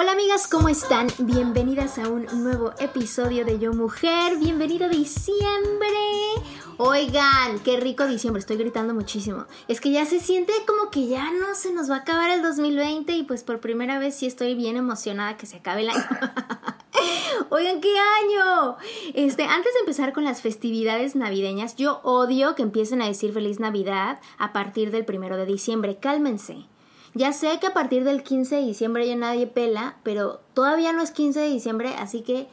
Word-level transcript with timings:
Hola 0.00 0.12
amigas, 0.12 0.48
¿cómo 0.48 0.70
están? 0.70 1.08
Bienvenidas 1.18 1.98
a 1.98 2.08
un 2.08 2.24
nuevo 2.42 2.72
episodio 2.78 3.44
de 3.44 3.58
Yo 3.58 3.74
Mujer. 3.74 4.38
Bienvenido 4.38 4.88
diciembre. 4.88 5.88
Oigan, 6.78 7.58
qué 7.62 7.78
rico 7.78 8.06
diciembre. 8.06 8.40
Estoy 8.40 8.56
gritando 8.56 8.94
muchísimo. 8.94 9.44
Es 9.68 9.78
que 9.78 9.90
ya 9.90 10.06
se 10.06 10.18
siente 10.18 10.54
como 10.66 10.90
que 10.90 11.06
ya 11.06 11.30
no 11.30 11.54
se 11.54 11.74
nos 11.74 11.90
va 11.90 11.96
a 11.96 11.98
acabar 11.98 12.30
el 12.30 12.40
2020 12.40 13.12
y 13.12 13.24
pues 13.24 13.44
por 13.44 13.60
primera 13.60 13.98
vez 13.98 14.14
sí 14.14 14.24
estoy 14.24 14.54
bien 14.54 14.78
emocionada 14.78 15.36
que 15.36 15.44
se 15.44 15.58
acabe 15.58 15.82
el 15.82 15.90
año. 15.90 16.08
Oigan, 17.50 17.82
qué 17.82 17.92
año. 17.92 18.78
Este, 19.12 19.44
antes 19.44 19.74
de 19.74 19.80
empezar 19.80 20.14
con 20.14 20.24
las 20.24 20.40
festividades 20.40 21.14
navideñas, 21.14 21.76
yo 21.76 22.00
odio 22.04 22.54
que 22.54 22.62
empiecen 22.62 23.02
a 23.02 23.06
decir 23.06 23.34
feliz 23.34 23.60
Navidad 23.60 24.18
a 24.38 24.54
partir 24.54 24.92
del 24.92 25.04
primero 25.04 25.36
de 25.36 25.44
diciembre. 25.44 25.98
Cálmense. 26.00 26.64
Ya 27.12 27.32
sé 27.32 27.58
que 27.60 27.66
a 27.66 27.74
partir 27.74 28.04
del 28.04 28.22
15 28.22 28.54
de 28.56 28.62
diciembre 28.62 29.06
ya 29.06 29.16
nadie 29.16 29.48
pela, 29.48 29.96
pero 30.04 30.40
todavía 30.54 30.92
no 30.92 31.02
es 31.02 31.10
15 31.10 31.40
de 31.40 31.48
diciembre, 31.48 31.94
así 31.98 32.22
que 32.22 32.46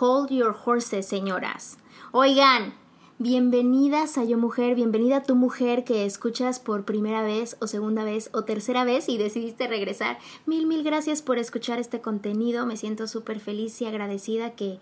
hold 0.00 0.30
your 0.30 0.56
horses, 0.64 1.06
señoras. 1.06 1.78
Oigan, 2.12 2.74
bienvenidas 3.18 4.16
a 4.16 4.22
Yo 4.22 4.38
Mujer, 4.38 4.76
bienvenida 4.76 5.16
a 5.16 5.22
tu 5.24 5.34
mujer 5.34 5.82
que 5.82 6.06
escuchas 6.06 6.60
por 6.60 6.84
primera 6.84 7.24
vez 7.24 7.56
o 7.60 7.66
segunda 7.66 8.04
vez 8.04 8.30
o 8.32 8.44
tercera 8.44 8.84
vez 8.84 9.08
y 9.08 9.18
decidiste 9.18 9.66
regresar. 9.66 10.18
Mil, 10.46 10.66
mil 10.66 10.84
gracias 10.84 11.20
por 11.20 11.38
escuchar 11.38 11.80
este 11.80 12.00
contenido. 12.00 12.64
Me 12.64 12.76
siento 12.76 13.08
súper 13.08 13.40
feliz 13.40 13.82
y 13.82 13.86
agradecida 13.86 14.54
que 14.54 14.78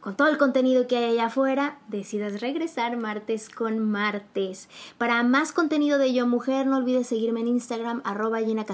con 0.00 0.16
todo 0.16 0.28
el 0.28 0.38
contenido 0.38 0.86
que 0.86 0.96
hay 0.96 1.12
allá 1.12 1.26
afuera, 1.26 1.78
decidas 1.88 2.40
regresar 2.40 2.96
martes 2.96 3.48
con 3.48 3.78
martes. 3.78 4.68
Para 4.96 5.22
más 5.22 5.52
contenido 5.52 5.98
de 5.98 6.12
Yo 6.12 6.26
Mujer, 6.26 6.66
no 6.66 6.76
olvides 6.76 7.06
seguirme 7.06 7.40
en 7.40 7.48
Instagram, 7.48 8.02
arroba 8.04 8.40
llena 8.40 8.64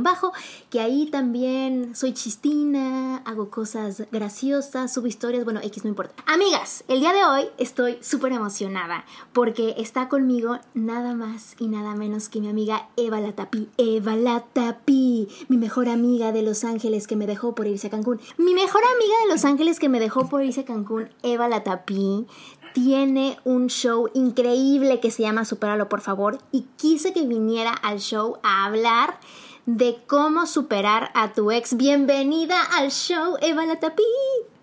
bajo 0.00 0.32
que 0.70 0.80
ahí 0.80 1.06
también 1.06 1.94
soy 1.94 2.12
chistina, 2.12 3.18
hago 3.18 3.50
cosas 3.50 4.04
graciosas, 4.10 4.92
subo 4.92 5.06
historias, 5.06 5.44
bueno, 5.44 5.60
X 5.62 5.84
no 5.84 5.90
importa. 5.90 6.14
Amigas, 6.26 6.84
el 6.88 7.00
día 7.00 7.12
de 7.12 7.24
hoy 7.24 7.48
estoy 7.58 7.98
súper 8.00 8.32
emocionada 8.32 9.04
porque 9.32 9.74
está 9.78 10.08
conmigo 10.08 10.58
nada 10.74 11.14
más 11.14 11.54
y 11.58 11.68
nada 11.68 11.94
menos 11.94 12.28
que 12.28 12.40
mi 12.40 12.48
amiga 12.48 12.88
Eva 12.96 13.20
Latapi. 13.20 13.68
Eva 13.76 14.16
Latapi, 14.16 15.28
mi 15.48 15.56
mejor 15.56 15.88
amiga 15.88 16.32
de 16.32 16.42
Los 16.42 16.64
Ángeles 16.64 17.06
que 17.06 17.16
me 17.16 17.26
dejó 17.26 17.54
por 17.54 17.66
irse 17.66 17.88
a 17.88 17.90
Cancún. 17.90 18.20
Mi 18.38 18.54
mejor 18.54 18.82
amiga 18.84 19.14
de 19.22 19.32
Los 19.32 19.44
Ángeles 19.44 19.78
que 19.78 19.88
me 19.88 20.00
dejó 20.00 20.28
por 20.28 20.42
irse 20.42 20.60
a 20.60 20.61
Cancún, 20.64 21.10
Eva 21.22 21.48
Latapí, 21.48 22.26
tiene 22.72 23.38
un 23.44 23.68
show 23.68 24.08
increíble 24.14 25.00
que 25.00 25.10
se 25.10 25.22
llama 25.22 25.44
Superalo, 25.44 25.88
por 25.88 26.00
favor, 26.00 26.38
y 26.50 26.66
quise 26.76 27.12
que 27.12 27.26
viniera 27.26 27.72
al 27.72 28.00
show 28.00 28.38
a 28.42 28.64
hablar 28.64 29.18
de 29.66 29.98
cómo 30.06 30.46
superar 30.46 31.10
a 31.14 31.32
tu 31.32 31.50
ex. 31.50 31.76
Bienvenida 31.76 32.60
al 32.78 32.90
show, 32.90 33.36
Eva 33.40 33.66
Latapí. 33.66 34.02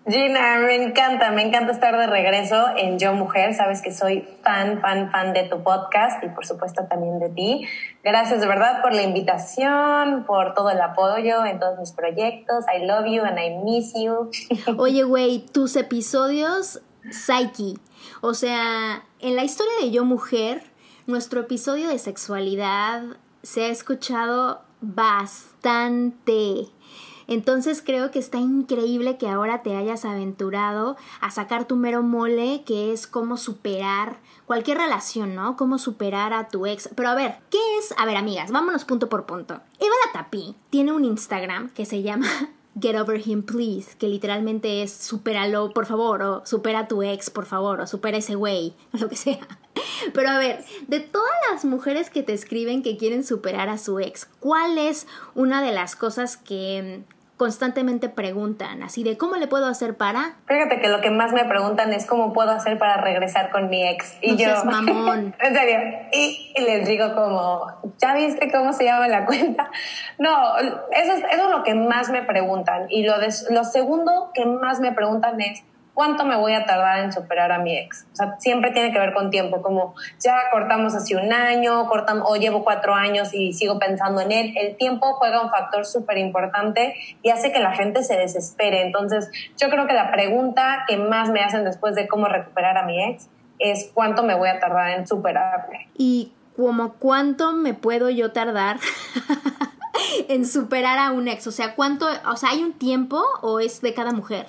Gina, 0.06 0.58
me 0.60 0.82
encanta, 0.82 1.30
me 1.30 1.42
encanta 1.42 1.72
estar 1.72 1.96
de 1.96 2.06
regreso 2.06 2.68
en 2.76 2.98
Yo 2.98 3.12
Mujer. 3.12 3.54
Sabes 3.54 3.82
que 3.82 3.92
soy 3.92 4.26
fan, 4.42 4.80
fan, 4.80 5.10
fan 5.10 5.34
de 5.34 5.44
tu 5.44 5.62
podcast 5.62 6.24
y 6.24 6.28
por 6.28 6.46
supuesto 6.46 6.86
también 6.88 7.18
de 7.18 7.28
ti. 7.28 7.66
Gracias 8.02 8.40
de 8.40 8.46
verdad 8.46 8.80
por 8.80 8.94
la 8.94 9.02
invitación, 9.02 10.24
por 10.24 10.54
todo 10.54 10.70
el 10.70 10.80
apoyo 10.80 11.44
en 11.44 11.60
todos 11.60 11.78
mis 11.78 11.92
proyectos. 11.92 12.64
I 12.74 12.86
love 12.86 13.06
you 13.06 13.22
and 13.22 13.38
I 13.38 13.50
miss 13.62 13.92
you. 13.94 14.30
Oye, 14.78 15.02
güey, 15.02 15.44
tus 15.52 15.76
episodios 15.76 16.80
Psyche. 17.10 17.74
O 18.22 18.32
sea, 18.34 19.04
en 19.18 19.36
la 19.36 19.44
historia 19.44 19.72
de 19.82 19.90
Yo 19.90 20.04
Mujer, 20.04 20.62
nuestro 21.06 21.40
episodio 21.40 21.88
de 21.88 21.98
sexualidad 21.98 23.02
se 23.42 23.64
ha 23.64 23.68
escuchado 23.68 24.62
bastante. 24.80 26.68
Entonces 27.30 27.80
creo 27.80 28.10
que 28.10 28.18
está 28.18 28.38
increíble 28.38 29.16
que 29.16 29.28
ahora 29.28 29.62
te 29.62 29.76
hayas 29.76 30.04
aventurado 30.04 30.96
a 31.20 31.30
sacar 31.30 31.64
tu 31.64 31.76
mero 31.76 32.02
mole, 32.02 32.64
que 32.66 32.92
es 32.92 33.06
cómo 33.06 33.36
superar 33.36 34.18
cualquier 34.46 34.78
relación, 34.78 35.36
¿no? 35.36 35.56
Cómo 35.56 35.78
superar 35.78 36.32
a 36.32 36.48
tu 36.48 36.66
ex. 36.66 36.90
Pero 36.96 37.08
a 37.08 37.14
ver, 37.14 37.36
¿qué 37.48 37.58
es? 37.78 37.94
A 37.96 38.04
ver, 38.04 38.16
amigas, 38.16 38.50
vámonos 38.50 38.84
punto 38.84 39.08
por 39.08 39.26
punto. 39.26 39.60
Eva 39.78 39.94
Latapi 40.06 40.56
tiene 40.70 40.90
un 40.90 41.04
Instagram 41.04 41.70
que 41.70 41.86
se 41.86 42.02
llama 42.02 42.26
Get 42.80 42.96
Over 42.96 43.22
Him 43.24 43.44
Please, 43.44 43.96
que 43.96 44.08
literalmente 44.08 44.82
es 44.82 44.92
supéralo, 44.92 45.70
por 45.70 45.86
favor, 45.86 46.22
o 46.22 46.44
supera 46.44 46.80
a 46.80 46.88
tu 46.88 47.04
ex, 47.04 47.30
por 47.30 47.46
favor, 47.46 47.80
o 47.80 47.86
supera 47.86 48.18
ese 48.18 48.34
güey, 48.34 48.74
o 48.92 48.96
lo 48.98 49.08
que 49.08 49.14
sea. 49.14 49.46
Pero 50.12 50.30
a 50.30 50.38
ver, 50.38 50.64
de 50.88 50.98
todas 50.98 51.30
las 51.52 51.64
mujeres 51.64 52.10
que 52.10 52.24
te 52.24 52.32
escriben 52.32 52.82
que 52.82 52.96
quieren 52.96 53.22
superar 53.22 53.68
a 53.68 53.78
su 53.78 54.00
ex, 54.00 54.26
¿cuál 54.40 54.78
es 54.78 55.06
una 55.36 55.62
de 55.62 55.70
las 55.70 55.94
cosas 55.94 56.36
que 56.36 57.04
constantemente 57.40 58.10
preguntan, 58.10 58.82
así 58.82 59.02
de 59.02 59.16
cómo 59.16 59.36
le 59.36 59.46
puedo 59.46 59.64
hacer 59.64 59.96
para. 59.96 60.34
Fíjate 60.46 60.78
que 60.78 60.88
lo 60.88 61.00
que 61.00 61.10
más 61.10 61.32
me 61.32 61.46
preguntan 61.46 61.90
es 61.94 62.04
cómo 62.04 62.34
puedo 62.34 62.50
hacer 62.50 62.78
para 62.78 62.98
regresar 62.98 63.48
con 63.48 63.70
mi 63.70 63.88
ex. 63.88 64.18
Y 64.20 64.36
yo. 64.36 64.62
mamón. 64.62 65.34
en 65.40 65.54
serio. 65.54 65.78
Y, 66.12 66.52
les 66.60 66.86
digo 66.86 67.14
como, 67.14 67.64
¿ya 67.96 68.14
viste 68.14 68.52
cómo 68.52 68.74
se 68.74 68.84
llama 68.84 69.08
la 69.08 69.24
cuenta? 69.24 69.70
No, 70.18 70.58
eso 70.58 71.12
es, 71.14 71.24
eso 71.32 71.44
es 71.44 71.50
lo 71.50 71.62
que 71.62 71.74
más 71.74 72.10
me 72.10 72.20
preguntan. 72.24 72.88
Y 72.90 73.04
lo, 73.04 73.14
lo 73.48 73.64
segundo 73.64 74.32
que 74.34 74.44
más 74.44 74.80
me 74.80 74.92
preguntan 74.92 75.40
es, 75.40 75.62
¿cuánto 75.94 76.24
me 76.24 76.36
voy 76.36 76.54
a 76.54 76.64
tardar 76.64 77.00
en 77.00 77.12
superar 77.12 77.52
a 77.52 77.58
mi 77.58 77.76
ex? 77.76 78.06
O 78.12 78.16
sea, 78.16 78.36
siempre 78.38 78.70
tiene 78.70 78.92
que 78.92 78.98
ver 78.98 79.12
con 79.12 79.30
tiempo, 79.30 79.62
como 79.62 79.94
ya 80.18 80.34
cortamos 80.50 80.94
hace 80.94 81.16
un 81.16 81.32
año, 81.32 81.86
cortamos, 81.88 82.28
o 82.28 82.36
llevo 82.36 82.64
cuatro 82.64 82.94
años 82.94 83.32
y 83.32 83.52
sigo 83.52 83.78
pensando 83.78 84.20
en 84.20 84.32
él. 84.32 84.54
El 84.56 84.76
tiempo 84.76 85.14
juega 85.14 85.42
un 85.42 85.50
factor 85.50 85.84
súper 85.86 86.18
importante 86.18 86.94
y 87.22 87.30
hace 87.30 87.52
que 87.52 87.60
la 87.60 87.74
gente 87.74 88.02
se 88.02 88.16
desespere. 88.16 88.82
Entonces, 88.82 89.30
yo 89.58 89.68
creo 89.68 89.86
que 89.86 89.94
la 89.94 90.10
pregunta 90.10 90.84
que 90.88 90.96
más 90.96 91.30
me 91.30 91.40
hacen 91.40 91.64
después 91.64 91.94
de 91.94 92.08
cómo 92.08 92.26
recuperar 92.26 92.76
a 92.78 92.84
mi 92.84 93.02
ex 93.02 93.28
es 93.58 93.90
cuánto 93.92 94.22
me 94.22 94.34
voy 94.34 94.48
a 94.48 94.58
tardar 94.58 94.90
en 94.90 95.06
superarme. 95.06 95.88
¿Y 95.96 96.32
como 96.56 96.94
cuánto 96.94 97.52
me 97.52 97.74
puedo 97.74 98.10
yo 98.10 98.32
tardar? 98.32 98.78
en 100.28 100.46
superar 100.46 100.98
a 100.98 101.12
un 101.12 101.28
ex, 101.28 101.46
o 101.46 101.52
sea, 101.52 101.74
¿cuánto, 101.74 102.06
o 102.30 102.36
sea, 102.36 102.50
hay 102.50 102.62
un 102.62 102.72
tiempo 102.72 103.22
o 103.42 103.60
es 103.60 103.80
de 103.80 103.94
cada 103.94 104.12
mujer? 104.12 104.46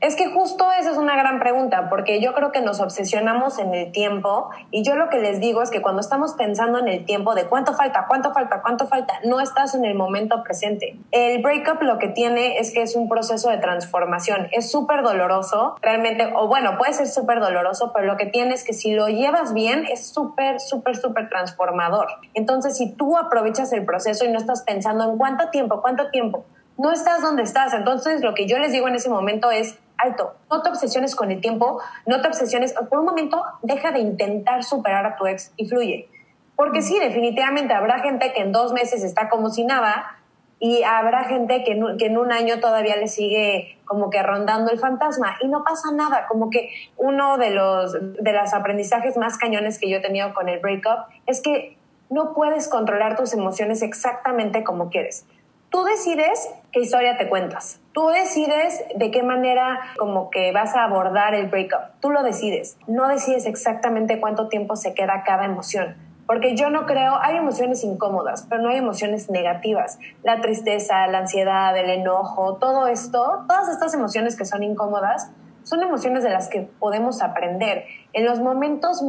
Es 0.00 0.14
que 0.14 0.30
justo 0.30 0.70
esa 0.70 0.92
es 0.92 0.96
una 0.96 1.16
gran 1.16 1.40
pregunta, 1.40 1.88
porque 1.88 2.20
yo 2.20 2.32
creo 2.32 2.52
que 2.52 2.60
nos 2.60 2.78
obsesionamos 2.78 3.58
en 3.58 3.74
el 3.74 3.90
tiempo 3.90 4.48
y 4.70 4.84
yo 4.84 4.94
lo 4.94 5.08
que 5.08 5.18
les 5.18 5.40
digo 5.40 5.60
es 5.60 5.70
que 5.70 5.82
cuando 5.82 6.00
estamos 6.00 6.34
pensando 6.34 6.78
en 6.78 6.86
el 6.86 7.04
tiempo 7.04 7.34
de 7.34 7.46
cuánto 7.46 7.74
falta, 7.74 8.06
cuánto 8.06 8.32
falta, 8.32 8.62
cuánto 8.62 8.86
falta, 8.86 9.14
no 9.24 9.40
estás 9.40 9.74
en 9.74 9.84
el 9.84 9.96
momento 9.96 10.44
presente. 10.44 10.96
El 11.10 11.42
breakup 11.42 11.82
lo 11.82 11.98
que 11.98 12.06
tiene 12.06 12.58
es 12.58 12.72
que 12.72 12.82
es 12.82 12.94
un 12.94 13.08
proceso 13.08 13.50
de 13.50 13.58
transformación, 13.58 14.46
es 14.52 14.70
súper 14.70 15.02
doloroso, 15.02 15.74
realmente, 15.82 16.32
o 16.32 16.46
bueno, 16.46 16.78
puede 16.78 16.92
ser 16.92 17.08
súper 17.08 17.40
doloroso, 17.40 17.90
pero 17.92 18.06
lo 18.06 18.16
que 18.16 18.26
tiene 18.26 18.54
es 18.54 18.62
que 18.62 18.74
si 18.74 18.92
lo 18.92 19.08
llevas 19.08 19.52
bien 19.52 19.84
es 19.84 20.06
súper, 20.06 20.60
súper, 20.60 20.96
súper 20.96 21.28
transformador. 21.28 22.06
Entonces, 22.34 22.76
si 22.76 22.92
tú 22.92 23.18
aprovechas 23.18 23.72
el 23.72 23.84
proceso 23.84 24.24
y 24.24 24.28
no 24.28 24.38
estás 24.38 24.62
pensando 24.62 25.10
en 25.10 25.18
cuánto 25.18 25.48
tiempo, 25.50 25.82
cuánto 25.82 26.08
tiempo, 26.10 26.44
no 26.76 26.92
estás 26.92 27.20
donde 27.20 27.42
estás. 27.42 27.74
Entonces, 27.74 28.22
lo 28.22 28.34
que 28.34 28.46
yo 28.46 28.58
les 28.58 28.70
digo 28.70 28.86
en 28.86 28.94
ese 28.94 29.10
momento 29.10 29.50
es, 29.50 29.76
alto, 29.98 30.34
no 30.50 30.62
te 30.62 30.70
obsesiones 30.70 31.14
con 31.14 31.30
el 31.30 31.40
tiempo, 31.40 31.80
no 32.06 32.20
te 32.20 32.28
obsesiones, 32.28 32.72
por 32.88 33.00
un 33.00 33.06
momento 33.06 33.42
deja 33.62 33.90
de 33.92 34.00
intentar 34.00 34.64
superar 34.64 35.04
a 35.04 35.16
tu 35.16 35.26
ex 35.26 35.52
y 35.56 35.68
fluye. 35.68 36.08
Porque 36.56 36.82
sí, 36.82 36.98
definitivamente 36.98 37.74
habrá 37.74 38.00
gente 38.00 38.32
que 38.32 38.42
en 38.42 38.52
dos 38.52 38.72
meses 38.72 39.04
está 39.04 39.28
como 39.28 39.50
si 39.50 39.64
nada 39.64 40.16
y 40.60 40.82
habrá 40.82 41.24
gente 41.24 41.62
que 41.62 41.72
en, 41.72 41.96
que 41.98 42.06
en 42.06 42.18
un 42.18 42.32
año 42.32 42.58
todavía 42.58 42.96
le 42.96 43.06
sigue 43.06 43.78
como 43.84 44.10
que 44.10 44.22
rondando 44.22 44.70
el 44.70 44.78
fantasma 44.78 45.36
y 45.40 45.48
no 45.48 45.62
pasa 45.62 45.92
nada, 45.92 46.26
como 46.26 46.50
que 46.50 46.70
uno 46.96 47.38
de 47.38 47.50
los, 47.50 47.92
de 47.92 48.32
los 48.32 48.52
aprendizajes 48.52 49.16
más 49.16 49.38
cañones 49.38 49.78
que 49.78 49.88
yo 49.88 49.98
he 49.98 50.00
tenido 50.00 50.34
con 50.34 50.48
el 50.48 50.58
breakup 50.58 51.06
es 51.26 51.40
que 51.40 51.76
no 52.10 52.34
puedes 52.34 52.68
controlar 52.68 53.16
tus 53.16 53.32
emociones 53.34 53.82
exactamente 53.82 54.64
como 54.64 54.90
quieres. 54.90 55.26
Tú 55.70 55.84
decides 55.84 56.48
qué 56.72 56.80
historia 56.80 57.18
te 57.18 57.28
cuentas. 57.28 57.80
Tú 57.92 58.08
decides 58.08 58.84
de 58.94 59.10
qué 59.10 59.22
manera 59.22 59.80
como 59.98 60.30
que 60.30 60.50
vas 60.52 60.74
a 60.74 60.84
abordar 60.84 61.34
el 61.34 61.48
breakup. 61.48 62.00
Tú 62.00 62.10
lo 62.10 62.22
decides. 62.22 62.78
No 62.86 63.06
decides 63.06 63.44
exactamente 63.44 64.18
cuánto 64.18 64.48
tiempo 64.48 64.76
se 64.76 64.94
queda 64.94 65.24
cada 65.24 65.44
emoción. 65.44 65.96
Porque 66.26 66.56
yo 66.56 66.70
no 66.70 66.86
creo, 66.86 67.18
hay 67.20 67.36
emociones 67.36 67.84
incómodas, 67.84 68.46
pero 68.48 68.62
no 68.62 68.70
hay 68.70 68.78
emociones 68.78 69.30
negativas. 69.30 69.98
La 70.22 70.40
tristeza, 70.40 71.06
la 71.06 71.18
ansiedad, 71.18 71.76
el 71.76 71.90
enojo, 71.90 72.56
todo 72.56 72.86
esto, 72.86 73.44
todas 73.46 73.68
estas 73.68 73.94
emociones 73.94 74.36
que 74.36 74.44
son 74.44 74.62
incómodas, 74.62 75.30
son 75.64 75.82
emociones 75.82 76.22
de 76.22 76.30
las 76.30 76.48
que 76.48 76.62
podemos 76.62 77.22
aprender. 77.22 77.84
En 78.14 78.24
los 78.24 78.40
momentos 78.40 79.02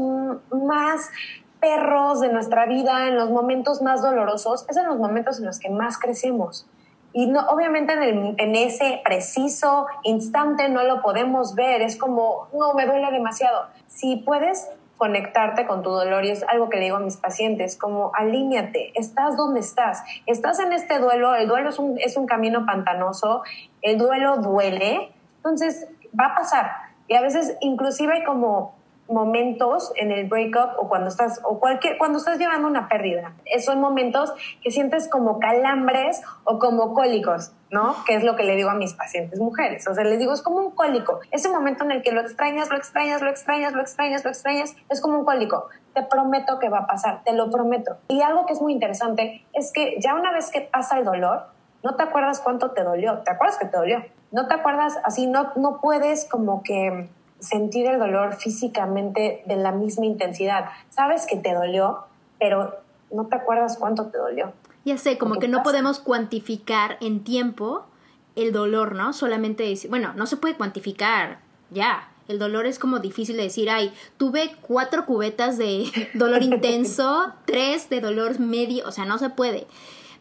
más 0.52 1.10
perros 1.60 2.22
de 2.22 2.30
nuestra 2.30 2.66
vida, 2.66 3.08
en 3.08 3.16
los 3.16 3.30
momentos 3.30 3.82
más 3.82 4.02
dolorosos, 4.02 4.66
es 4.70 4.78
en 4.78 4.88
los 4.88 4.98
momentos 4.98 5.40
en 5.40 5.46
los 5.46 5.60
que 5.60 5.70
más 5.70 5.98
crecemos. 5.98 6.68
Y 7.12 7.28
no, 7.28 7.42
obviamente 7.50 7.94
en, 7.94 8.56
ese 8.56 9.02
preciso 9.04 9.88
instante 10.04 10.70
no 10.70 10.84
lo 10.84 11.02
podemos 11.02 11.56
ver, 11.56 11.82
es 11.82 11.98
como, 11.98 12.48
no, 12.54 12.74
me 12.76 12.86
duele 12.86 13.12
demasiado. 13.12 13.68
Si 13.88 14.18
puedes 14.18 14.70
conectarte 14.98 15.66
con 15.66 15.82
tu 15.82 15.90
dolor 15.90 16.26
y 16.26 16.32
es 16.32 16.44
algo 16.44 16.70
que 16.70 16.78
le 16.78 16.84
digo 16.84 16.98
a 16.98 17.00
mis 17.00 17.18
pacientes, 17.18 17.78
como 17.78 18.12
alíñate, 18.14 18.92
estás 18.96 19.38
donde 19.38 19.62
estás, 19.62 20.04
estás 20.26 20.60
en 20.60 20.74
este 20.74 21.00
duelo, 21.00 21.34
el 21.36 21.48
duelo 21.48 21.70
es 21.70 22.18
un, 22.18 22.28
camino 22.28 22.66
pantanoso, 22.66 23.42
el 23.82 23.98
duelo 23.98 24.38
duele, 24.38 25.12
entonces 25.38 25.88
va 26.20 26.26
a 26.26 26.36
pasar. 26.36 26.72
Y 27.08 27.16
a 27.16 27.22
veces 27.22 27.58
inclusive 27.62 28.24
como 28.24 28.76
momentos 29.10 29.92
en 29.96 30.12
el 30.12 30.28
breakup 30.28 30.78
o 30.78 30.88
cuando 30.88 31.08
estás 31.08 31.40
o 31.44 31.60
cualquier 31.60 31.98
cuando 31.98 32.20
estás 32.20 32.38
llevando 32.38 32.68
una 32.68 32.88
pérdida. 32.88 33.34
Son 33.60 33.80
momentos 33.80 34.34
que 34.62 34.72
sientes 34.72 35.10
como 35.10 35.40
calambres 35.40 36.22
o 36.44 36.60
como 36.60 36.94
cólicos, 36.94 37.52
¿no? 37.72 37.96
Que 38.06 38.16
es 38.16 38.24
lo 38.24 38.36
que 38.36 38.44
le 38.44 38.56
digo 38.56 38.70
a 38.70 38.76
mis 38.76 38.94
pacientes 38.94 39.40
mujeres. 39.40 39.88
O 39.88 39.94
sea, 39.94 40.04
les 40.04 40.20
digo, 40.20 40.34
es 40.34 40.42
como 40.42 40.58
un 40.58 40.72
cólico. 40.72 41.20
Ese 41.32 41.50
momento 41.50 41.84
en 41.84 41.92
el 41.92 42.02
que 42.02 42.12
lo 42.12 42.22
extrañas, 42.22 42.70
lo 42.70 42.78
extrañas, 42.78 43.22
lo 43.22 43.30
extrañas, 43.30 43.74
lo 43.74 43.82
extrañas, 43.82 44.24
lo 44.24 44.30
extrañas, 44.30 44.76
es 44.90 45.02
como 45.02 45.20
un 45.20 45.26
cólico. 45.26 45.68
Te 45.94 46.04
prometo 46.04 46.60
que 46.60 46.70
va 46.70 46.80
a 46.80 46.88
pasar, 46.88 47.24
te 47.24 47.34
lo 47.34 47.50
prometo. 47.50 47.98
Y 48.08 48.22
algo 48.22 48.46
que 48.46 48.54
es 48.54 48.62
muy 48.62 48.74
interesante 48.74 49.46
es 49.54 49.72
que 49.74 49.98
ya 50.00 50.16
una 50.16 50.32
vez 50.32 50.52
que 50.52 50.62
pasa 50.62 50.98
el 50.98 51.06
dolor, 51.06 51.48
no 51.84 51.96
te 51.96 52.04
acuerdas 52.04 52.40
cuánto 52.42 52.72
te 52.72 52.84
dolió. 52.84 53.20
¿Te 53.20 53.32
acuerdas 53.32 53.58
que 53.58 53.66
te 53.66 53.78
dolió? 53.78 54.04
No 54.32 54.48
te 54.48 54.54
acuerdas 54.54 55.00
así, 55.04 55.26
no, 55.26 55.54
no 55.56 55.80
puedes 55.82 56.30
como 56.30 56.62
que 56.62 57.10
sentir 57.40 57.88
el 57.88 58.00
dolor 58.00 58.36
físicamente 58.36 59.44
de 59.46 59.56
la 59.56 59.72
misma 59.72 60.06
intensidad. 60.06 60.66
Sabes 60.90 61.26
que 61.26 61.38
te 61.38 61.54
dolió, 61.54 62.06
pero 62.40 62.80
no 63.12 63.28
te 63.28 63.36
acuerdas 63.36 63.78
cuánto 63.78 64.08
te 64.08 64.18
dolió. 64.18 64.54
Ya 64.86 64.98
sé, 64.98 65.18
como 65.18 65.36
que 65.36 65.48
no 65.48 65.64
podemos 65.64 66.00
cuantificar 66.00 66.98
en 67.02 67.24
tiempo 67.24 67.86
el 68.36 68.52
dolor, 68.52 68.96
¿no? 68.96 69.14
Solamente 69.14 69.64
decir, 69.64 69.90
bueno, 69.90 70.14
no 70.16 70.26
se 70.26 70.38
puede 70.38 70.56
cuantificar, 70.56 71.40
ya. 71.70 72.10
El 72.28 72.38
dolor 72.38 72.68
es 72.68 72.78
como 72.78 73.00
difícil 73.00 73.38
de 73.38 73.44
decir, 73.44 73.70
ay, 73.72 73.92
tuve 74.18 74.56
cuatro 74.62 75.06
cubetas 75.06 75.58
de 75.58 75.86
dolor 76.14 76.44
intenso, 76.44 77.34
tres 77.46 77.90
de 77.90 78.02
dolor 78.02 78.40
medio, 78.40 78.88
o 78.88 78.92
sea, 78.92 79.06
no 79.06 79.18
se 79.18 79.30
puede. 79.30 79.68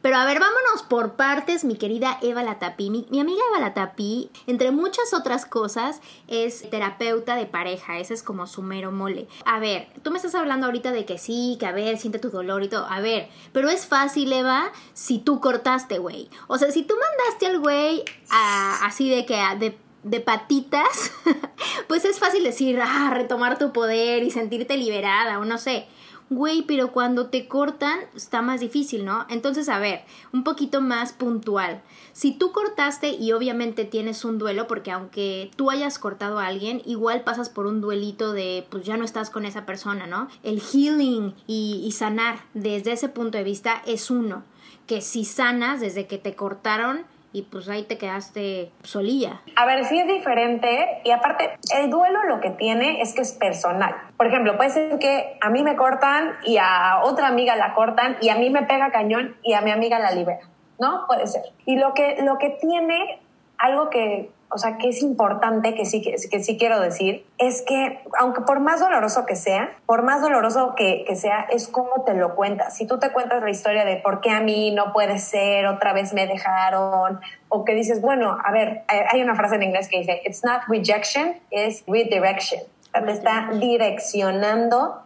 Pero 0.03 0.17
a 0.17 0.25
ver, 0.25 0.39
vámonos 0.39 0.83
por 0.89 1.15
partes, 1.15 1.65
mi 1.65 1.77
querida 1.77 2.19
Eva 2.23 2.43
Latapí. 2.43 2.89
Mi, 2.89 3.07
mi, 3.11 3.21
amiga 3.21 3.43
Eva 3.51 3.61
Latapí, 3.61 4.31
entre 4.47 4.71
muchas 4.71 5.13
otras 5.13 5.45
cosas, 5.45 6.01
es 6.29 6.69
terapeuta 6.71 7.35
de 7.35 7.47
pareja. 7.47 7.99
Ese 7.99 8.15
es 8.15 8.23
como 8.23 8.47
su 8.47 8.63
mero 8.63 8.93
mole. 8.93 9.27
A 9.45 9.59
ver, 9.59 9.89
tú 10.03 10.11
me 10.11 10.19
estás 10.19 10.35
hablando 10.35 10.67
ahorita 10.67 10.93
de 10.93 11.05
que 11.05 11.19
sí, 11.19 11.57
que 11.59 11.67
a 11.67 11.73
ver, 11.73 11.99
siente 11.99 12.19
tu 12.19 12.31
dolor 12.31 12.63
y 12.63 12.69
todo. 12.69 12.87
A 12.87 13.01
ver, 13.01 13.29
pero 13.53 13.69
es 13.69 13.87
fácil, 13.87 14.33
Eva, 14.33 14.71
si 14.95 15.19
tú 15.19 15.41
cortaste, 15.41 15.99
güey. 15.99 16.31
O 16.47 16.59
sea, 16.59 16.71
si 16.71 16.83
tú 16.83 16.95
mandaste 16.95 17.47
al 17.47 17.59
güey 17.59 18.05
así 18.31 19.11
de 19.11 19.27
que 19.27 19.35
de 19.59 19.79
de 20.05 20.21
patitas, 20.21 21.11
pues 21.89 22.05
es 22.05 22.21
fácil 22.21 22.45
decir, 22.45 22.81
ah, 22.81 23.11
retomar 23.13 23.59
tu 23.59 23.73
poder 23.73 24.23
y 24.23 24.31
sentirte 24.31 24.77
liberada 24.77 25.41
o 25.41 25.45
no 25.45 25.59
sé 25.59 25.89
güey, 26.31 26.63
pero 26.63 26.93
cuando 26.93 27.27
te 27.27 27.49
cortan 27.49 28.01
está 28.15 28.43
más 28.43 28.61
difícil, 28.61 29.05
¿no? 29.05 29.27
Entonces, 29.29 29.69
a 29.69 29.79
ver, 29.79 30.03
un 30.33 30.45
poquito 30.45 30.81
más 30.81 31.13
puntual. 31.13 31.83
Si 32.13 32.33
tú 32.33 32.53
cortaste 32.53 33.11
y 33.11 33.33
obviamente 33.33 33.85
tienes 33.85 34.25
un 34.25 34.39
duelo, 34.39 34.67
porque 34.67 34.91
aunque 34.91 35.51
tú 35.57 35.71
hayas 35.71 35.99
cortado 35.99 36.39
a 36.39 36.47
alguien, 36.47 36.83
igual 36.85 37.23
pasas 37.23 37.49
por 37.49 37.67
un 37.67 37.81
duelito 37.81 38.33
de, 38.33 38.67
pues 38.71 38.85
ya 38.85 38.97
no 38.97 39.05
estás 39.05 39.31
con 39.31 39.47
esa 39.47 39.67
persona, 39.67 40.07
¿no? 40.07 40.29
El 40.43 40.61
healing 40.61 41.35
y, 41.47 41.83
y 41.85 41.93
sanar 41.93 42.41
desde 42.55 42.93
ese 42.93 43.09
punto 43.09 43.39
de 43.39 43.45
vista 43.45 43.83
es 43.87 44.11
uno. 44.11 44.45
Que 44.87 45.01
si 45.01 45.25
sanas 45.25 45.81
desde 45.81 46.07
que 46.07 46.19
te 46.19 46.35
cortaron, 46.35 47.05
y 47.33 47.43
pues 47.43 47.69
ahí 47.69 47.83
te 47.85 47.99
quedaste 47.99 48.71
solilla. 48.83 49.41
A 49.57 49.67
ver, 49.67 49.85
sí 49.85 49.99
es 49.99 50.07
diferente 50.07 51.01
y 51.05 51.11
aparte 51.11 51.59
el 51.77 51.91
duelo 51.91 52.25
lo 52.25 52.41
que 52.41 52.51
tiene 52.51 53.03
es 53.03 53.15
que 53.15 53.23
es 53.23 53.33
personal. 53.33 53.95
Por 54.17 54.27
ejemplo, 54.27 54.57
puede 54.57 54.71
ser 54.71 54.99
que 54.99 55.39
a 55.41 55.51
mí 55.51 55.63
me 55.63 55.77
cortan 55.77 56.37
y 56.45 56.57
a 56.57 57.01
otra 57.03 57.29
amiga 57.29 57.57
la 57.57 57.75
cortan 57.75 58.17
y 58.21 58.31
a 58.31 58.37
mí 58.37 58.51
me 58.51 58.63
pega 58.63 58.91
cañón 58.91 59.37
y 59.43 59.53
a 59.53 59.61
mi 59.61 59.71
amiga 59.71 59.99
la 59.99 60.11
libera, 60.11 60.49
¿no? 60.79 61.07
Puede 61.07 61.27
ser. 61.27 61.43
Y 61.67 61.77
lo 61.77 61.93
que, 61.95 62.17
lo 62.23 62.39
que 62.39 62.51
tiene, 62.51 63.21
algo 63.59 63.91
que 63.91 64.31
o 64.51 64.59
sea, 64.59 64.79
que 64.79 64.89
es 64.89 65.03
importante, 65.03 65.75
que 65.75 65.85
sí, 65.85 66.01
que, 66.01 66.41
sí 66.41 66.57
quiero 66.57 66.81
decir, 66.81 67.27
es 67.39 67.63
que 67.63 68.01
aunque 68.19 68.41
por 68.43 68.61
más 68.61 68.81
doloroso 68.81 69.27
que 69.27 69.37
sea, 69.37 69.77
por 69.87 70.03
más 70.03 70.23
doloroso 70.23 70.75
que, 70.75 71.05
que, 71.07 71.17
sea, 71.17 71.47
es 71.51 71.69
cómo 71.69 72.05
te 72.05 72.15
lo 72.15 72.35
cuentas. 72.35 72.77
Si 72.77 72.87
tú 72.87 72.99
te 72.99 73.13
cuentas 73.13 73.43
la 73.43 73.51
historia 73.51 73.85
de 73.85 73.97
por 73.97 74.21
qué 74.21 74.31
a 74.31 74.41
mí 74.41 74.71
no 74.71 74.93
puede 74.93 75.19
ser, 75.19 75.67
otra 75.67 75.93
vez 75.93 76.15
me 76.15 76.27
dejaron, 76.27 77.21
o 77.49 77.65
que 77.65 77.75
dices, 77.75 78.01
bueno, 78.01 78.39
a 78.43 78.51
ver, 78.53 78.83
hay 78.89 79.23
una 79.23 79.35
frase 79.35 79.57
en 79.57 79.65
inglés 79.65 79.89
que 79.89 79.99
dice, 79.99 80.23
it's 80.25 80.43
not 80.45 80.63
rejection, 80.69 81.35
it's 81.51 81.85
redirection. 81.87 82.61
Te 82.93 83.13
está 83.13 83.51
direccionando 83.53 85.03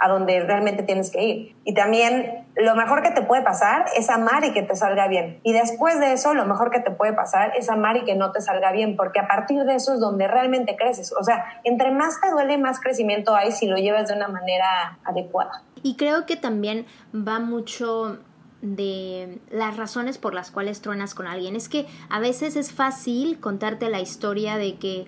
a 0.00 0.08
donde 0.08 0.40
realmente 0.40 0.82
tienes 0.82 1.10
que 1.10 1.22
ir. 1.22 1.56
Y 1.64 1.74
también 1.74 2.46
lo 2.56 2.74
mejor 2.74 3.02
que 3.02 3.10
te 3.10 3.22
puede 3.22 3.42
pasar 3.42 3.86
es 3.96 4.10
amar 4.10 4.44
y 4.44 4.52
que 4.52 4.62
te 4.62 4.74
salga 4.74 5.06
bien. 5.08 5.40
Y 5.42 5.52
después 5.52 6.00
de 6.00 6.12
eso, 6.12 6.34
lo 6.34 6.46
mejor 6.46 6.70
que 6.70 6.80
te 6.80 6.90
puede 6.90 7.12
pasar 7.12 7.52
es 7.56 7.68
amar 7.68 7.96
y 7.96 8.04
que 8.04 8.16
no 8.16 8.32
te 8.32 8.40
salga 8.40 8.72
bien, 8.72 8.96
porque 8.96 9.20
a 9.20 9.28
partir 9.28 9.62
de 9.64 9.74
eso 9.74 9.94
es 9.94 10.00
donde 10.00 10.26
realmente 10.26 10.76
creces. 10.76 11.12
O 11.18 11.22
sea, 11.22 11.60
entre 11.64 11.90
más 11.90 12.20
te 12.20 12.30
duele, 12.30 12.58
más 12.58 12.80
crecimiento 12.80 13.34
hay 13.34 13.52
si 13.52 13.66
lo 13.66 13.76
llevas 13.76 14.08
de 14.08 14.14
una 14.14 14.28
manera 14.28 14.98
adecuada. 15.04 15.62
Y 15.82 15.96
creo 15.96 16.26
que 16.26 16.36
también 16.36 16.86
va 17.14 17.38
mucho 17.38 18.18
de 18.62 19.38
las 19.50 19.76
razones 19.76 20.18
por 20.18 20.34
las 20.34 20.50
cuales 20.50 20.80
truenas 20.80 21.14
con 21.14 21.26
alguien. 21.26 21.56
Es 21.56 21.68
que 21.68 21.86
a 22.08 22.20
veces 22.20 22.56
es 22.56 22.72
fácil 22.72 23.40
contarte 23.40 23.88
la 23.88 24.00
historia 24.00 24.56
de 24.56 24.76
que 24.76 25.06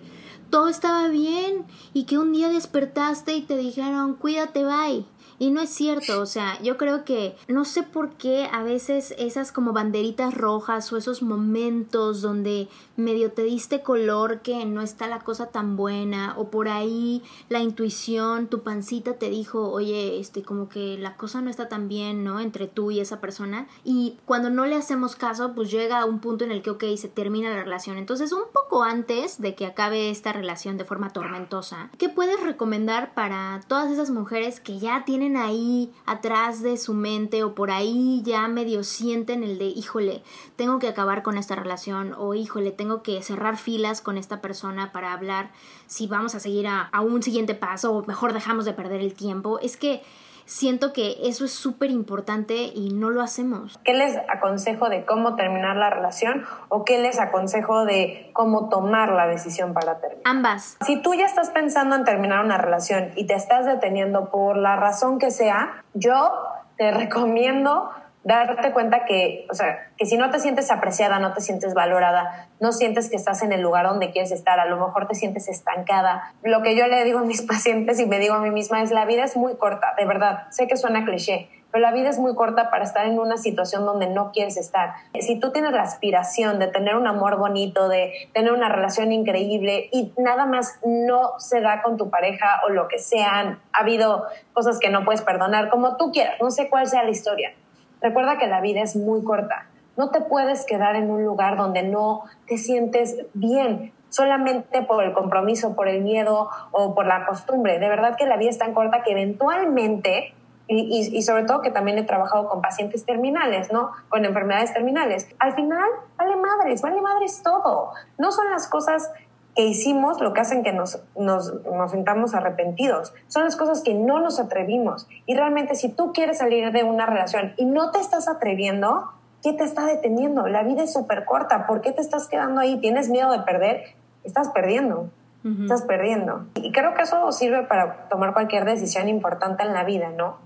todo 0.53 0.69
estaba 0.69 1.09
bien 1.09 1.65
y 1.95 2.05
que 2.05 2.19
un 2.19 2.35
día 2.35 2.51
despertaste 2.51 3.35
y 3.35 3.41
te 3.41 3.57
dijeron, 3.57 4.13
cuídate, 4.13 4.63
bye. 4.65 5.07
Y 5.39 5.51
no 5.51 5.61
es 5.61 5.71
cierto, 5.71 6.21
o 6.21 6.27
sea, 6.27 6.61
yo 6.63 6.77
creo 6.77 7.05
que 7.05 7.37
no 7.49 7.65
sé 7.65 7.83
por 7.83 8.11
qué 8.11 8.49
a 8.53 8.63
veces 8.63 9.15
esas 9.19 9.53
como 9.53 9.73
banderitas 9.73 10.35
rojas 10.35 10.93
o 10.93 10.97
esos 10.97 11.23
momentos 11.23 12.23
donde 12.23 12.69
medio 12.97 13.33
te 13.33 13.43
diste 13.43 13.83
color 13.83 14.41
que 14.41 14.65
no 14.65 14.83
está 14.83 15.07
la 15.07 15.21
cosa 15.21 15.47
tan 15.47 15.77
buena 15.77 16.35
o 16.37 16.51
por 16.51 16.69
ahí 16.69 17.23
la 17.49 17.61
intuición, 17.61 18.47
tu 18.49 18.63
pancita 18.63 19.15
te 19.15 19.31
dijo, 19.31 19.71
oye, 19.71 20.21
este 20.21 20.43
como 20.43 20.69
que 20.69 20.99
la 20.99 21.17
cosa 21.17 21.41
no 21.41 21.51
está 21.51 21.69
tan 21.69 21.89
bien, 21.89 22.25
¿no? 22.25 22.41
Entre 22.41 22.67
tú 22.67 22.91
y 22.91 23.01
esa 23.01 23.21
persona 23.21 23.67
y 23.85 24.19
cuando 24.25 24.51
no 24.51 24.67
le 24.67 24.77
hacemos 24.77 25.17
caso, 25.17 25.55
pues 25.55 25.71
llega 25.71 26.01
a 26.01 26.05
un 26.05 26.21
punto 26.21 26.45
en 26.45 26.53
el 26.53 26.63
que, 26.63 26.71
ok, 26.71 26.85
se 26.97 27.09
termina 27.09 27.51
la 27.51 27.63
relación. 27.63 27.99
Entonces, 27.99 28.33
un 28.33 28.45
poco 28.53 28.83
antes 28.83 29.41
de 29.41 29.55
que 29.55 29.67
acabe 29.67 30.11
esta 30.11 30.33
relación 30.33 30.77
de 30.77 30.85
forma 30.85 31.11
tormentosa, 31.11 31.91
¿qué 31.99 32.09
puedes 32.09 32.41
recomendar 32.41 33.15
para 33.15 33.61
todas 33.69 33.91
esas 33.91 34.11
mujeres 34.11 34.61
que 34.61 34.79
ya 34.79 35.05
tienen 35.05 35.32
ahí 35.37 35.93
atrás 36.07 36.63
de 36.63 36.77
su 36.77 36.95
mente 36.95 37.45
o 37.45 37.55
por 37.55 37.71
ahí 37.71 38.23
ya 38.25 38.49
medio 38.49 38.85
sienten 38.85 39.43
el 39.43 39.59
de, 39.59 39.67
híjole, 39.67 40.23
tengo 40.57 40.79
que 40.79 40.89
acabar 40.89 41.23
con 41.23 41.39
esta 41.39 41.55
relación 41.55 42.15
o 42.17 42.35
híjole, 42.35 42.71
tengo 42.71 43.03
que 43.03 43.23
cerrar 43.23 43.57
filas 43.57 44.01
con 44.01 44.19
esta 44.19 44.41
persona 44.41 44.93
para 44.93 45.13
hablar 45.13 45.51
si 45.87 46.07
vamos 46.07 46.35
a 46.35 46.41
seguir 46.41 46.67
a, 46.67 46.83
a 46.83 47.01
un 47.01 47.23
siguiente 47.23 47.55
paso 47.55 47.93
o 47.93 48.07
mejor 48.07 48.33
dejamos 48.33 48.65
de 48.65 48.73
perder 48.73 49.01
el 49.01 49.15
tiempo. 49.15 49.59
Es 49.59 49.77
que 49.77 50.03
siento 50.45 50.93
que 50.93 51.17
eso 51.23 51.45
es 51.45 51.53
súper 51.53 51.91
importante 51.91 52.55
y 52.55 52.91
no 52.93 53.11
lo 53.11 53.23
hacemos. 53.23 53.79
¿Qué 53.85 53.95
les 53.95 54.17
aconsejo 54.29 54.89
de 54.89 55.05
cómo 55.05 55.37
terminar 55.37 55.77
la 55.77 55.91
relación 55.91 56.45
o 56.69 56.85
qué 56.85 56.99
les 56.99 57.21
aconsejo 57.21 57.85
de 57.85 58.31
cómo 58.33 58.69
tomar 58.69 59.13
la 59.13 59.27
decisión 59.27 59.75
para 59.75 59.99
terminar? 59.99 60.23
Ambas. 60.25 60.77
Si 60.85 61.01
tú 61.01 61.15
ya 61.15 61.27
estás 61.27 61.51
pensando 61.51 61.97
en 61.97 62.05
terminar 62.05 62.45
una 62.45 62.59
relación 62.59 63.11
y 63.17 63.27
te 63.27 63.35
estás 63.35 63.67
deteniendo 63.67 64.31
por 64.31 64.57
la 64.57 64.77
razón 64.77 65.19
que 65.19 65.31
sea, 65.31 65.83
yo 65.95 66.33
te 66.77 66.91
recomiendo 66.93 67.91
darte 68.25 68.73
cuenta 68.73 69.05
que, 69.05 69.47
o 69.51 69.55
sea, 69.55 69.91
que 69.97 70.07
si 70.07 70.17
no 70.17 70.31
te 70.31 70.39
sientes 70.39 70.71
apreciada, 70.71 71.19
no 71.19 71.33
te 71.33 71.41
sientes 71.41 71.75
valorada, 71.75 72.49
no 72.61 72.73
sientes 72.73 73.11
que 73.11 73.17
estás 73.17 73.43
en 73.43 73.53
el 73.53 73.61
lugar 73.61 73.87
donde 73.87 74.11
quieres 74.11 74.31
estar, 74.33 74.61
a 74.61 74.67
lo 74.67 74.77
mejor 74.77 75.09
te 75.09 75.15
sientes 75.15 75.49
estancada. 75.49 76.33
Lo 76.43 76.63
que 76.63 76.77
yo 76.77 76.87
le 76.87 77.05
digo 77.05 77.21
a 77.21 77.25
mis 77.25 77.43
pacientes 77.47 77.99
y 77.99 78.07
me 78.07 78.19
digo 78.19 78.35
a 78.35 78.41
mí 78.41 78.51
misma 78.51 78.83
es, 78.83 78.91
la 78.91 79.05
vida 79.05 79.25
es 79.25 79.37
muy 79.37 79.57
corta, 79.57 79.95
de 79.97 80.05
verdad, 80.05 80.45
sé 80.51 80.67
que 80.67 80.77
suena 80.77 81.05
cliché, 81.05 81.49
pero 81.73 81.83
la 81.83 81.93
vida 81.93 82.11
es 82.11 82.19
muy 82.19 82.35
corta 82.35 82.71
para 82.71 82.85
estar 82.85 83.07
en 83.07 83.19
una 83.19 83.39
situación 83.39 83.87
donde 83.87 84.07
no 84.07 84.31
quieres 84.31 84.59
estar. 84.59 84.93
Si 85.19 85.41
tú 85.41 85.53
tienes 85.53 85.73
la 85.73 85.83
aspiración 85.83 86.59
de 86.59 86.67
tener 86.67 86.97
un 86.97 87.07
amor 87.07 87.39
bonito, 87.39 87.89
de 87.89 88.13
tener 88.35 88.53
una 88.53 88.69
relación 88.69 89.11
increíble 89.11 89.89
y 89.91 90.13
nada 90.19 90.45
más 90.45 90.79
no 90.85 91.39
se 91.39 91.63
da 91.63 91.81
con 91.81 91.97
tu 91.97 92.11
pareja 92.11 92.61
o 92.67 92.69
lo 92.69 92.89
que 92.89 92.99
sea, 92.99 93.59
ha 93.73 93.79
habido 93.79 94.27
cosas 94.53 94.79
que 94.79 94.91
no 94.91 95.05
puedes 95.05 95.23
perdonar, 95.23 95.71
como 95.71 95.97
tú 95.97 96.13
quieras, 96.13 96.35
no 96.43 96.51
sé 96.51 96.69
cuál 96.69 96.87
sea 96.87 97.05
la 97.05 97.11
historia. 97.11 97.55
Recuerda 98.03 98.39
que 98.39 98.47
la 98.47 98.61
vida 98.61 98.83
es 98.83 98.97
muy 98.97 99.23
corta. 99.23 99.67
No 99.97 100.11
te 100.11 100.21
puedes 100.21 100.65
quedar 100.65 100.97
en 100.97 101.11
un 101.11 101.25
lugar 101.25 101.57
donde 101.57 101.83
no 101.83 102.25
te 102.47 102.59
sientes 102.59 103.27
bien 103.35 103.93
solamente 104.09 104.83
por 104.83 105.03
el 105.05 105.13
compromiso, 105.13 105.75
por 105.75 105.89
el 105.89 106.03
miedo 106.03 106.49
o 106.71 106.95
por 106.95 107.07
la 107.07 107.27
costumbre. 107.27 107.79
De 107.79 107.89
verdad 107.89 108.17
que 108.17 108.27
la 108.27 108.37
vida 108.37 108.51
es 108.51 108.59
tan 108.59 108.75
corta 108.75 109.03
que 109.03 109.13
eventualmente 109.13 110.35
y, 110.69 111.11
y, 111.13 111.23
sobre 111.23 111.45
todo 111.45 111.61
que 111.61 111.71
también 111.71 111.99
he 111.99 112.05
trabajado 112.05 112.49
con 112.49 112.63
pacientes 112.63 113.05
terminales, 113.05 113.71
¿no? 113.73 113.91
Con 114.09 114.25
enfermedades 114.25 114.73
terminales. 114.73 115.29
Al 115.39 115.55
final, 115.55 115.89
vale 116.17 116.37
madres, 116.37 116.81
vale 116.81 117.01
madres 117.03 117.43
todo. 117.43 117.91
No 118.17 118.33
son 118.33 118.51
las 118.51 118.69
cosas 118.69 119.11
que 119.55 119.65
hicimos 119.65 120.21
lo 120.21 120.33
que 120.33 120.41
hacen 120.41 120.63
que 120.63 120.73
nos, 120.73 121.03
nos, 121.17 121.53
nos 121.65 121.91
sintamos 121.91 122.35
arrepentidos. 122.35 123.13
Son 123.29 123.45
las 123.45 123.57
cosas 123.57 123.83
que 123.83 123.95
no 123.95 124.21
nos 124.21 124.41
atrevimos. 124.41 125.07
Y 125.27 125.35
realmente 125.35 125.75
si 125.75 125.91
tú 125.91 126.13
quieres 126.13 126.39
salir 126.39 126.73
de 126.73 126.85
una 126.85 127.07
relación 127.07 127.53
y 127.57 127.67
no 127.67 127.91
te 127.91 127.99
estás 127.99 128.29
atreviendo, 128.29 129.13
¿qué 129.43 129.53
te 129.53 129.65
está 129.65 129.85
deteniendo? 129.85 130.47
La 130.47 130.63
vida 130.63 130.83
es 130.83 130.93
súper 130.93 131.25
corta. 131.25 131.67
¿Por 131.67 131.83
qué 131.83 131.93
te 131.93 132.01
estás 132.01 132.29
quedando 132.29 132.61
ahí? 132.61 132.79
¿Tienes 132.81 133.11
miedo 133.11 133.31
de 133.31 133.41
perder? 133.41 133.83
Estás 134.25 134.49
perdiendo. 134.51 135.11
Estás 135.45 135.83
perdiendo. 135.83 136.47
Y 136.55 136.71
creo 136.71 136.95
que 136.95 137.03
eso 137.03 137.33
sirve 137.33 137.65
para 137.65 138.09
tomar 138.09 138.33
cualquier 138.33 138.65
decisión 138.65 139.09
importante 139.09 139.65
en 139.65 139.73
la 139.73 139.83
vida, 139.83 140.11
¿no? 140.11 140.37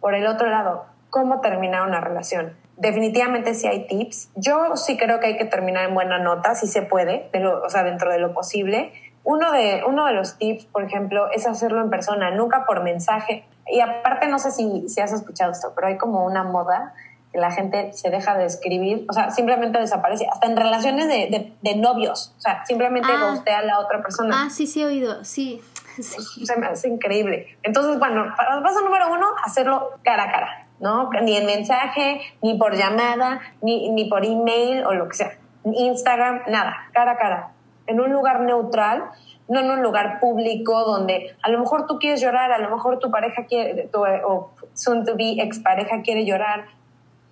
Por 0.00 0.14
el 0.14 0.28
otro 0.28 0.48
lado, 0.48 0.84
¿cómo 1.18 1.40
terminar 1.40 1.86
una 1.86 2.00
relación? 2.00 2.56
Definitivamente 2.76 3.54
sí 3.54 3.66
hay 3.66 3.86
tips. 3.86 4.30
Yo 4.36 4.76
sí 4.76 4.96
creo 4.96 5.18
que 5.18 5.26
hay 5.26 5.36
que 5.36 5.44
terminar 5.44 5.88
en 5.88 5.94
buena 5.94 6.18
nota, 6.18 6.54
si 6.54 6.66
se 6.66 6.82
puede, 6.82 7.30
o 7.64 7.68
sea, 7.68 7.82
dentro 7.82 8.10
de 8.10 8.18
lo 8.18 8.32
posible. 8.32 8.92
Uno 9.24 9.50
de, 9.52 9.82
uno 9.86 10.06
de 10.06 10.12
los 10.12 10.38
tips, 10.38 10.66
por 10.66 10.84
ejemplo, 10.84 11.30
es 11.32 11.46
hacerlo 11.46 11.82
en 11.82 11.90
persona, 11.90 12.30
nunca 12.30 12.64
por 12.66 12.82
mensaje. 12.82 13.44
Y 13.66 13.80
aparte, 13.80 14.28
no 14.28 14.38
sé 14.38 14.52
si, 14.52 14.88
si 14.88 15.00
has 15.00 15.12
escuchado 15.12 15.52
esto, 15.52 15.72
pero 15.74 15.88
hay 15.88 15.98
como 15.98 16.24
una 16.24 16.44
moda 16.44 16.94
que 17.32 17.38
la 17.38 17.50
gente 17.50 17.92
se 17.92 18.10
deja 18.10 18.36
de 18.38 18.46
escribir, 18.46 19.04
o 19.08 19.12
sea, 19.12 19.30
simplemente 19.30 19.78
desaparece, 19.78 20.26
hasta 20.32 20.46
en 20.46 20.56
relaciones 20.56 21.08
de, 21.08 21.52
de, 21.60 21.76
novios, 21.76 22.34
o 22.38 22.40
sea, 22.40 22.64
simplemente 22.64 23.08
ah. 23.12 23.58
a 23.58 23.62
la 23.62 23.80
otra 23.80 24.02
persona. 24.02 24.44
Ah, 24.44 24.50
sí, 24.50 24.66
sí 24.66 24.80
he 24.80 24.86
oído, 24.86 25.24
sí. 25.24 25.60
Se 26.00 26.56
me 26.56 26.68
hace 26.68 26.88
increíble. 26.88 27.58
Entonces, 27.62 27.98
bueno, 27.98 28.24
paso 28.36 28.80
número 28.82 29.12
uno, 29.12 29.26
hacerlo 29.44 29.90
cara 30.02 30.24
a 30.24 30.32
cara, 30.32 30.67
¿no? 30.80 31.10
Ni 31.22 31.36
en 31.36 31.46
mensaje, 31.46 32.20
ni 32.42 32.58
por 32.58 32.76
llamada, 32.76 33.40
ni, 33.62 33.90
ni 33.90 34.08
por 34.08 34.24
email 34.24 34.84
o 34.84 34.94
lo 34.94 35.08
que 35.08 35.16
sea. 35.16 35.38
Instagram, 35.64 36.42
nada, 36.48 36.76
cara 36.92 37.12
a 37.12 37.16
cara. 37.16 37.52
En 37.86 38.00
un 38.00 38.12
lugar 38.12 38.40
neutral, 38.40 39.04
no 39.48 39.60
en 39.60 39.70
un 39.70 39.82
lugar 39.82 40.20
público 40.20 40.84
donde 40.84 41.34
a 41.42 41.50
lo 41.50 41.58
mejor 41.58 41.86
tú 41.86 41.98
quieres 41.98 42.20
llorar, 42.20 42.52
a 42.52 42.58
lo 42.58 42.70
mejor 42.70 42.98
tu 42.98 43.10
pareja 43.10 43.46
quiere, 43.46 43.88
tu, 43.88 44.04
o 44.04 44.52
soon 44.74 45.04
to 45.04 45.16
be 45.16 45.40
expareja 45.40 46.02
quiere 46.02 46.24
llorar, 46.24 46.66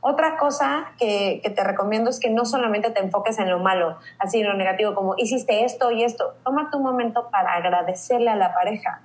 otra 0.09 0.37
cosa 0.37 0.93
que, 1.01 1.43
te 1.43 1.65
recomiendo 1.65 2.11
es 2.11 2.21
que 2.21 2.31
no 2.31 2.45
solamente 2.45 2.91
te 2.91 3.01
enfoques 3.01 3.41
en 3.41 3.51
lo 3.51 3.59
malo, 3.59 3.99
así 4.21 4.39
en 4.39 4.47
lo 4.47 4.55
negativo, 4.55 4.95
como 4.95 5.17
hiciste 5.17 5.65
esto 5.65 5.91
y 5.91 6.05
esto. 6.05 6.35
Tómate 6.45 6.77
un 6.77 6.85
momento 6.85 7.29
para 7.33 7.55
agradecerle 7.55 8.31
a 8.31 8.37
la 8.37 8.55
pareja. 8.55 9.01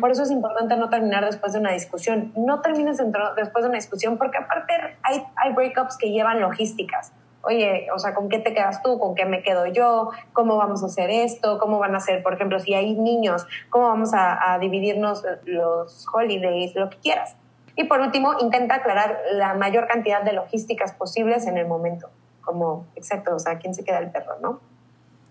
Por 0.00 0.10
eso 0.10 0.22
es 0.22 0.30
importante 0.30 0.76
no 0.76 0.88
terminar 0.88 1.24
después 1.24 1.52
de 1.52 1.58
una 1.58 1.72
discusión. 1.72 2.32
No 2.36 2.60
termines 2.60 2.98
después 2.98 3.62
de 3.64 3.68
una 3.68 3.76
discusión 3.76 4.18
porque 4.18 4.38
aparte 4.38 4.72
hay, 5.02 5.24
hay 5.36 5.52
breakups 5.52 5.96
que 5.96 6.10
llevan 6.10 6.40
logísticas. 6.40 7.12
Oye, 7.42 7.88
o 7.94 7.98
sea, 7.98 8.14
¿con 8.14 8.28
qué 8.28 8.38
te 8.38 8.54
quedas 8.54 8.82
tú? 8.82 8.98
¿Con 8.98 9.14
qué 9.14 9.26
me 9.26 9.42
quedo 9.42 9.66
yo? 9.66 10.10
¿Cómo 10.32 10.56
vamos 10.56 10.82
a 10.82 10.86
hacer 10.86 11.10
esto? 11.10 11.58
¿Cómo 11.58 11.78
van 11.78 11.94
a 11.94 12.00
ser, 12.00 12.22
por 12.22 12.34
ejemplo, 12.34 12.58
si 12.60 12.74
hay 12.74 12.94
niños? 12.94 13.46
¿Cómo 13.68 13.88
vamos 13.88 14.14
a, 14.14 14.54
a 14.54 14.58
dividirnos 14.58 15.24
los 15.44 16.06
holidays? 16.12 16.74
Lo 16.74 16.88
que 16.88 16.98
quieras. 16.98 17.36
Y 17.76 17.84
por 17.84 18.00
último, 18.00 18.34
intenta 18.40 18.76
aclarar 18.76 19.18
la 19.32 19.54
mayor 19.54 19.86
cantidad 19.88 20.22
de 20.22 20.32
logísticas 20.32 20.92
posibles 20.94 21.46
en 21.46 21.58
el 21.58 21.66
momento. 21.66 22.08
Como, 22.40 22.86
exacto, 22.94 23.34
o 23.34 23.38
sea, 23.38 23.58
¿quién 23.58 23.74
se 23.74 23.84
queda 23.84 23.98
el 23.98 24.10
perro, 24.10 24.38
no? 24.40 24.60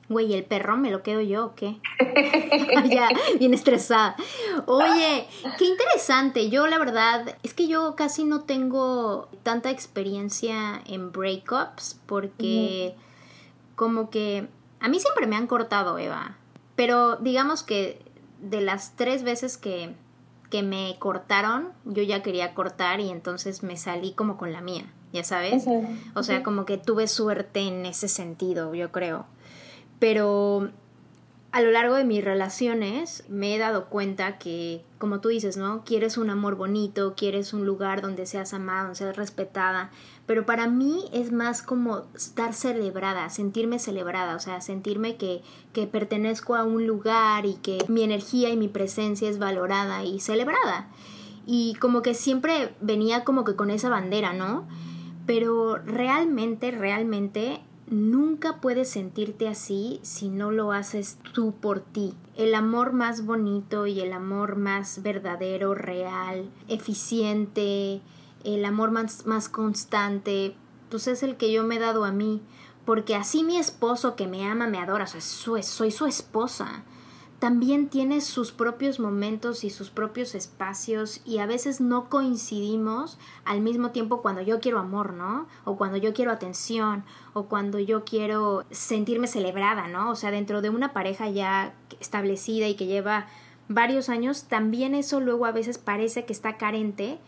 Güey, 0.09 0.33
¿el 0.33 0.43
perro 0.43 0.77
me 0.77 0.91
lo 0.91 1.01
quedo 1.01 1.21
yo 1.21 1.45
o 1.45 1.55
qué? 1.55 1.79
ya, 2.89 3.09
bien 3.39 3.53
estresada. 3.53 4.15
Oye, 4.65 5.27
qué 5.57 5.65
interesante. 5.65 6.49
Yo, 6.49 6.67
la 6.67 6.77
verdad, 6.77 7.37
es 7.43 7.53
que 7.53 7.67
yo 7.67 7.95
casi 7.95 8.23
no 8.23 8.41
tengo 8.41 9.29
tanta 9.43 9.71
experiencia 9.71 10.81
en 10.85 11.11
breakups 11.11 11.99
porque, 12.05 12.95
como 13.75 14.09
que, 14.09 14.47
a 14.79 14.89
mí 14.89 14.99
siempre 14.99 15.25
me 15.25 15.35
han 15.35 15.47
cortado, 15.47 15.97
Eva. 15.97 16.37
Pero 16.75 17.15
digamos 17.17 17.63
que 17.63 18.01
de 18.39 18.61
las 18.61 18.95
tres 18.95 19.23
veces 19.23 19.57
que 19.57 19.95
que 20.53 20.61
me 20.61 20.97
cortaron, 20.99 21.69
yo 21.83 22.03
ya 22.03 22.21
quería 22.21 22.53
cortar 22.53 22.99
y 22.99 23.09
entonces 23.09 23.63
me 23.63 23.75
salí 23.75 24.13
como 24.13 24.37
con 24.37 24.53
la 24.53 24.61
mía, 24.61 24.85
ya 25.11 25.23
sabes. 25.23 25.65
O 26.13 26.21
sea, 26.21 26.43
como 26.43 26.65
que 26.65 26.77
tuve 26.77 27.07
suerte 27.07 27.61
en 27.61 27.87
ese 27.87 28.07
sentido, 28.07 28.75
yo 28.75 28.91
creo. 28.91 29.25
Pero 30.03 30.69
a 31.53 31.61
lo 31.61 31.71
largo 31.71 31.95
de 31.95 32.03
mis 32.03 32.21
relaciones 32.21 33.23
me 33.29 33.55
he 33.55 33.57
dado 33.57 33.85
cuenta 33.85 34.37
que, 34.37 34.83
como 34.97 35.21
tú 35.21 35.29
dices, 35.29 35.55
¿no? 35.55 35.85
Quieres 35.85 36.17
un 36.17 36.29
amor 36.29 36.55
bonito, 36.55 37.13
quieres 37.15 37.53
un 37.53 37.65
lugar 37.65 38.01
donde 38.01 38.25
seas 38.25 38.53
amada, 38.53 38.81
donde 38.81 38.97
seas 38.97 39.15
respetada, 39.15 39.91
pero 40.25 40.45
para 40.45 40.67
mí 40.67 41.05
es 41.13 41.31
más 41.31 41.61
como 41.61 42.01
estar 42.15 42.53
celebrada, 42.53 43.29
sentirme 43.29 43.79
celebrada, 43.79 44.35
o 44.35 44.41
sea, 44.41 44.59
sentirme 44.59 45.15
que, 45.15 45.41
que 45.71 45.87
pertenezco 45.87 46.55
a 46.55 46.65
un 46.65 46.85
lugar 46.85 47.45
y 47.45 47.53
que 47.53 47.77
mi 47.87 48.03
energía 48.03 48.49
y 48.49 48.57
mi 48.57 48.67
presencia 48.67 49.29
es 49.29 49.39
valorada 49.39 50.03
y 50.03 50.19
celebrada. 50.19 50.89
Y 51.45 51.75
como 51.75 52.01
que 52.01 52.13
siempre 52.13 52.75
venía 52.81 53.23
como 53.23 53.45
que 53.45 53.55
con 53.55 53.69
esa 53.69 53.87
bandera, 53.87 54.33
¿no? 54.33 54.67
Pero 55.25 55.77
realmente, 55.77 56.71
realmente 56.71 57.61
Nunca 57.87 58.61
puedes 58.61 58.89
sentirte 58.89 59.47
así 59.47 59.99
si 60.03 60.29
no 60.29 60.51
lo 60.51 60.71
haces 60.71 61.17
tú 61.33 61.53
por 61.53 61.81
ti. 61.81 62.13
El 62.35 62.55
amor 62.55 62.93
más 62.93 63.25
bonito 63.25 63.87
y 63.87 63.99
el 63.99 64.13
amor 64.13 64.55
más 64.55 65.03
verdadero, 65.03 65.75
real, 65.75 66.49
eficiente, 66.67 68.01
el 68.43 68.65
amor 68.65 68.91
más, 68.91 69.25
más 69.25 69.49
constante, 69.49 70.55
pues 70.89 71.07
es 71.07 71.23
el 71.23 71.35
que 71.37 71.51
yo 71.51 71.63
me 71.63 71.75
he 71.75 71.79
dado 71.79 72.05
a 72.05 72.11
mí. 72.11 72.41
Porque 72.85 73.15
así 73.15 73.43
mi 73.43 73.57
esposo 73.57 74.15
que 74.15 74.27
me 74.27 74.45
ama, 74.45 74.67
me 74.67 74.77
adora, 74.77 75.07
soy 75.07 75.63
su 75.63 76.05
esposa 76.05 76.83
también 77.43 77.89
tiene 77.89 78.21
sus 78.21 78.53
propios 78.53 79.01
momentos 79.01 79.65
y 79.65 79.69
sus 79.69 79.89
propios 79.89 80.33
espacios 80.33 81.19
y 81.25 81.39
a 81.39 81.45
veces 81.45 81.81
no 81.81 82.09
coincidimos 82.09 83.19
al 83.43 83.59
mismo 83.59 83.91
tiempo 83.91 84.21
cuando 84.21 84.41
yo 84.41 84.61
quiero 84.61 84.79
amor, 84.79 85.11
¿no? 85.11 85.49
O 85.65 85.75
cuando 85.75 85.97
yo 85.97 86.13
quiero 86.13 86.31
atención 86.31 87.03
o 87.33 87.47
cuando 87.47 87.79
yo 87.79 88.05
quiero 88.05 88.63
sentirme 88.71 89.27
celebrada, 89.27 89.89
¿no? 89.89 90.09
O 90.09 90.15
sea, 90.15 90.31
dentro 90.31 90.61
de 90.61 90.69
una 90.69 90.93
pareja 90.93 91.27
ya 91.27 91.73
establecida 91.99 92.69
y 92.69 92.75
que 92.75 92.85
lleva 92.85 93.27
varios 93.67 94.07
años, 94.07 94.45
también 94.45 94.95
eso 94.95 95.19
luego 95.19 95.45
a 95.45 95.51
veces 95.51 95.77
parece 95.77 96.23
que 96.23 96.31
está 96.31 96.55
carente 96.55 97.19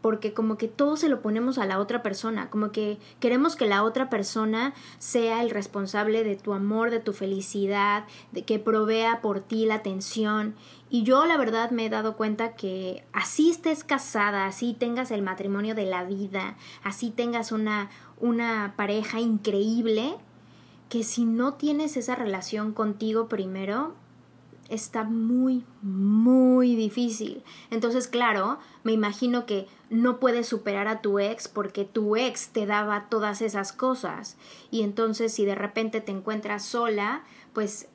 porque 0.00 0.32
como 0.32 0.56
que 0.56 0.68
todo 0.68 0.96
se 0.96 1.08
lo 1.08 1.20
ponemos 1.20 1.58
a 1.58 1.66
la 1.66 1.78
otra 1.78 2.02
persona, 2.02 2.50
como 2.50 2.70
que 2.70 2.98
queremos 3.20 3.56
que 3.56 3.66
la 3.66 3.82
otra 3.82 4.08
persona 4.08 4.74
sea 4.98 5.42
el 5.42 5.50
responsable 5.50 6.24
de 6.24 6.36
tu 6.36 6.52
amor, 6.52 6.90
de 6.90 7.00
tu 7.00 7.12
felicidad, 7.12 8.04
de 8.32 8.42
que 8.42 8.58
provea 8.58 9.20
por 9.20 9.40
ti 9.40 9.66
la 9.66 9.76
atención. 9.76 10.54
Y 10.90 11.02
yo 11.02 11.26
la 11.26 11.36
verdad 11.36 11.70
me 11.70 11.86
he 11.86 11.90
dado 11.90 12.16
cuenta 12.16 12.54
que 12.54 13.04
así 13.12 13.50
estés 13.50 13.84
casada, 13.84 14.46
así 14.46 14.74
tengas 14.74 15.10
el 15.10 15.22
matrimonio 15.22 15.74
de 15.74 15.86
la 15.86 16.04
vida, 16.04 16.56
así 16.82 17.10
tengas 17.10 17.52
una, 17.52 17.90
una 18.18 18.74
pareja 18.76 19.20
increíble, 19.20 20.14
que 20.88 21.02
si 21.02 21.24
no 21.24 21.54
tienes 21.54 21.96
esa 21.96 22.14
relación 22.14 22.72
contigo 22.72 23.28
primero, 23.28 23.94
está 24.68 25.04
muy, 25.04 25.64
muy 25.82 26.76
difícil. 26.76 27.42
Entonces, 27.70 28.08
claro, 28.08 28.58
me 28.84 28.92
imagino 28.92 29.46
que 29.46 29.66
no 29.90 30.20
puedes 30.20 30.46
superar 30.46 30.88
a 30.88 31.00
tu 31.00 31.18
ex 31.18 31.48
porque 31.48 31.84
tu 31.84 32.16
ex 32.16 32.50
te 32.50 32.66
daba 32.66 33.08
todas 33.08 33.40
esas 33.42 33.72
cosas. 33.72 34.36
Y 34.70 34.82
entonces, 34.82 35.32
si 35.32 35.44
de 35.44 35.54
repente 35.54 36.00
te 36.00 36.12
encuentras 36.12 36.64
sola, 36.64 37.24
pues 37.52 37.88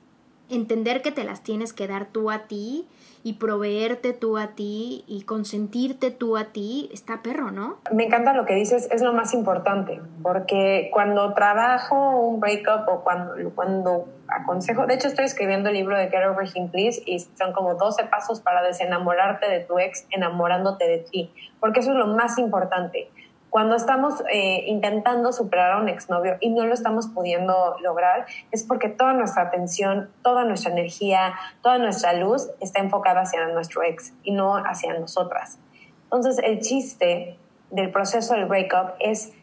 entender 0.49 1.01
que 1.01 1.11
te 1.11 1.23
las 1.23 1.43
tienes 1.43 1.73
que 1.73 1.87
dar 1.87 2.11
tú 2.11 2.31
a 2.31 2.47
ti 2.47 2.87
y 3.23 3.33
proveerte 3.33 4.13
tú 4.13 4.37
a 4.37 4.47
ti 4.47 5.05
y 5.07 5.23
consentirte 5.23 6.11
tú 6.11 6.35
a 6.35 6.45
ti, 6.45 6.89
está 6.93 7.21
perro, 7.21 7.51
¿no? 7.51 7.77
Me 7.91 8.05
encanta 8.05 8.33
lo 8.33 8.45
que 8.45 8.53
dices, 8.53 8.89
es 8.91 9.01
lo 9.01 9.13
más 9.13 9.33
importante, 9.33 10.01
porque 10.21 10.89
cuando 10.91 11.33
trabajo 11.33 12.19
un 12.19 12.39
breakup 12.39 12.87
o 12.87 13.03
cuando, 13.03 13.33
cuando 13.55 14.07
aconsejo, 14.27 14.85
de 14.85 14.95
hecho 14.95 15.07
estoy 15.07 15.25
escribiendo 15.25 15.69
el 15.69 15.75
libro 15.75 15.97
de 15.97 16.09
Get 16.09 16.25
Over 16.27 16.47
Him 16.53 16.69
Please 16.69 17.01
y 17.05 17.19
son 17.19 17.53
como 17.53 17.75
12 17.75 18.05
pasos 18.05 18.41
para 18.41 18.61
desenamorarte 18.61 19.49
de 19.49 19.61
tu 19.61 19.79
ex 19.79 20.05
enamorándote 20.11 20.85
de 20.85 20.97
ti, 20.99 21.31
porque 21.59 21.79
eso 21.79 21.91
es 21.91 21.97
lo 21.97 22.07
más 22.07 22.37
importante. 22.37 23.09
Cuando 23.53 23.75
estamos 23.75 24.23
eh, 24.33 24.63
intentando 24.65 25.31
superar 25.31 25.73
a 25.73 25.77
un 25.77 25.87
exnovio 25.87 26.37
y 26.39 26.49
no 26.49 26.65
lo 26.65 26.73
estamos 26.73 27.05
pudiendo 27.05 27.77
lograr, 27.83 28.25
es 28.49 28.63
porque 28.63 28.89
toda 28.89 29.13
nuestra 29.13 29.43
atención, 29.43 30.09
toda 30.23 30.43
nuestra 30.43 30.71
energía, 30.71 31.35
toda 31.61 31.77
nuestra 31.77 32.13
luz 32.13 32.49
está 32.61 32.79
enfocada 32.79 33.21
hacia 33.21 33.47
nuestro 33.49 33.83
ex 33.83 34.11
y 34.23 34.31
no 34.31 34.55
hacia 34.55 34.97
nosotras. 34.99 35.59
Entonces, 36.05 36.39
el 36.43 36.61
chiste 36.61 37.37
del 37.69 37.91
proceso 37.91 38.33
del 38.33 38.47
breakup 38.47 38.93
es, 38.99 39.33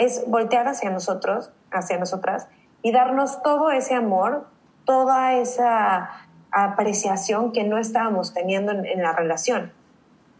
es 0.00 0.24
voltear 0.26 0.66
hacia 0.66 0.90
nosotros, 0.90 1.52
hacia 1.70 1.98
nosotras, 1.98 2.48
y 2.82 2.90
darnos 2.90 3.44
todo 3.44 3.70
ese 3.70 3.94
amor, 3.94 4.44
toda 4.84 5.34
esa 5.34 6.10
apreciación 6.50 7.52
que 7.52 7.62
no 7.62 7.78
estábamos 7.78 8.34
teniendo 8.34 8.72
en, 8.72 9.02
la 9.02 9.12
relación. 9.12 9.70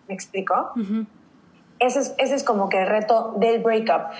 ¿Me 0.08 0.14
explico? 0.14 0.72
Ese 1.82 2.14
es, 2.18 2.44
como 2.44 2.68
que 2.68 2.80
el 2.82 2.86
reto 2.86 3.34
del 3.36 3.62
breakup. 3.62 4.12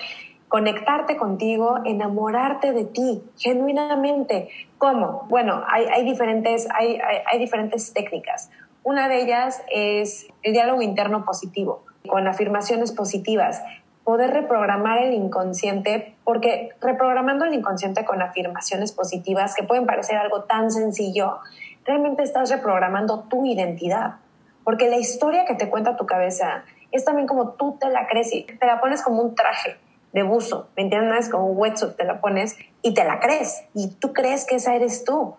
Conectarte 0.47 1.17
contigo, 1.17 1.79
enamorarte 1.85 2.73
de 2.73 2.85
ti 2.85 3.23
genuinamente. 3.37 4.49
¿Cómo? 4.77 5.25
Bueno, 5.29 5.63
hay, 5.67 6.03
diferentes, 6.03 6.67
hay, 6.73 6.99
hay 7.25 7.39
diferentes 7.39 7.93
técnicas. 7.93 8.51
Una 8.83 9.07
de 9.07 9.21
ellas 9.21 9.63
es 9.71 10.27
el 10.43 10.53
diálogo 10.53 10.81
interno 10.81 11.25
positivo, 11.25 11.83
con 12.07 12.27
afirmaciones 12.27 12.91
positivas 12.91 13.63
poder 14.03 14.31
reprogramar 14.31 14.99
el 14.99 15.13
inconsciente, 15.13 16.15
porque 16.23 16.71
reprogramando 16.81 17.45
el 17.45 17.53
inconsciente 17.53 18.03
con 18.05 18.21
afirmaciones 18.21 18.91
positivas 18.91 19.55
que 19.55 19.63
pueden 19.63 19.85
parecer 19.85 20.17
algo 20.17 20.43
tan 20.43 20.71
sencillo, 20.71 21.37
realmente 21.85 22.23
estás 22.23 22.49
reprogramando 22.49 23.21
tu 23.29 23.45
identidad, 23.45 24.15
porque 24.63 24.89
la 24.89 24.97
historia 24.97 25.45
que 25.45 25.55
te 25.55 25.69
cuenta 25.69 25.95
tu 25.95 26.05
cabeza 26.05 26.65
es 26.93 27.05
también 27.05 27.27
como 27.27 27.49
tú 27.49 27.77
te 27.79 27.89
la 27.89 28.07
crees 28.07 28.33
y 28.33 28.43
te 28.43 28.65
la 28.65 28.79
pones 28.79 29.01
como 29.01 29.21
un 29.21 29.35
traje 29.35 29.77
de 30.13 30.23
buzo, 30.23 30.67
¿me 30.77 30.83
entiendes? 30.83 31.27
Como 31.27 31.47
un 31.47 31.57
wetsuit 31.57 31.95
te 31.95 32.03
la 32.03 32.21
pones 32.21 32.55
y 32.81 32.93
te 32.93 33.03
la 33.03 33.19
crees 33.19 33.63
y 33.73 33.89
tú 33.89 34.13
crees 34.13 34.45
que 34.45 34.55
esa 34.55 34.75
eres 34.75 35.03
tú. 35.03 35.35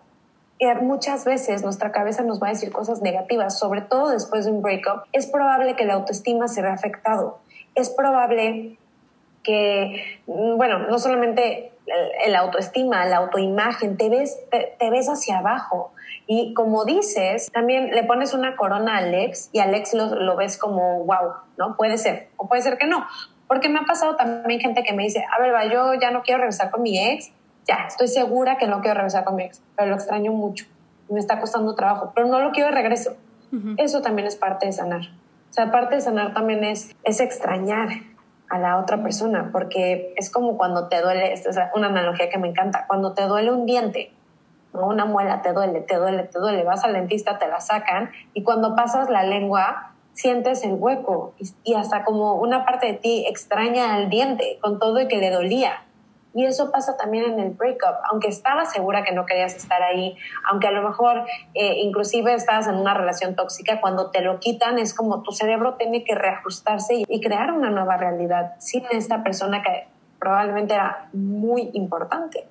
Y 0.57 0.67
muchas 0.81 1.25
veces 1.25 1.63
nuestra 1.63 1.91
cabeza 1.91 2.23
nos 2.23 2.41
va 2.41 2.47
a 2.47 2.49
decir 2.51 2.71
cosas 2.71 3.01
negativas, 3.01 3.59
sobre 3.59 3.81
todo 3.81 4.09
después 4.09 4.45
de 4.45 4.51
un 4.51 4.61
breakup. 4.61 5.03
Es 5.11 5.27
probable 5.27 5.75
que 5.75 5.85
la 5.85 5.95
autoestima 5.95 6.47
se 6.47 6.61
vea 6.61 6.73
afectado. 6.73 7.39
Es 7.73 7.89
probable 7.89 8.77
que, 9.43 10.19
mm, 10.27 10.55
bueno, 10.55 10.79
no 10.79 10.97
solamente 10.99 11.71
el 12.25 12.35
autoestima, 12.35 13.05
la 13.05 13.17
autoimagen, 13.17 13.97
te 13.97 14.09
ves, 14.09 14.37
te 14.49 14.89
ves 14.89 15.07
hacia 15.07 15.39
abajo 15.39 15.91
y 16.27 16.53
como 16.53 16.85
dices, 16.85 17.51
también 17.51 17.91
le 17.91 18.03
pones 18.03 18.33
una 18.33 18.55
corona 18.55 18.95
a 18.95 18.97
Alex 18.97 19.49
y 19.51 19.59
Alex 19.59 19.93
lo, 19.93 20.15
lo 20.15 20.35
ves 20.35 20.57
como, 20.57 21.03
wow, 21.03 21.33
¿no? 21.57 21.75
Puede 21.77 21.97
ser, 21.97 22.29
o 22.37 22.47
puede 22.47 22.61
ser 22.63 22.77
que 22.77 22.87
no. 22.87 23.05
Porque 23.47 23.69
me 23.69 23.79
ha 23.79 23.83
pasado 23.83 24.15
también 24.15 24.59
gente 24.59 24.83
que 24.83 24.93
me 24.93 25.03
dice, 25.03 25.23
a 25.31 25.39
ver, 25.39 25.53
va, 25.53 25.65
yo 25.65 25.93
ya 25.93 26.09
no 26.09 26.23
quiero 26.23 26.39
regresar 26.39 26.71
con 26.71 26.81
mi 26.81 26.99
ex, 26.99 27.31
ya, 27.67 27.85
estoy 27.87 28.07
segura 28.07 28.57
que 28.57 28.67
no 28.67 28.81
quiero 28.81 28.95
regresar 28.95 29.23
con 29.23 29.35
mi 29.35 29.43
ex, 29.43 29.61
pero 29.75 29.89
lo 29.89 29.95
extraño 29.95 30.31
mucho, 30.31 30.65
me 31.09 31.19
está 31.19 31.39
costando 31.39 31.75
trabajo, 31.75 32.11
pero 32.15 32.27
no 32.27 32.39
lo 32.39 32.51
quiero 32.51 32.69
de 32.69 32.75
regreso. 32.75 33.15
Eso 33.77 34.01
también 34.01 34.27
es 34.27 34.35
parte 34.35 34.65
de 34.65 34.73
sanar. 34.73 35.03
O 35.49 35.53
sea, 35.53 35.71
parte 35.71 35.95
de 35.95 36.01
sanar 36.01 36.33
también 36.33 36.65
es, 36.65 36.93
es 37.05 37.21
extrañar 37.21 37.87
a 38.49 38.59
la 38.59 38.77
otra 38.77 39.01
persona, 39.01 39.49
porque 39.51 40.13
es 40.15 40.29
como 40.29 40.57
cuando 40.57 40.87
te 40.87 41.01
duele, 41.01 41.33
esta 41.33 41.49
es 41.49 41.57
una 41.73 41.87
analogía 41.87 42.29
que 42.29 42.37
me 42.37 42.49
encanta, 42.49 42.85
cuando 42.87 43.13
te 43.13 43.23
duele 43.23 43.51
un 43.51 43.65
diente, 43.65 44.11
una 44.73 45.05
muela 45.05 45.41
te 45.41 45.53
duele, 45.53 45.81
te 45.81 45.95
duele, 45.95 46.23
te 46.23 46.39
duele, 46.39 46.63
vas 46.63 46.83
al 46.83 46.93
dentista, 46.93 47.37
te 47.37 47.47
la 47.47 47.59
sacan 47.59 48.11
y 48.33 48.43
cuando 48.43 48.75
pasas 48.75 49.09
la 49.09 49.23
lengua 49.23 49.93
sientes 50.13 50.63
el 50.63 50.73
hueco 50.73 51.33
y, 51.63 51.73
hasta 51.73 52.03
como 52.03 52.35
una 52.35 52.65
parte 52.65 52.87
de 52.87 52.93
ti 52.93 53.25
extraña 53.27 53.95
al 53.95 54.09
diente 54.09 54.57
con 54.61 54.79
todo 54.79 54.99
y 55.01 55.07
que 55.07 55.17
le 55.17 55.29
dolía. 55.29 55.84
Y 56.35 56.45
eso 56.45 56.69
pasa 56.69 56.97
también 56.97 57.23
en 57.31 57.39
el 57.39 57.51
breakup, 57.51 57.95
aunque 58.11 58.27
estabas 58.27 58.73
segura 58.73 59.05
que 59.05 59.13
no 59.13 59.25
querías 59.25 59.55
estar 59.55 59.81
ahí, 59.81 60.17
aunque 60.51 60.67
a 60.67 60.71
lo 60.71 60.83
mejor 60.87 61.23
eh, 61.53 61.79
inclusive 61.81 62.33
estabas 62.33 62.67
en 62.67 62.75
una 62.75 62.93
relación 62.93 63.35
tóxica, 63.35 63.79
cuando 63.79 64.11
te 64.11 64.21
lo 64.21 64.41
quitan 64.41 64.77
es 64.77 64.93
como 64.93 65.23
tu 65.23 65.31
cerebro 65.31 65.75
tiene 65.75 66.03
que 66.03 66.13
reajustarse 66.13 67.03
y 67.07 67.21
crear 67.21 67.53
una 67.53 67.69
nueva 67.69 67.95
realidad 67.95 68.55
sin 68.59 68.83
esta 68.91 69.23
persona 69.23 69.63
que 69.63 69.87
probablemente 70.19 70.73
era 70.73 71.07
muy 71.13 71.69
importante. 71.73 72.45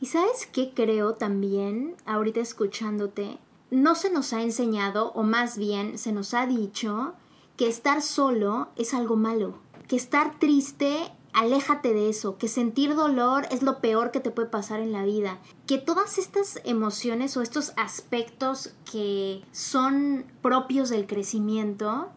Y 0.00 0.06
sabes 0.06 0.46
qué 0.46 0.74
creo 0.74 1.14
también, 1.14 1.94
ahorita 2.04 2.40
escuchándote, 2.40 3.38
no 3.70 3.94
se 3.94 4.12
nos 4.12 4.34
ha 4.34 4.42
enseñado, 4.42 5.12
o 5.12 5.22
más 5.22 5.56
bien 5.56 5.96
se 5.96 6.12
nos 6.12 6.34
ha 6.34 6.46
dicho, 6.46 7.14
que 7.56 7.68
estar 7.68 8.02
solo 8.02 8.68
es 8.76 8.92
algo 8.92 9.16
malo, 9.16 9.54
que 9.88 9.96
estar 9.96 10.38
triste, 10.38 10.94
aléjate 11.34 11.92
de 11.92 12.08
eso, 12.08 12.38
que 12.38 12.48
sentir 12.48 12.94
dolor 12.94 13.46
es 13.50 13.62
lo 13.62 13.80
peor 13.80 14.12
que 14.12 14.20
te 14.20 14.30
puede 14.30 14.48
pasar 14.48 14.80
en 14.80 14.92
la 14.92 15.04
vida, 15.04 15.38
que 15.66 15.78
todas 15.78 16.16
estas 16.16 16.60
emociones 16.64 17.36
o 17.36 17.42
estos 17.42 17.72
aspectos 17.76 18.72
que 18.90 19.42
son 19.52 20.24
propios 20.40 20.88
del 20.88 21.06
crecimiento 21.06 22.08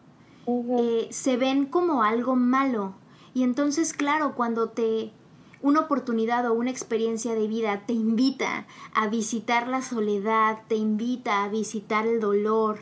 eh, 0.46 1.08
se 1.10 1.36
ven 1.36 1.66
como 1.66 2.02
algo 2.02 2.36
malo. 2.36 2.94
Y 3.34 3.42
entonces, 3.42 3.92
claro, 3.92 4.34
cuando 4.34 4.70
te 4.70 5.12
una 5.60 5.80
oportunidad 5.80 6.46
o 6.46 6.54
una 6.54 6.70
experiencia 6.70 7.34
de 7.34 7.48
vida 7.48 7.82
te 7.86 7.92
invita 7.92 8.66
a 8.94 9.08
visitar 9.08 9.66
la 9.66 9.82
soledad, 9.82 10.60
te 10.68 10.76
invita 10.76 11.42
a 11.42 11.48
visitar 11.48 12.06
el 12.06 12.20
dolor, 12.20 12.78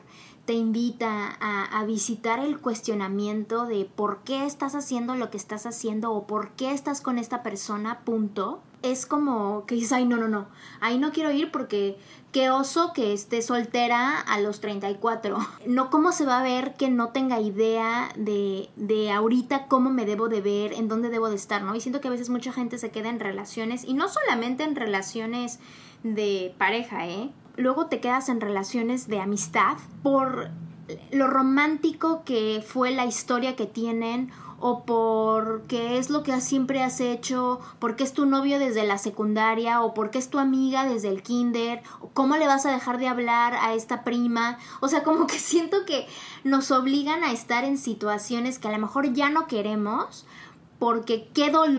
te 0.47 0.53
invita 0.53 1.37
a, 1.41 1.85
visitar 1.85 2.39
el 2.39 2.59
cuestionamiento 2.59 3.67
de 3.67 3.85
por 3.85 4.21
qué 4.25 4.47
estás 4.47 4.75
haciendo 4.75 5.15
lo 5.15 5.31
que 5.31 5.37
estás 5.37 5.67
haciendo 5.67 6.13
o 6.13 6.27
por 6.27 6.51
qué 6.51 6.73
estás 6.73 7.01
con 7.01 7.19
esta 7.19 7.43
persona, 7.43 8.01
punto. 8.01 8.61
Es 8.83 9.07
como 9.07 9.67
que 9.67 9.75
dices, 9.75 9.93
ay, 9.93 10.05
no, 10.05 10.17
no, 10.17 10.29
no, 10.29 10.47
ahí 10.81 10.99
no 10.99 11.13
quiero 11.13 11.33
ir 11.33 11.51
porque 11.51 11.99
qué 12.33 12.51
oso 12.51 12.93
que 12.93 13.13
esté 13.13 13.43
soltera 13.43 14.21
a 14.21 14.41
los 14.41 14.61
34. 14.61 15.37
No 15.67 15.91
cómo 15.91 16.13
se 16.13 16.27
va 16.27 16.41
a 16.41 16.43
ver 16.43 16.75
que 16.75 16.91
no 16.91 17.09
tenga 17.09 17.41
idea 17.41 18.09
de, 18.17 18.69
de 18.77 19.11
ahorita 19.11 19.67
cómo 19.67 19.91
me 19.91 20.07
debo 20.07 20.29
de 20.29 20.41
ver, 20.41 20.73
en 20.73 20.89
dónde 20.89 21.09
debo 21.09 21.29
de 21.29 21.37
estar, 21.37 21.63
¿no? 21.63 21.75
Y 21.75 21.81
siento 21.81 22.01
que 22.01 22.09
a 22.09 22.13
veces 22.13 22.31
mucha 22.31 22.53
gente 22.53 22.79
se 22.79 22.91
queda 22.91 23.09
en 23.09 23.21
relaciones, 23.21 23.85
y 23.85 23.95
no 23.95 24.09
solamente 24.09 24.63
en 24.63 24.77
relaciones 24.77 25.59
de 26.03 26.55
pareja, 26.59 27.09
¿eh? 27.09 27.31
Luego 27.57 27.87
te 27.87 28.01
quedas 28.01 28.29
en 28.29 28.41
relaciones 28.41 29.09
de 29.09 29.21
amistad 29.21 29.77
por 30.03 30.51
lo 31.11 31.27
romántico 31.27 32.23
que 32.25 32.65
fue 32.67 32.91
la 32.91 33.07
historia 33.07 33.57
que 33.57 33.67
tienen 33.67 34.31
o 34.59 34.85
porque 34.85 35.99
es 35.99 36.11
lo 36.11 36.23
que 36.23 36.41
siempre 36.41 36.83
has 36.83 37.01
hecho, 37.01 37.61
porque 37.79 38.05
es 38.05 38.13
tu 38.13 38.27
novio 38.27 38.59
desde 38.59 38.87
la 38.87 38.99
secundaria 38.99 39.83
o 39.83 39.95
porque 39.95 40.19
es 40.19 40.31
tu 40.31 40.39
amiga 40.39 40.87
desde 40.87 41.09
el 41.09 41.23
kinder, 41.23 41.83
o 42.01 42.09
cómo 42.09 42.37
le 42.37 42.47
vas 42.47 42.65
a 42.65 42.73
dejar 42.73 42.99
de 42.99 43.09
hablar 43.09 43.55
a 43.55 43.75
esta 43.75 44.03
prima, 44.03 44.59
o 44.81 44.89
sea, 44.89 45.03
como 45.03 45.27
que 45.27 45.39
siento 45.39 45.85
que 45.85 46.07
nos 46.45 46.71
obligan 46.71 47.23
a 47.23 47.33
estar 47.33 47.65
en 47.65 47.79
situaciones 47.79 48.59
que 48.59 48.69
a 48.69 48.73
lo 48.73 48.79
mejor 48.79 49.13
ya 49.13 49.31
no 49.31 49.47
queremos 49.47 50.27
porque 50.79 51.29
qué 51.35 51.51
dolor. 51.51 51.79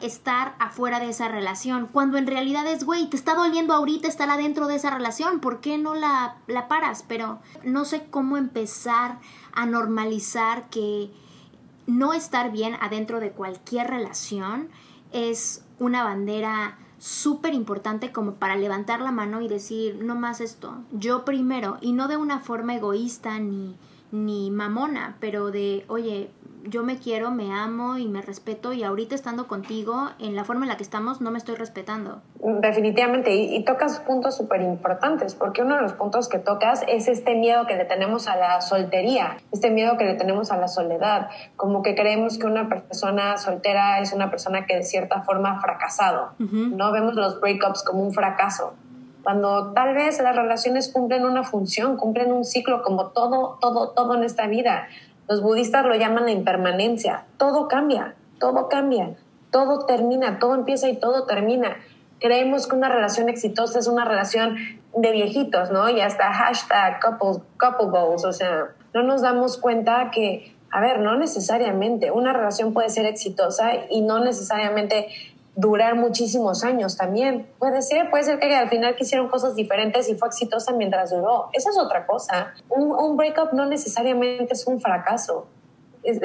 estar 0.00 0.56
afuera 0.58 0.98
de 0.98 1.10
esa 1.10 1.28
relación, 1.28 1.86
cuando 1.86 2.18
en 2.18 2.26
realidad 2.26 2.66
es, 2.66 2.84
güey, 2.84 3.08
te 3.08 3.16
está 3.16 3.34
doliendo 3.34 3.74
ahorita 3.74 4.08
estar 4.08 4.28
adentro 4.28 4.66
de 4.66 4.74
esa 4.74 4.90
relación, 4.90 5.38
¿por 5.38 5.60
qué 5.60 5.78
no 5.78 5.94
la, 5.94 6.36
la 6.48 6.66
paras? 6.66 7.04
Pero 7.06 7.38
no 7.62 7.84
sé 7.84 8.06
cómo 8.10 8.36
empezar 8.36 9.18
a 9.52 9.64
normalizar 9.66 10.68
que 10.68 11.12
no 11.86 12.12
estar 12.12 12.50
bien 12.50 12.76
adentro 12.80 13.20
de 13.20 13.30
cualquier 13.30 13.88
relación 13.88 14.68
es 15.12 15.64
una 15.78 16.02
bandera 16.02 16.76
súper 16.98 17.54
importante 17.54 18.10
como 18.10 18.34
para 18.34 18.56
levantar 18.56 19.00
la 19.00 19.12
mano 19.12 19.42
y 19.42 19.48
decir, 19.48 20.02
no 20.02 20.16
más 20.16 20.40
esto, 20.40 20.78
yo 20.90 21.24
primero, 21.24 21.78
y 21.80 21.92
no 21.92 22.08
de 22.08 22.16
una 22.16 22.40
forma 22.40 22.74
egoísta 22.74 23.38
ni, 23.38 23.76
ni 24.10 24.50
mamona, 24.50 25.16
pero 25.20 25.50
de, 25.50 25.84
oye, 25.88 26.30
yo 26.64 26.82
me 26.82 26.98
quiero, 26.98 27.30
me 27.30 27.52
amo 27.52 27.98
y 27.98 28.08
me 28.08 28.22
respeto 28.22 28.72
y 28.72 28.84
ahorita 28.84 29.14
estando 29.14 29.46
contigo, 29.46 30.10
en 30.18 30.36
la 30.36 30.44
forma 30.44 30.64
en 30.64 30.68
la 30.68 30.76
que 30.76 30.82
estamos, 30.82 31.20
no 31.20 31.30
me 31.30 31.38
estoy 31.38 31.56
respetando. 31.56 32.22
Definitivamente, 32.40 33.34
y, 33.34 33.64
tocas 33.64 34.00
puntos 34.00 34.36
súper 34.36 34.62
importantes, 34.62 35.34
porque 35.34 35.62
uno 35.62 35.76
de 35.76 35.82
los 35.82 35.92
puntos 35.92 36.28
que 36.28 36.38
tocas 36.38 36.84
es 36.88 37.08
este 37.08 37.34
miedo 37.34 37.66
que 37.66 37.76
le 37.76 37.84
tenemos 37.84 38.28
a 38.28 38.36
la 38.36 38.60
soltería, 38.60 39.38
este 39.52 39.70
miedo 39.70 39.96
que 39.96 40.04
le 40.04 40.14
tenemos 40.14 40.50
a 40.52 40.56
la 40.56 40.68
soledad, 40.68 41.28
como 41.56 41.82
que 41.82 41.94
creemos 41.94 42.38
que 42.38 42.46
una 42.46 42.68
persona 42.68 43.36
soltera 43.36 44.00
es 44.00 44.12
una 44.12 44.30
persona 44.30 44.66
que 44.66 44.76
de 44.76 44.82
cierta 44.82 45.22
forma 45.22 45.52
ha 45.52 45.60
fracasado, 45.60 46.32
¿no? 46.38 46.92
Vemos 46.92 47.14
los 47.14 47.40
breakups 47.40 47.82
como 47.82 48.02
un 48.02 48.12
fracaso 48.12 48.74
cuando 49.22 49.72
tal 49.72 49.94
vez 49.94 50.20
las 50.20 50.34
relaciones 50.34 50.92
cumplen 50.92 51.24
una 51.24 51.44
función, 51.44 51.96
cumplen 51.96 52.32
un 52.32 52.44
ciclo 52.44 52.82
como 52.82 53.08
todo, 53.08 53.58
todo, 53.60 53.90
todo 53.90 54.14
en 54.14 54.24
esta 54.24 54.46
vida. 54.46 54.88
Los 55.28 55.42
budistas 55.42 55.84
lo 55.84 55.94
llaman 55.94 56.26
la 56.26 56.32
impermanencia. 56.32 57.24
Todo 57.38 57.68
cambia, 57.68 58.14
todo 58.38 58.68
cambia, 58.68 59.14
todo 59.50 59.86
termina, 59.86 60.38
todo 60.38 60.54
empieza 60.54 60.88
y 60.88 60.96
todo 60.96 61.26
termina. 61.26 61.76
Creemos 62.18 62.66
que 62.66 62.76
una 62.76 62.88
relación 62.88 63.28
exitosa 63.28 63.78
es 63.78 63.86
una 63.86 64.04
relación 64.04 64.56
de 64.96 65.10
viejitos, 65.10 65.70
¿no? 65.70 65.88
Y 65.88 66.00
hasta 66.00 66.32
hashtag 66.32 67.00
couple, 67.00 67.42
couple 67.58 67.86
goals, 67.86 68.24
o 68.24 68.32
sea, 68.32 68.68
no 68.94 69.02
nos 69.02 69.22
damos 69.22 69.58
cuenta 69.58 70.10
que, 70.10 70.54
a 70.70 70.80
ver, 70.80 71.00
no 71.00 71.16
necesariamente, 71.16 72.10
una 72.10 72.32
relación 72.32 72.72
puede 72.72 72.90
ser 72.90 73.06
exitosa 73.06 73.70
y 73.90 74.02
no 74.02 74.20
necesariamente 74.20 75.08
durar 75.54 75.94
muchísimos 75.96 76.64
años 76.64 76.96
también. 76.96 77.46
Puede 77.58 77.82
ser, 77.82 78.10
puede 78.10 78.24
ser 78.24 78.38
que 78.38 78.54
al 78.54 78.68
final 78.68 78.96
quisieron 78.96 79.28
cosas 79.28 79.54
diferentes 79.54 80.08
y 80.08 80.14
fue 80.14 80.28
exitosa 80.28 80.72
mientras 80.72 81.10
duró. 81.10 81.48
Esa 81.52 81.70
es 81.70 81.78
otra 81.78 82.06
cosa. 82.06 82.54
Un, 82.68 82.92
un 82.92 83.16
breakup 83.16 83.52
no 83.52 83.66
necesariamente 83.66 84.54
es 84.54 84.66
un 84.66 84.80
fracaso. 84.80 85.46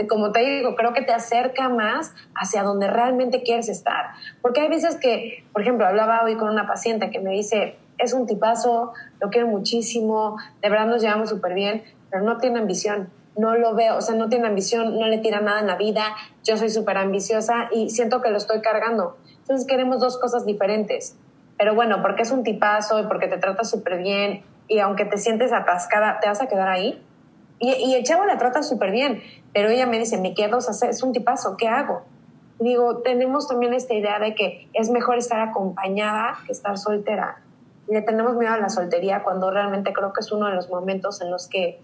como 0.10 0.32
te 0.32 0.40
digo, 0.40 0.76
creo 0.76 0.94
que 0.94 1.02
te 1.02 1.14
acerca 1.14 1.70
más 1.70 2.14
hacia 2.36 2.64
donde 2.64 2.88
realmente 2.88 3.44
quieres 3.44 3.70
estar. 3.70 4.12
Porque 4.42 4.62
hay 4.62 4.70
veces 4.70 4.96
que, 4.96 5.46
por 5.52 5.62
ejemplo, 5.62 5.86
hablaba 5.86 6.24
hoy 6.24 6.36
con 6.36 6.50
una 6.50 6.66
paciente 6.66 7.12
que 7.12 7.20
me 7.20 7.32
dice, 7.32 7.76
es 7.98 8.14
un 8.14 8.28
tipazo, 8.28 8.94
lo 9.20 9.30
quiero 9.30 9.48
muchísimo, 9.48 10.38
de 10.62 10.70
verdad 10.70 10.86
nos 10.86 11.02
llevamos 11.02 11.30
súper 11.30 11.54
bien, 11.54 11.84
pero 12.10 12.24
no 12.24 12.38
tiene 12.38 12.60
ambición 12.60 13.10
no 13.38 13.56
lo 13.56 13.76
veo, 13.76 13.98
o 13.98 14.02
sea, 14.02 14.16
no 14.16 14.30
tiene 14.30 14.48
ambición, 14.48 15.00
no 15.00 15.08
le 15.08 15.20
tira 15.20 15.42
nada 15.42 15.60
en 15.60 15.68
la 15.68 15.76
vida, 15.76 16.16
yo 16.44 16.58
soy 16.58 16.70
súper 16.70 16.98
ambiciosa 16.98 17.70
y 17.72 17.90
siento 17.90 18.22
que 18.22 18.30
lo 18.30 18.38
estoy 18.38 18.62
cargando. 18.62 19.18
Entonces 19.40 19.68
queremos 19.68 20.00
dos 20.00 20.18
cosas 20.18 20.46
diferentes. 20.46 21.16
Pero 21.58 21.74
bueno, 21.74 22.02
porque 22.02 22.24
es 22.24 22.32
un 22.32 22.44
tipazo 22.44 23.00
y 23.00 23.04
porque 23.08 23.28
te 23.28 23.38
trata 23.38 23.64
súper 23.64 23.98
bien 23.98 24.44
y 24.68 24.80
aunque 24.80 25.06
te 25.06 25.18
sientes 25.18 25.54
atascada, 25.54 26.20
te 26.20 26.28
vas 26.28 26.42
a 26.42 26.48
quedar 26.48 26.68
ahí. 26.68 27.04
Y, 27.60 27.72
y 27.72 27.96
el 27.96 28.04
chavo 28.04 28.26
la 28.26 28.38
trata 28.38 28.62
súper 28.62 28.92
bien, 28.92 29.22
pero 29.54 29.70
ella 29.70 29.88
me 29.88 29.98
dice, 29.98 30.20
me 30.20 30.34
quedo, 30.34 30.58
o 30.58 30.62
sea, 30.62 30.90
es 30.90 31.02
un 31.02 31.14
tipazo, 31.14 31.58
¿qué 31.58 31.68
hago? 31.68 32.04
digo, 32.60 32.98
tenemos 32.98 33.48
también 33.48 33.74
esta 33.74 33.94
idea 33.94 34.20
de 34.20 34.36
que 34.36 34.68
es 34.74 34.90
mejor 34.90 35.18
estar 35.18 35.40
acompañada 35.40 36.38
que 36.46 36.52
estar 36.52 36.78
soltera. 36.78 37.42
Le 37.88 38.02
tenemos 38.02 38.36
miedo 38.36 38.54
a 38.54 38.58
la 38.58 38.70
soltería 38.70 39.24
cuando 39.24 39.52
realmente 39.52 39.94
creo 39.94 40.12
que 40.12 40.22
es 40.22 40.32
uno 40.32 40.48
de 40.48 40.56
los 40.56 40.70
momentos 40.70 41.22
en 41.22 41.32
los 41.32 41.48
que 41.48 41.80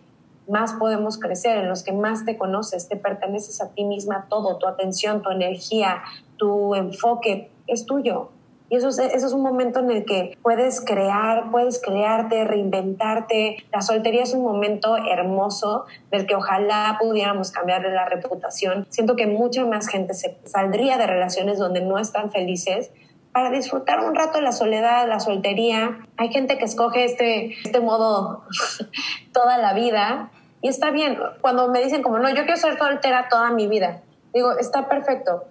más 0.47 0.73
podemos 0.73 1.17
crecer, 1.17 1.57
en 1.57 1.69
los 1.69 1.83
que 1.83 1.93
más 1.93 2.25
te 2.25 2.37
conoces, 2.37 2.87
te 2.87 2.95
perteneces 2.95 3.61
a 3.61 3.69
ti 3.69 3.85
misma 3.85 4.27
todo, 4.29 4.57
tu 4.57 4.67
atención, 4.67 5.21
tu 5.21 5.29
energía, 5.29 6.01
tu 6.37 6.75
enfoque 6.75 7.49
es 7.67 7.85
tuyo. 7.85 8.29
Y 8.69 8.77
eso 8.77 8.89
es, 8.89 8.97
eso 8.97 9.27
es 9.27 9.33
un 9.33 9.43
momento 9.43 9.81
en 9.81 9.91
el 9.91 10.03
que 10.03 10.35
puedes 10.41 10.81
crear, 10.81 11.51
puedes 11.51 11.79
crearte, 11.79 12.43
reinventarte. 12.43 13.57
La 13.71 13.81
soltería 13.81 14.23
es 14.23 14.33
un 14.33 14.41
momento 14.41 14.97
hermoso 14.97 15.85
del 16.11 16.25
que 16.25 16.33
ojalá 16.33 16.97
pudiéramos 16.99 17.51
cambiarle 17.51 17.91
la 17.91 18.05
reputación. 18.05 18.87
Siento 18.89 19.15
que 19.15 19.27
mucha 19.27 19.63
más 19.65 19.87
gente 19.87 20.13
saldría 20.45 20.97
de 20.97 21.05
relaciones 21.05 21.59
donde 21.59 21.81
no 21.81 21.99
están 21.99 22.31
felices 22.31 22.91
para 23.33 23.49
disfrutar 23.49 23.99
un 23.99 24.15
rato 24.15 24.39
la 24.39 24.51
soledad, 24.51 25.07
la 25.07 25.19
soltería. 25.19 26.05
Hay 26.17 26.29
gente 26.29 26.57
que 26.57 26.65
escoge 26.65 27.03
este, 27.03 27.55
este 27.63 27.79
modo 27.79 28.43
toda 29.33 29.57
la 29.57 29.73
vida 29.73 30.29
y 30.61 30.69
está 30.69 30.91
bien. 30.91 31.17
Cuando 31.41 31.67
me 31.67 31.83
dicen 31.83 32.03
como, 32.03 32.19
no, 32.19 32.29
yo 32.29 32.43
quiero 32.43 32.57
ser 32.57 32.77
soltera 32.77 33.27
toda 33.29 33.49
mi 33.51 33.67
vida, 33.67 34.01
digo, 34.33 34.51
está 34.57 34.87
perfecto. 34.87 35.45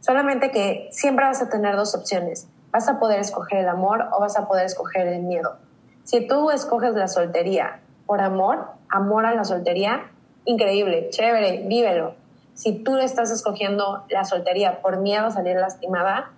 Solamente 0.00 0.50
que 0.50 0.88
siempre 0.90 1.26
vas 1.26 1.42
a 1.42 1.50
tener 1.50 1.76
dos 1.76 1.94
opciones. 1.94 2.48
Vas 2.70 2.88
a 2.88 2.98
poder 2.98 3.20
escoger 3.20 3.58
el 3.60 3.68
amor 3.68 4.08
o 4.12 4.20
vas 4.20 4.38
a 4.38 4.48
poder 4.48 4.66
escoger 4.66 5.06
el 5.06 5.22
miedo. 5.22 5.56
Si 6.04 6.26
tú 6.26 6.50
escoges 6.50 6.94
la 6.94 7.08
soltería 7.08 7.80
por 8.06 8.20
amor, 8.20 8.66
amor 8.88 9.26
a 9.26 9.34
la 9.34 9.44
soltería, 9.44 10.10
increíble, 10.44 11.10
chévere, 11.10 11.64
vívelo. 11.66 12.14
Si 12.54 12.72
tú 12.72 12.96
estás 12.96 13.30
escogiendo 13.30 14.04
la 14.08 14.24
soltería 14.24 14.80
por 14.80 14.98
miedo 14.98 15.26
a 15.26 15.30
salir 15.30 15.56
lastimada, 15.56 16.30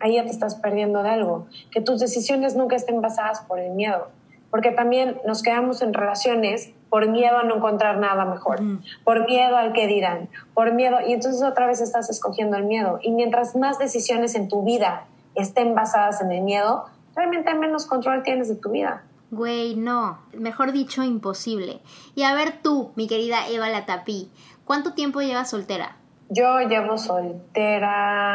ahí 0.00 0.14
ya 0.14 0.24
te 0.24 0.30
estás 0.30 0.54
perdiendo 0.56 1.02
de 1.02 1.10
algo. 1.10 1.46
Que 1.70 1.80
tus 1.80 2.00
decisiones 2.00 2.56
nunca 2.56 2.76
estén 2.76 3.00
basadas 3.00 3.40
por 3.40 3.58
el 3.58 3.72
miedo, 3.72 4.08
porque 4.50 4.70
también 4.70 5.18
nos 5.26 5.42
quedamos 5.42 5.82
en 5.82 5.94
relaciones 5.94 6.72
por 6.88 7.08
miedo 7.08 7.38
a 7.38 7.42
no 7.42 7.56
encontrar 7.56 7.98
nada 7.98 8.24
mejor, 8.24 8.60
por 9.04 9.26
miedo 9.26 9.56
al 9.56 9.72
que 9.72 9.86
dirán, 9.86 10.28
por 10.54 10.72
miedo, 10.72 10.98
y 11.06 11.12
entonces 11.12 11.42
otra 11.42 11.66
vez 11.66 11.80
estás 11.80 12.08
escogiendo 12.10 12.56
el 12.56 12.64
miedo. 12.64 12.98
Y 13.02 13.10
mientras 13.10 13.56
más 13.56 13.78
decisiones 13.78 14.34
en 14.34 14.48
tu 14.48 14.62
vida 14.62 15.06
estén 15.34 15.74
basadas 15.74 16.20
en 16.20 16.32
el 16.32 16.42
miedo, 16.42 16.86
realmente 17.14 17.52
menos 17.54 17.86
control 17.86 18.22
tienes 18.22 18.48
de 18.48 18.56
tu 18.56 18.70
vida. 18.70 19.02
Güey, 19.30 19.74
no, 19.74 20.20
mejor 20.32 20.70
dicho, 20.70 21.02
imposible. 21.02 21.80
Y 22.14 22.22
a 22.22 22.34
ver 22.34 22.62
tú, 22.62 22.92
mi 22.94 23.08
querida 23.08 23.48
Eva 23.48 23.68
Latapí, 23.68 24.30
¿cuánto 24.64 24.92
tiempo 24.92 25.20
llevas 25.20 25.50
soltera? 25.50 25.96
Yo 26.28 26.60
llevo 26.60 26.98
soltera 26.98 28.26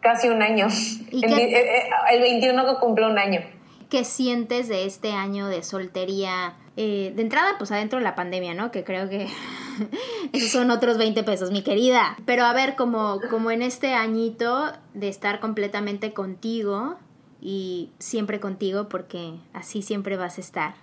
casi 0.00 0.28
un 0.28 0.42
año. 0.42 0.68
Eh, 1.10 1.26
eh, 1.26 1.88
el, 2.12 2.20
21 2.20 2.66
que 2.66 2.76
cumple 2.80 3.06
un 3.06 3.18
año. 3.18 3.40
¿Qué 3.88 4.04
sientes 4.04 4.68
de 4.68 4.86
este 4.86 5.12
año 5.12 5.48
de 5.48 5.64
soltería? 5.64 6.54
Eh, 6.76 7.12
de 7.14 7.22
entrada, 7.22 7.56
pues 7.58 7.72
adentro 7.72 7.98
de 7.98 8.04
la 8.04 8.14
pandemia, 8.14 8.54
¿no? 8.54 8.70
Que 8.70 8.84
creo 8.84 9.08
que 9.08 9.26
esos 10.32 10.50
son 10.50 10.70
otros 10.70 10.96
20 10.98 11.24
pesos, 11.24 11.50
mi 11.50 11.62
querida. 11.62 12.16
Pero 12.24 12.44
a 12.44 12.52
ver, 12.52 12.76
como, 12.76 13.18
como 13.28 13.50
en 13.50 13.62
este 13.62 13.94
añito 13.94 14.72
de 14.94 15.08
estar 15.08 15.40
completamente 15.40 16.12
contigo 16.12 16.96
y 17.40 17.90
siempre 17.98 18.38
contigo, 18.38 18.88
porque 18.88 19.32
así 19.52 19.82
siempre 19.82 20.16
vas 20.16 20.38
a 20.38 20.40
estar. 20.40 20.74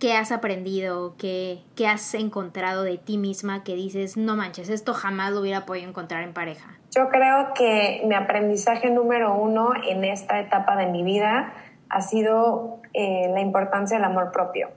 ¿Qué 0.00 0.14
has 0.14 0.32
aprendido? 0.32 1.14
¿Qué, 1.18 1.58
¿Qué 1.76 1.86
has 1.86 2.14
encontrado 2.14 2.84
de 2.84 2.96
ti 2.96 3.18
misma 3.18 3.62
que 3.62 3.74
dices, 3.74 4.16
no 4.16 4.34
manches, 4.34 4.70
esto 4.70 4.94
jamás 4.94 5.32
lo 5.32 5.40
hubiera 5.40 5.66
podido 5.66 5.86
encontrar 5.86 6.22
en 6.22 6.32
pareja? 6.32 6.78
Yo 6.90 7.10
creo 7.10 7.52
que 7.54 8.02
mi 8.06 8.14
aprendizaje 8.14 8.88
número 8.88 9.34
uno 9.34 9.72
en 9.86 10.04
esta 10.04 10.40
etapa 10.40 10.76
de 10.76 10.86
mi 10.86 11.02
vida 11.02 11.52
ha 11.90 12.00
sido 12.00 12.80
eh, 12.94 13.28
la 13.32 13.40
importancia 13.40 13.98
del 13.98 14.04
amor 14.04 14.32
propio. 14.32 14.70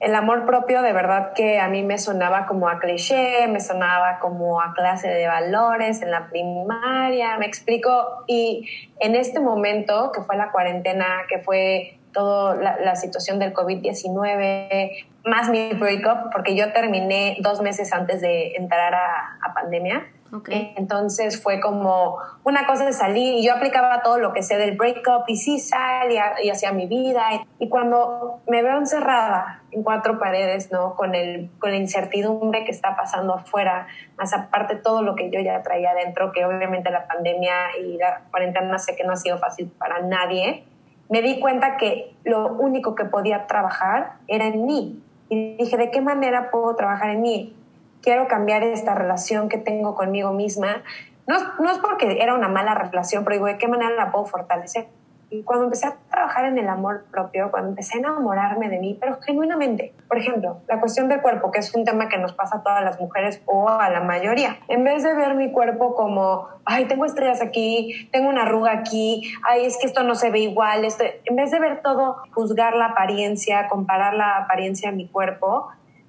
El 0.00 0.14
amor 0.14 0.44
propio 0.44 0.82
de 0.82 0.92
verdad 0.92 1.32
que 1.32 1.60
a 1.60 1.68
mí 1.68 1.84
me 1.84 1.96
sonaba 1.96 2.46
como 2.46 2.68
a 2.68 2.80
cliché, 2.80 3.46
me 3.48 3.60
sonaba 3.60 4.18
como 4.18 4.60
a 4.60 4.74
clase 4.74 5.08
de 5.08 5.26
valores 5.26 6.02
en 6.02 6.10
la 6.10 6.28
primaria, 6.28 7.38
me 7.38 7.46
explico. 7.46 8.24
Y 8.26 8.68
en 8.98 9.14
este 9.14 9.40
momento, 9.40 10.10
que 10.12 10.20
fue 10.20 10.36
la 10.36 10.50
cuarentena, 10.50 11.06
que 11.28 11.38
fue 11.38 11.95
toda 12.16 12.54
la, 12.54 12.96
situación 12.96 13.38
del 13.38 13.52
COVID-19, 13.52 15.06
más 15.26 15.50
mi 15.50 15.74
breakup, 15.74 16.32
porque 16.32 16.56
yo 16.56 16.72
terminé 16.72 17.36
dos 17.40 17.60
meses 17.60 17.92
antes 17.92 18.22
de 18.22 18.54
entrar 18.56 18.94
a, 18.94 19.38
a 19.42 19.52
pandemia. 19.52 20.06
Okay. 20.32 20.72
Entonces 20.76 21.40
fue 21.40 21.60
como 21.60 22.16
una 22.42 22.66
cosa 22.66 22.84
de 22.84 22.92
salir 22.92 23.34
y 23.34 23.46
yo 23.46 23.54
aplicaba 23.54 24.02
todo 24.02 24.18
lo 24.18 24.32
que 24.32 24.42
sé 24.42 24.56
del 24.56 24.76
breakup 24.76 25.24
y 25.28 25.36
sí 25.36 25.60
salía 25.60 26.32
y 26.42 26.48
hacía 26.50 26.72
mi 26.72 26.86
vida. 26.86 27.28
Y 27.58 27.68
cuando 27.68 28.40
me 28.48 28.62
veo 28.62 28.78
encerrada 28.78 29.62
en 29.70 29.82
cuatro 29.82 30.18
paredes, 30.18 30.72
¿no? 30.72 30.96
Con, 30.96 31.14
el, 31.14 31.50
con 31.58 31.70
la 31.70 31.76
incertidumbre 31.76 32.64
que 32.64 32.72
está 32.72 32.96
pasando 32.96 33.34
afuera, 33.34 33.86
más 34.16 34.32
aparte 34.32 34.76
todo 34.76 35.02
lo 35.02 35.14
que 35.14 35.30
yo 35.30 35.38
ya 35.40 35.62
traía 35.62 35.90
adentro, 35.90 36.32
que 36.32 36.44
obviamente 36.44 36.90
la 36.90 37.06
pandemia 37.06 37.76
y 37.78 37.98
la 37.98 38.22
cuarentena 38.30 38.78
sé 38.78 38.96
que 38.96 39.04
no 39.04 39.12
ha 39.12 39.16
sido 39.16 39.38
fácil 39.38 39.70
para 39.78 40.00
nadie, 40.00 40.64
me 41.08 41.22
di 41.22 41.40
cuenta 41.40 41.76
que 41.76 42.14
lo 42.24 42.48
único 42.54 42.94
que 42.94 43.04
podía 43.04 43.46
trabajar 43.46 44.14
era 44.26 44.46
en 44.46 44.66
mí. 44.66 45.02
Y 45.28 45.56
dije, 45.56 45.76
¿de 45.76 45.90
qué 45.90 46.00
manera 46.00 46.50
puedo 46.50 46.74
trabajar 46.76 47.10
en 47.10 47.22
mí? 47.22 47.56
Quiero 48.02 48.28
cambiar 48.28 48.62
esta 48.62 48.94
relación 48.94 49.48
que 49.48 49.58
tengo 49.58 49.94
conmigo 49.94 50.32
misma. 50.32 50.82
No, 51.26 51.36
no 51.60 51.70
es 51.70 51.78
porque 51.78 52.18
era 52.20 52.34
una 52.34 52.48
mala 52.48 52.74
relación, 52.74 53.24
pero 53.24 53.34
digo, 53.36 53.46
¿de 53.46 53.58
qué 53.58 53.68
manera 53.68 53.90
la 53.90 54.10
puedo 54.10 54.26
fortalecer? 54.26 54.86
Y 55.28 55.42
cuando 55.42 55.64
empecé 55.64 55.86
a 55.86 55.96
trabajar 56.10 56.46
en 56.46 56.58
el 56.58 56.68
amor 56.68 57.04
propio, 57.10 57.50
cuando 57.50 57.70
empecé 57.70 57.96
a 57.96 58.00
enamorarme 58.00 58.68
de 58.68 58.78
mí, 58.78 58.96
pero 59.00 59.18
genuinamente, 59.20 59.92
por 60.08 60.18
ejemplo, 60.18 60.58
la 60.68 60.78
cuestión 60.78 61.08
del 61.08 61.20
cuerpo, 61.20 61.50
que 61.50 61.58
es 61.58 61.74
un 61.74 61.84
tema 61.84 62.08
que 62.08 62.18
nos 62.18 62.32
pasa 62.32 62.58
a 62.58 62.62
todas 62.62 62.84
las 62.84 63.00
mujeres 63.00 63.42
o 63.46 63.68
a 63.68 63.90
la 63.90 64.00
mayoría, 64.00 64.58
en 64.68 64.84
vez 64.84 65.02
de 65.02 65.14
ver 65.14 65.34
mi 65.34 65.50
cuerpo 65.50 65.94
como, 65.94 66.46
ay, 66.64 66.84
tengo 66.84 67.04
estrellas 67.04 67.42
aquí, 67.42 68.08
tengo 68.12 68.28
una 68.28 68.42
arruga 68.42 68.72
aquí, 68.72 69.32
ay, 69.48 69.66
es 69.66 69.78
que 69.78 69.86
esto 69.86 70.04
no 70.04 70.14
se 70.14 70.30
ve 70.30 70.40
igual, 70.40 70.84
esto, 70.84 71.04
en 71.24 71.36
vez 71.36 71.50
de 71.50 71.58
ver 71.58 71.82
todo, 71.82 72.18
juzgar 72.32 72.76
la 72.76 72.86
apariencia, 72.86 73.66
comparar 73.68 74.14
la 74.14 74.36
apariencia 74.38 74.90
de 74.90 74.96
mi 74.96 75.08
cuerpo, 75.08 75.68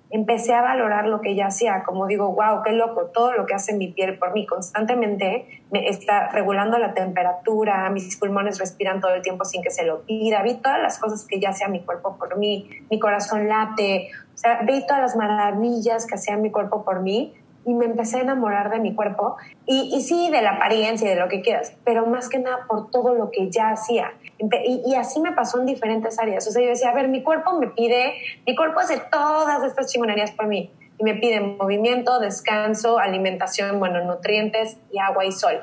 empecé 0.09 0.53
a 0.53 0.61
valorar 0.61 1.07
lo 1.07 1.21
que 1.21 1.31
ella 1.31 1.47
hacía, 1.47 1.83
como 1.83 2.07
digo, 2.07 2.33
wow, 2.33 2.61
qué 2.63 2.71
loco, 2.71 3.07
todo 3.13 3.33
lo 3.33 3.45
que 3.45 3.53
hace 3.53 3.73
mi 3.73 3.89
piel 3.89 4.17
por 4.17 4.33
mí 4.33 4.45
constantemente 4.45 5.63
me 5.71 5.89
está 5.89 6.29
regulando 6.29 6.77
la 6.77 6.93
temperatura, 6.93 7.89
mis 7.89 8.15
pulmones 8.17 8.59
respiran 8.59 9.01
todo 9.01 9.13
el 9.13 9.21
tiempo 9.21 9.43
sin 9.43 9.61
que 9.61 9.69
se 9.69 9.85
lo 9.85 10.01
pida, 10.03 10.41
vi 10.43 10.55
todas 10.55 10.81
las 10.81 10.97
cosas 10.99 11.25
que 11.25 11.35
ella 11.35 11.49
hacía 11.49 11.67
mi 11.67 11.81
cuerpo 11.81 12.17
por 12.17 12.37
mí, 12.37 12.69
mi 12.89 12.99
corazón 12.99 13.49
late, 13.49 14.09
o 14.33 14.37
sea, 14.37 14.61
vi 14.61 14.85
todas 14.85 15.01
las 15.01 15.15
maravillas 15.15 16.05
que 16.05 16.15
hacía 16.15 16.37
mi 16.37 16.51
cuerpo 16.51 16.85
por 16.85 17.01
mí 17.01 17.33
y 17.67 17.73
me 17.73 17.85
empecé 17.85 18.19
a 18.19 18.21
enamorar 18.21 18.71
de 18.71 18.79
mi 18.79 18.95
cuerpo 18.95 19.35
y, 19.65 19.93
y, 19.93 20.01
sí, 20.01 20.29
de 20.31 20.41
la 20.41 20.51
apariencia 20.51 21.05
y 21.05 21.13
de 21.13 21.19
lo 21.19 21.27
que 21.27 21.41
quieras, 21.41 21.75
pero 21.83 22.05
más 22.05 22.29
que 22.29 22.39
nada 22.39 22.59
por 22.65 22.89
todo 22.89 23.13
lo 23.13 23.29
que 23.29 23.51
ya 23.51 23.71
hacía. 23.71 24.13
Y, 24.39 24.83
y, 24.85 24.95
así 24.95 25.19
me 25.19 25.33
pasó 25.33 25.59
en 25.59 25.65
diferentes 25.65 26.17
áreas. 26.17 26.47
O 26.47 26.51
sea, 26.51 26.63
yo 26.63 26.69
decía, 26.69 26.91
a 26.91 26.93
ver, 26.93 27.09
mi 27.09 27.23
cuerpo 27.23 27.59
me 27.59 27.67
pide, 27.67 28.13
mi 28.45 28.55
cuerpo 28.55 28.79
hace 28.79 29.01
todas 29.11 29.65
estas 29.65 29.91
chingonerías 29.91 30.31
por 30.31 30.47
mí 30.47 30.71
y 30.97 31.03
me 31.03 31.15
pide 31.15 31.41
movimiento, 31.41 32.19
descanso, 32.19 32.99
alimentación, 32.99 33.79
bueno, 33.79 34.01
nutrientes 34.05 34.77
y 34.89 34.99
agua 34.99 35.25
y 35.25 35.33
sol. 35.33 35.61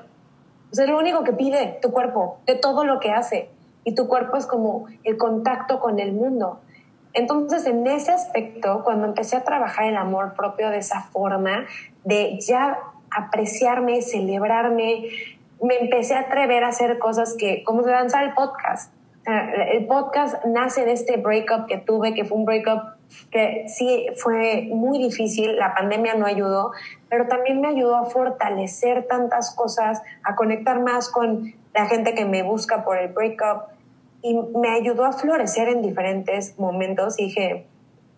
O 0.71 0.75
sea, 0.75 0.85
es 0.85 0.91
lo 0.91 0.99
único 0.99 1.25
que 1.25 1.33
pide 1.33 1.79
tu 1.81 1.91
cuerpo, 1.91 2.39
de 2.45 2.57
todo 2.57 2.85
lo 2.85 3.01
que 3.01 3.13
hace. 3.13 3.49
Y 3.85 3.95
tu 3.95 4.09
cuerpo 4.09 4.37
es 4.37 4.45
como 4.45 4.87
el 5.05 5.17
contacto 5.17 5.81
con 5.81 5.99
el 6.01 6.13
mundo. 6.13 6.61
Entonces, 7.15 7.65
en 7.67 7.87
ese 7.87 8.11
aspecto, 8.11 8.83
cuando 8.83 9.07
empecé 9.07 9.37
a 9.37 9.45
trabajar 9.45 9.87
el 9.87 9.97
amor 9.97 10.35
propio 10.35 10.71
de 10.71 10.79
esa 10.79 11.01
forma, 11.01 11.65
de 12.05 12.39
ya 12.41 12.79
apreciarme, 13.11 14.03
celebrarme, 14.03 15.09
me 15.63 15.79
empecé 15.79 16.15
a 16.15 16.21
atrever 16.21 16.65
a 16.65 16.69
hacer 16.69 16.99
cosas 16.99 17.35
que, 17.39 17.63
como 17.65 17.83
lanzar 17.83 18.25
el 18.25 18.35
podcast. 18.35 18.93
El 19.27 19.87
podcast 19.87 20.45
nace 20.45 20.85
de 20.85 20.93
este 20.93 21.17
breakup 21.17 21.67
que 21.67 21.79
tuve, 21.79 22.13
que 22.13 22.25
fue 22.25 22.37
un 22.37 22.45
breakup 22.45 22.83
que 23.31 23.67
sí 23.69 24.07
fue 24.17 24.69
muy 24.71 24.99
difícil, 24.99 25.57
la 25.57 25.75
pandemia 25.75 26.15
no 26.15 26.27
ayudó, 26.27 26.73
pero 27.09 27.27
también 27.27 27.61
me 27.61 27.69
ayudó 27.69 27.97
a 27.97 28.05
fortalecer 28.05 29.07
tantas 29.07 29.55
cosas, 29.55 30.03
a 30.25 30.35
conectar 30.35 30.81
más 30.81 31.09
con 31.09 31.55
la 31.73 31.87
gente 31.87 32.15
que 32.15 32.25
me 32.25 32.43
busca 32.43 32.85
por 32.85 32.99
el 32.99 33.13
breakup, 33.13 33.75
y 34.25 34.35
me 34.59 34.71
ayudó 34.71 35.05
a 35.05 35.13
florecer 35.13 35.69
en 35.69 35.83
diferentes 35.83 36.59
momentos. 36.59 37.19
Y 37.19 37.27
dije, 37.27 37.67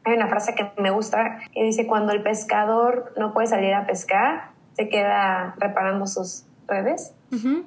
hay 0.06 0.16
una 0.16 0.28
frase 0.28 0.54
que 0.54 0.70
me 0.80 0.90
gusta 0.90 1.38
que 1.52 1.64
dice, 1.64 1.86
cuando 1.86 2.12
el 2.12 2.22
pescador 2.22 3.12
no 3.16 3.34
puede 3.34 3.48
salir 3.48 3.74
a 3.74 3.86
pescar, 3.86 4.50
se 4.74 4.88
queda 4.88 5.54
reparando 5.58 6.06
sus 6.06 6.44
redes. 6.68 7.12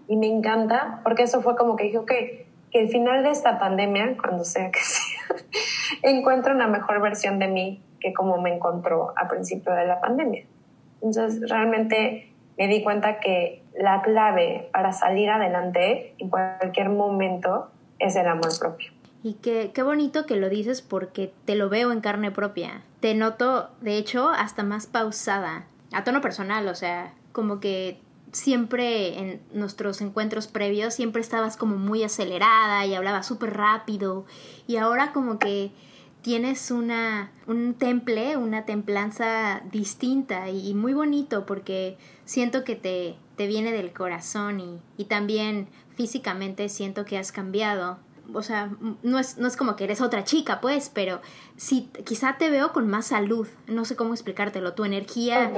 Y 0.08 0.16
me 0.16 0.28
encanta, 0.28 1.02
porque 1.04 1.24
eso 1.24 1.42
fue 1.42 1.56
como 1.56 1.76
que 1.76 1.84
dije, 1.86 1.98
ok, 1.98 2.12
que 2.72 2.80
el 2.80 2.90
final 2.90 3.24
de 3.24 3.32
esta 3.32 3.60
pandemia, 3.60 4.16
cuando 4.18 4.46
sea 4.46 4.72
que 4.72 4.80
sea, 4.80 5.36
encuentro 6.04 6.56
una 6.56 6.68
mejor 6.68 7.02
versión 7.02 7.40
de 7.40 7.48
mí 7.48 7.84
que 8.00 8.14
como 8.14 8.40
me 8.40 8.56
encontró 8.56 9.14
a 9.18 9.28
principio 9.28 9.74
de 9.74 9.86
la 9.86 10.00
pandemia. 10.00 10.46
Entonces, 11.02 11.50
realmente 11.50 12.32
me 12.58 12.68
di 12.68 12.84
cuenta 12.84 13.20
que 13.20 13.64
la 13.78 14.02
clave 14.02 14.70
para 14.72 14.94
salir 14.94 15.30
adelante 15.30 16.16
en 16.18 16.30
cualquier 16.30 16.90
momento 16.90 17.70
es 18.00 18.16
el 18.16 18.28
amor 18.28 18.58
propio. 18.60 18.92
Y 19.24 19.34
qué, 19.36 19.72
qué 19.74 19.84
bonito 19.84 20.26
que 20.26 20.38
lo 20.38 20.50
dices 20.50 20.82
porque 20.82 21.34
te 21.46 21.56
lo 21.56 21.70
veo 21.70 21.92
en 21.92 22.02
carne 22.02 22.32
propia. 22.32 22.84
Te 23.00 23.16
noto, 23.16 23.70
de 23.82 23.98
hecho, 23.98 24.30
hasta 24.30 24.64
más 24.64 24.88
pausada. 24.88 25.66
A 25.92 26.04
tono 26.04 26.22
personal, 26.22 26.68
o 26.68 26.76
sea, 26.76 27.14
como 27.32 27.60
que 27.60 28.00
siempre 28.32 29.20
en 29.20 29.42
nuestros 29.54 30.02
encuentros 30.02 30.48
previos 30.48 30.94
siempre 30.94 31.22
estabas 31.22 31.58
como 31.58 31.78
muy 31.78 32.04
acelerada 32.04 32.86
y 32.86 32.94
hablabas 32.94 33.26
súper 33.26 33.58
rápido 33.58 34.26
y 34.68 34.78
ahora 34.78 35.12
como 35.14 35.40
que 35.40 35.72
tienes 36.22 36.70
una 36.70 37.32
un 37.48 37.74
temple, 37.74 38.38
una 38.38 38.66
templanza 38.66 39.62
distinta 39.72 40.50
y, 40.50 40.74
muy 40.74 40.94
bonito 40.94 41.46
porque 41.46 41.98
siento 42.26 42.64
que 42.64 42.76
te, 42.76 43.16
te 43.36 43.48
viene 43.48 43.72
del 43.72 43.94
corazón 43.94 44.60
y, 44.60 44.80
y 44.98 45.06
también 45.06 45.68
físicamente 45.96 46.70
siento 46.70 47.06
que 47.06 47.18
has 47.18 47.32
cambiado. 47.32 47.98
O 48.34 48.44
sea, 48.44 48.72
no 49.04 49.20
es, 49.20 49.38
no 49.38 49.48
es 49.48 49.58
como 49.58 49.76
que 49.76 49.84
eres 49.84 50.02
otra 50.02 50.24
chica, 50.24 50.62
pues, 50.62 50.90
pero 50.94 51.22
sí, 51.58 51.90
quizá 52.06 52.38
te 52.38 52.50
veo 52.50 52.72
con 52.74 52.88
más 52.88 53.08
salud. 53.08 53.48
No 53.68 53.86
sé 53.86 53.96
cómo 53.96 54.14
explicártelo. 54.14 54.74
Tu 54.74 54.86
energía, 54.86 55.52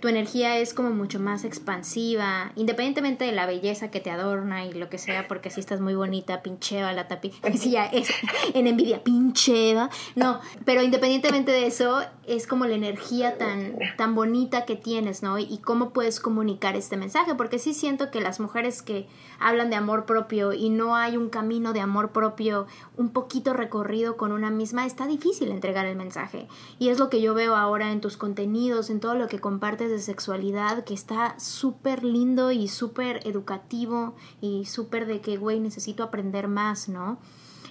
tu 0.00 0.08
energía 0.08 0.58
es 0.58 0.74
como 0.74 0.90
mucho 0.90 1.20
más 1.20 1.44
expansiva, 1.44 2.52
independientemente 2.56 3.24
de 3.24 3.32
la 3.32 3.46
belleza 3.46 3.90
que 3.90 4.00
te 4.00 4.10
adorna 4.10 4.66
y 4.66 4.72
lo 4.72 4.88
que 4.88 4.98
sea, 4.98 5.28
porque 5.28 5.50
si 5.50 5.60
estás 5.60 5.80
muy 5.80 5.94
bonita, 5.94 6.42
pincheva 6.42 6.92
la 6.92 7.08
tapi. 7.08 7.32
Si 7.56 7.70
ya 7.70 7.86
es 7.86 8.10
en 8.54 8.66
envidia, 8.66 9.02
pincheva. 9.02 9.88
No, 10.14 10.40
pero 10.64 10.82
independientemente 10.82 11.52
de 11.52 11.66
eso, 11.66 12.00
es 12.26 12.46
como 12.46 12.66
la 12.66 12.74
energía 12.74 13.38
tan, 13.38 13.78
tan 13.96 14.14
bonita 14.14 14.64
que 14.64 14.76
tienes, 14.76 15.22
¿no? 15.22 15.38
Y 15.38 15.58
cómo 15.58 15.90
puedes 15.90 16.20
comunicar 16.20 16.76
este 16.76 16.96
mensaje, 16.96 17.34
porque 17.34 17.58
sí 17.58 17.72
siento 17.72 18.10
que 18.10 18.20
las 18.20 18.40
mujeres 18.40 18.82
que 18.82 19.08
hablan 19.38 19.70
de 19.70 19.76
amor 19.76 20.06
propio 20.06 20.52
y 20.52 20.70
no 20.70 20.96
hay 20.96 21.16
un 21.16 21.28
camino 21.28 21.72
de 21.72 21.80
amor 21.80 22.05
propio 22.12 22.66
un 22.96 23.10
poquito 23.10 23.52
recorrido 23.52 24.16
con 24.16 24.32
una 24.32 24.50
misma, 24.50 24.86
está 24.86 25.06
difícil 25.06 25.50
entregar 25.50 25.86
el 25.86 25.96
mensaje. 25.96 26.48
Y 26.78 26.88
es 26.88 26.98
lo 26.98 27.10
que 27.10 27.20
yo 27.20 27.34
veo 27.34 27.56
ahora 27.56 27.92
en 27.92 28.00
tus 28.00 28.16
contenidos, 28.16 28.90
en 28.90 29.00
todo 29.00 29.14
lo 29.14 29.28
que 29.28 29.40
compartes 29.40 29.90
de 29.90 29.98
sexualidad, 29.98 30.84
que 30.84 30.94
está 30.94 31.38
súper 31.38 32.04
lindo 32.04 32.52
y 32.52 32.68
súper 32.68 33.26
educativo 33.26 34.14
y 34.40 34.66
súper 34.66 35.06
de 35.06 35.20
que, 35.20 35.36
güey, 35.36 35.60
necesito 35.60 36.02
aprender 36.02 36.48
más, 36.48 36.88
¿no? 36.88 37.18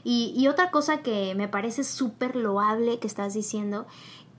Y, 0.03 0.33
y 0.37 0.47
otra 0.47 0.69
cosa 0.69 1.01
que 1.01 1.33
me 1.35 1.47
parece 1.47 1.83
súper 1.83 2.35
loable 2.35 2.99
que 2.99 3.07
estás 3.07 3.33
diciendo, 3.33 3.87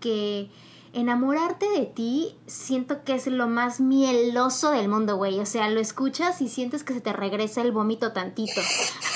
que 0.00 0.50
enamorarte 0.96 1.68
de 1.68 1.84
ti 1.84 2.34
siento 2.46 3.04
que 3.04 3.14
es 3.14 3.26
lo 3.26 3.48
más 3.48 3.80
mieloso 3.80 4.70
del 4.70 4.88
mundo, 4.88 5.16
güey. 5.16 5.38
O 5.40 5.46
sea, 5.46 5.68
lo 5.68 5.78
escuchas 5.78 6.40
y 6.40 6.48
sientes 6.48 6.84
que 6.84 6.94
se 6.94 7.02
te 7.02 7.12
regresa 7.12 7.60
el 7.60 7.70
vómito 7.70 8.12
tantito. 8.12 8.62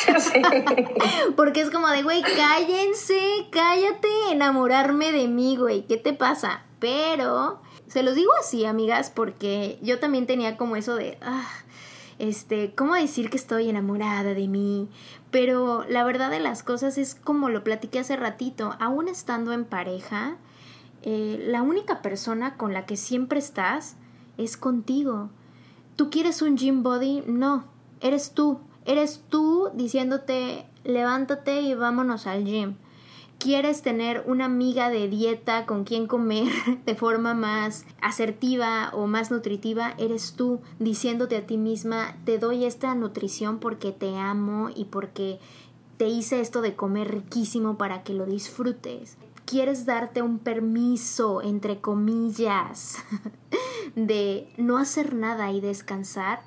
Porque 1.37 1.63
es 1.63 1.71
como 1.71 1.89
de, 1.89 2.03
güey, 2.03 2.23
cállense, 2.23 3.19
cállate, 3.51 4.09
enamorarme 4.31 5.11
de 5.11 5.27
mí, 5.27 5.57
güey. 5.57 5.87
¿Qué 5.87 5.97
te 5.97 6.13
pasa? 6.13 6.65
Pero, 6.81 7.63
se 7.89 8.03
los 8.03 8.15
digo 8.15 8.31
así, 8.39 8.67
amigas, 8.67 9.11
porque 9.11 9.79
yo 9.83 9.99
también 9.99 10.27
tenía 10.27 10.57
como 10.57 10.77
eso 10.77 10.95
de, 10.97 11.19
ah, 11.23 11.49
este, 12.19 12.75
¿cómo 12.75 12.95
decir 12.95 13.31
que 13.31 13.37
estoy 13.37 13.69
enamorada 13.69 14.35
de 14.35 14.49
mí? 14.49 14.89
Pero 15.31 15.85
la 15.89 16.05
verdad 16.05 16.31
de 16.31 16.41
las 16.41 16.63
cosas 16.63 16.99
es 16.99 17.15
como 17.15 17.49
lo 17.49 17.65
platiqué 17.65 17.99
hace 17.99 18.17
ratito, 18.17 18.77
aún 18.81 19.09
estando 19.09 19.53
en 19.53 19.65
pareja, 19.65 20.37
eh, 21.03 21.43
la 21.47 21.63
única 21.63 22.03
persona 22.03 22.57
con 22.57 22.73
la 22.73 22.87
que 22.87 22.97
siempre 22.97 23.39
estás 23.39 23.97
es 24.37 24.57
contigo. 24.57 25.31
¿Tú 25.97 26.11
quieres 26.11 26.43
un 26.43 26.57
gym 26.57 26.83
body? 26.83 27.23
No, 27.27 27.65
eres 28.01 28.33
tú. 28.33 28.61
Eres 28.87 29.23
tú 29.29 29.71
diciéndote, 29.75 30.67
levántate 30.85 31.61
y 31.63 31.75
vámonos 31.75 32.27
al 32.27 32.45
gym. 32.45 32.77
¿Quieres 33.39 33.81
tener 33.81 34.23
una 34.27 34.45
amiga 34.45 34.91
de 34.91 35.09
dieta 35.09 35.65
con 35.65 35.85
quien 35.85 36.07
comer 36.07 36.49
de 36.85 36.95
forma 36.95 37.33
más 37.33 37.87
asertiva 38.03 38.91
o 38.93 39.07
más 39.07 39.31
nutritiva? 39.31 39.95
Eres 39.97 40.35
tú 40.35 40.61
diciéndote 40.79 41.37
a 41.37 41.47
ti 41.47 41.57
misma, 41.57 42.17
te 42.25 42.39
doy 42.39 42.65
esta 42.65 42.95
nutrición 42.95 43.59
porque 43.59 43.93
te 43.93 44.19
amo 44.19 44.69
y 44.75 44.85
porque 44.87 45.39
te 45.97 46.09
hice 46.09 46.41
esto 46.41 46.61
de 46.61 46.77
comer 46.77 47.11
riquísimo 47.11 47.79
para 47.79 48.03
que 48.03 48.13
lo 48.13 48.27
disfrutes 48.27 49.17
quieres 49.51 49.85
darte 49.85 50.23
un 50.23 50.39
permiso, 50.39 51.43
entre 51.43 51.81
comillas, 51.81 52.99
de 53.97 54.49
no 54.57 54.79
hacer 54.79 55.13
nada 55.17 55.51
y 55.51 55.61
descansar, 55.61 56.41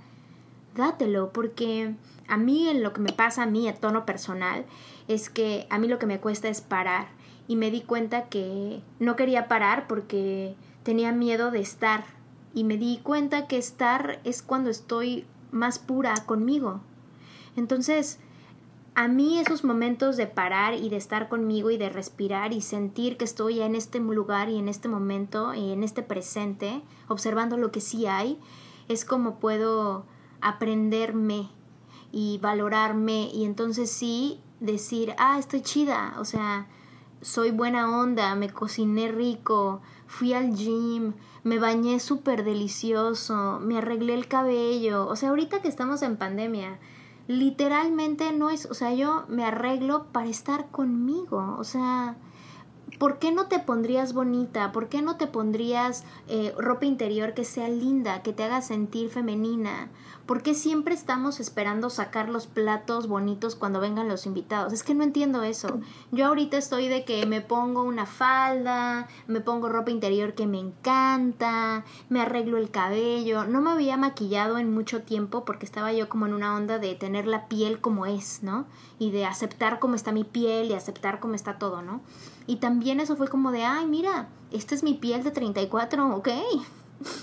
dátelo, 0.73 1.33
porque 1.33 1.95
a 2.29 2.37
mí 2.37 2.69
en 2.69 2.81
lo 2.81 2.93
que 2.93 3.01
me 3.01 3.11
pasa 3.11 3.43
a 3.43 3.45
mí 3.45 3.67
a 3.67 3.75
tono 3.75 4.05
personal 4.05 4.65
es 5.09 5.29
que 5.29 5.67
a 5.69 5.79
mí 5.79 5.89
lo 5.89 5.99
que 5.99 6.05
me 6.05 6.21
cuesta 6.21 6.47
es 6.47 6.61
parar 6.61 7.07
y 7.49 7.57
me 7.57 7.71
di 7.71 7.81
cuenta 7.81 8.29
que 8.29 8.81
no 8.99 9.17
quería 9.17 9.49
parar 9.49 9.85
porque 9.87 10.55
tenía 10.83 11.11
miedo 11.11 11.51
de 11.51 11.59
estar 11.59 12.05
y 12.53 12.63
me 12.63 12.77
di 12.77 13.01
cuenta 13.03 13.47
que 13.47 13.57
estar 13.57 14.21
es 14.23 14.41
cuando 14.41 14.69
estoy 14.69 15.25
más 15.51 15.77
pura 15.77 16.13
conmigo. 16.25 16.79
Entonces, 17.57 18.19
a 18.95 19.07
mí 19.07 19.39
esos 19.39 19.63
momentos 19.63 20.17
de 20.17 20.27
parar 20.27 20.75
y 20.75 20.89
de 20.89 20.97
estar 20.97 21.29
conmigo 21.29 21.71
y 21.71 21.77
de 21.77 21.89
respirar 21.89 22.53
y 22.53 22.61
sentir 22.61 23.17
que 23.17 23.25
estoy 23.25 23.61
en 23.61 23.75
este 23.75 23.99
lugar 23.99 24.49
y 24.49 24.57
en 24.59 24.69
este 24.69 24.87
momento 24.87 25.53
y 25.53 25.71
en 25.71 25.83
este 25.83 26.03
presente, 26.03 26.81
observando 27.07 27.57
lo 27.57 27.71
que 27.71 27.81
sí 27.81 28.05
hay, 28.05 28.39
es 28.87 29.05
como 29.05 29.39
puedo 29.39 30.05
aprenderme. 30.41 31.49
y 32.15 32.37
valorarme 32.37 33.31
y 33.33 33.43
entonces 33.43 33.89
sí 33.89 34.39
decir, 34.59 35.15
ah, 35.17 35.39
estoy 35.39 35.61
chida, 35.61 36.13
o 36.19 36.25
sea, 36.25 36.67
soy 37.21 37.49
buena 37.49 37.99
onda, 37.99 38.35
me 38.35 38.49
cociné 38.51 39.11
rico, 39.11 39.81
fui 40.05 40.33
al 40.33 40.55
gym, 40.55 41.13
me 41.43 41.57
bañé 41.57 41.99
súper 41.99 42.43
delicioso, 42.43 43.59
me 43.61 43.79
arreglé 43.79 44.13
el 44.13 44.27
cabello, 44.27 45.07
o 45.07 45.15
sea, 45.15 45.29
ahorita 45.29 45.63
que 45.63 45.67
estamos 45.67 46.03
en 46.03 46.17
pandemia, 46.17 46.77
literalmente 47.27 48.31
no 48.33 48.49
es, 48.49 48.65
o 48.65 48.73
sea, 48.73 48.93
yo 48.93 49.25
me 49.27 49.45
arreglo 49.45 50.05
para 50.11 50.27
estar 50.27 50.69
conmigo, 50.69 51.55
o 51.57 51.63
sea, 51.63 52.15
¿por 53.03 53.19
qué 53.19 53.33
no 53.33 53.47
te 53.47 53.59
pondrías 53.59 54.13
bonita? 54.13 54.71
¿Por 54.71 54.87
qué 54.87 55.01
no 55.01 55.17
te 55.17 55.27
pondrías 55.27 56.05
eh, 56.29 56.55
ropa 56.57 56.85
interior 56.85 57.33
que 57.33 57.43
sea 57.43 57.67
linda, 57.67 58.21
que 58.23 58.31
te 58.31 58.45
haga 58.45 58.61
sentir 58.61 59.09
femenina? 59.09 59.89
¿Por 60.25 60.41
qué 60.41 60.53
siempre 60.53 60.93
estamos 60.93 61.41
esperando 61.41 61.89
sacar 61.89 62.29
los 62.29 62.47
platos 62.47 63.07
bonitos 63.07 63.57
cuando 63.57 63.81
vengan 63.81 64.07
los 64.07 64.25
invitados? 64.25 64.71
Es 64.71 64.83
que 64.83 64.95
no 64.95 65.03
entiendo 65.03 65.43
eso. 65.43 65.81
Yo 66.13 66.27
ahorita 66.27 66.55
estoy 66.55 66.87
de 66.87 67.03
que 67.03 67.25
me 67.25 67.41
pongo 67.41 67.83
una 67.83 68.05
falda, 68.05 69.09
me 69.27 69.41
pongo 69.41 69.67
ropa 69.67 69.91
interior 69.91 70.33
que 70.33 70.47
me 70.47 70.61
encanta, 70.61 71.83
me 72.07 72.21
arreglo 72.21 72.57
el 72.57 72.71
cabello. 72.71 73.43
No 73.43 73.59
me 73.59 73.71
había 73.71 73.97
maquillado 73.97 74.59
en 74.59 74.73
mucho 74.73 75.01
tiempo 75.01 75.43
porque 75.43 75.65
estaba 75.65 75.91
yo 75.91 76.07
como 76.07 76.25
en 76.25 76.33
una 76.33 76.55
onda 76.55 76.79
de 76.79 76.95
tener 76.95 77.27
la 77.27 77.49
piel 77.49 77.81
como 77.81 78.05
es, 78.05 78.43
¿no? 78.43 78.65
Y 78.97 79.11
de 79.11 79.25
aceptar 79.25 79.79
cómo 79.79 79.95
está 79.95 80.13
mi 80.13 80.23
piel 80.23 80.67
y 80.71 80.73
aceptar 80.73 81.19
cómo 81.19 81.35
está 81.35 81.59
todo, 81.59 81.81
¿no? 81.81 81.99
Y 82.47 82.57
también 82.57 82.99
eso 82.99 83.15
fue 83.15 83.27
como 83.27 83.51
de, 83.51 83.63
ay, 83.63 83.85
mira, 83.85 84.27
esta 84.51 84.75
es 84.75 84.83
mi 84.83 84.93
piel 84.93 85.23
de 85.23 85.31
34, 85.31 86.15
ok. 86.15 86.29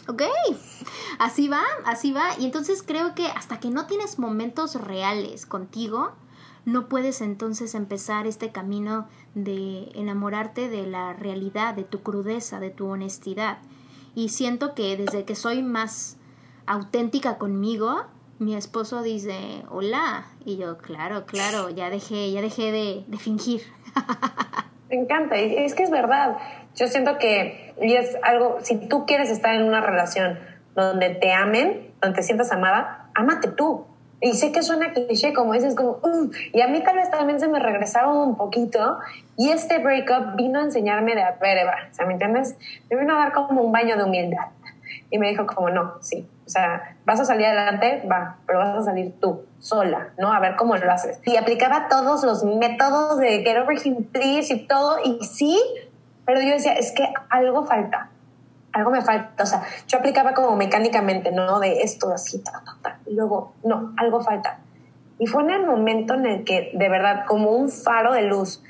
Ok, 0.09 0.23
así 1.19 1.49
va, 1.49 1.63
así 1.87 2.13
va. 2.13 2.39
Y 2.39 2.45
entonces 2.45 2.83
creo 2.83 3.15
que 3.15 3.29
hasta 3.29 3.61
que 3.61 3.71
no 3.71 3.87
tienes 3.87 4.19
momentos 4.19 4.75
reales 4.75 5.47
contigo, 5.47 6.13
no 6.67 6.89
puedes 6.89 7.21
entonces 7.23 7.75
empezar 7.75 8.27
este 8.27 8.53
camino 8.53 9.09
de 9.35 9.91
enamorarte 9.95 10.69
de 10.69 10.87
la 10.87 11.15
realidad, 11.15 11.75
de 11.75 11.85
tu 11.85 12.03
crudeza, 12.03 12.61
de 12.61 12.71
tu 12.71 12.89
honestidad. 12.89 13.59
Y 14.15 14.31
siento 14.31 14.75
que 14.75 14.97
desde 14.97 15.25
que 15.25 15.35
soy 15.35 15.63
más 15.63 16.17
auténtica 16.67 17.39
conmigo, 17.39 18.05
mi 18.39 18.55
esposo 18.55 19.03
dice, 19.03 19.65
hola. 19.71 20.27
Y 20.45 20.57
yo, 20.57 20.79
claro, 20.79 21.27
claro, 21.27 21.71
ya 21.71 21.91
dejé, 21.91 22.31
ya 22.33 22.43
dejé 22.43 22.73
de, 22.73 23.05
de 23.07 23.19
fingir. 23.19 23.63
Me 24.91 24.97
encanta, 24.97 25.39
y 25.39 25.57
es 25.57 25.75
que 25.75 25.85
es 25.85 25.91
verdad. 25.91 26.37
Yo 26.75 26.89
siento 26.89 27.17
que, 27.19 27.75
y 27.81 27.95
es 27.95 28.19
algo, 28.23 28.59
si 28.61 28.77
tú 28.77 29.07
quieres 29.07 29.31
estar 29.31 29.55
en 29.55 29.63
una 29.63 29.81
relación 29.81 30.39
donde 30.75 31.11
te 31.11 31.33
amen, 31.33 31.93
donde 32.01 32.17
te 32.17 32.23
sientas 32.25 32.51
amada, 32.51 33.09
ámate 33.15 33.49
tú. 33.53 33.87
Y 34.21 34.35
sé 34.35 34.53
que 34.53 34.63
suena 34.63 34.93
cliché, 34.93 35.33
como 35.33 35.55
dices, 35.55 35.75
como, 35.75 35.93
uh, 36.03 36.31
y 36.53 36.61
a 36.61 36.67
mí 36.67 36.83
tal 36.83 36.97
vez 36.97 37.11
también 37.11 37.41
se 37.41 37.49
me 37.49 37.59
regresaba 37.59 38.13
un 38.13 38.37
poquito. 38.37 38.99
Y 39.37 39.51
este 39.51 39.79
breakup 39.79 40.37
vino 40.37 40.59
a 40.59 40.63
enseñarme 40.65 41.15
de, 41.15 41.23
a 41.23 41.39
ver, 41.41 41.67
¿me 42.07 42.13
entiendes? 42.13 42.59
Me 42.91 42.97
vino 42.97 43.15
a 43.15 43.19
dar 43.19 43.33
como 43.33 43.63
un 43.63 43.73
baño 43.73 43.97
de 43.97 44.05
humildad. 44.05 44.49
Y 45.11 45.19
me 45.19 45.29
dijo 45.29 45.47
como, 45.47 45.71
no, 45.71 45.95
sí, 46.01 46.29
o 46.47 46.49
sea, 46.49 46.97
vas 47.05 47.21
a 47.21 47.25
salir 47.25 47.47
adelante, 47.47 48.07
va, 48.11 48.37
pero 48.47 48.59
vas 48.59 48.77
a 48.77 48.83
salir 48.83 49.15
tú, 49.21 49.45
sola, 49.59 50.11
¿no? 50.19 50.33
A 50.33 50.41
ver 50.41 50.57
cómo 50.57 50.77
lo 50.77 50.91
haces. 50.91 51.21
Y 51.25 51.37
aplicaba 51.37 51.89
todos 51.89 52.25
los 52.25 52.45
métodos 52.45 53.19
de 53.19 53.43
get 53.43 53.59
over 53.59 53.77
him, 53.85 54.05
please 54.05 54.53
y 54.53 54.67
todo, 54.67 54.99
y 55.05 55.25
sí, 55.25 55.61
pero 56.25 56.41
yo 56.41 56.51
decía, 56.51 56.73
es 56.75 56.93
que 56.93 57.13
algo 57.29 57.65
falta, 57.67 58.11
algo 58.73 58.91
me 58.91 59.03
falta. 59.03 59.43
O 59.43 59.47
sea, 59.47 59.63
yo 59.87 59.99
aplicaba 59.99 60.35
como 60.35 60.57
mecánicamente, 60.57 61.33
¿no? 61.33 61.61
De 61.61 61.83
esto, 61.83 62.13
así, 62.13 62.43
ta, 62.43 62.63
ta, 62.65 62.77
ta. 62.83 62.99
Y 63.07 63.15
luego, 63.15 63.55
no, 63.65 63.93
algo 63.97 64.21
falta. 64.21 64.61
Y 65.19 65.27
fue 65.27 65.43
en 65.43 65.51
el 65.51 65.67
momento 65.67 66.15
en 66.15 66.27
el 66.27 66.45
que, 66.45 66.71
de 66.75 66.89
verdad, 66.89 67.25
como 67.27 67.51
un 67.51 67.69
faro 67.69 68.13
de 68.13 68.23
luz, 68.23 68.63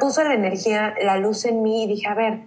puso 0.00 0.22
la 0.24 0.34
energía, 0.34 0.94
la 1.02 1.16
luz 1.16 1.44
en 1.44 1.62
mí 1.62 1.84
y 1.84 1.86
dije, 1.86 2.08
a 2.08 2.14
ver, 2.14 2.40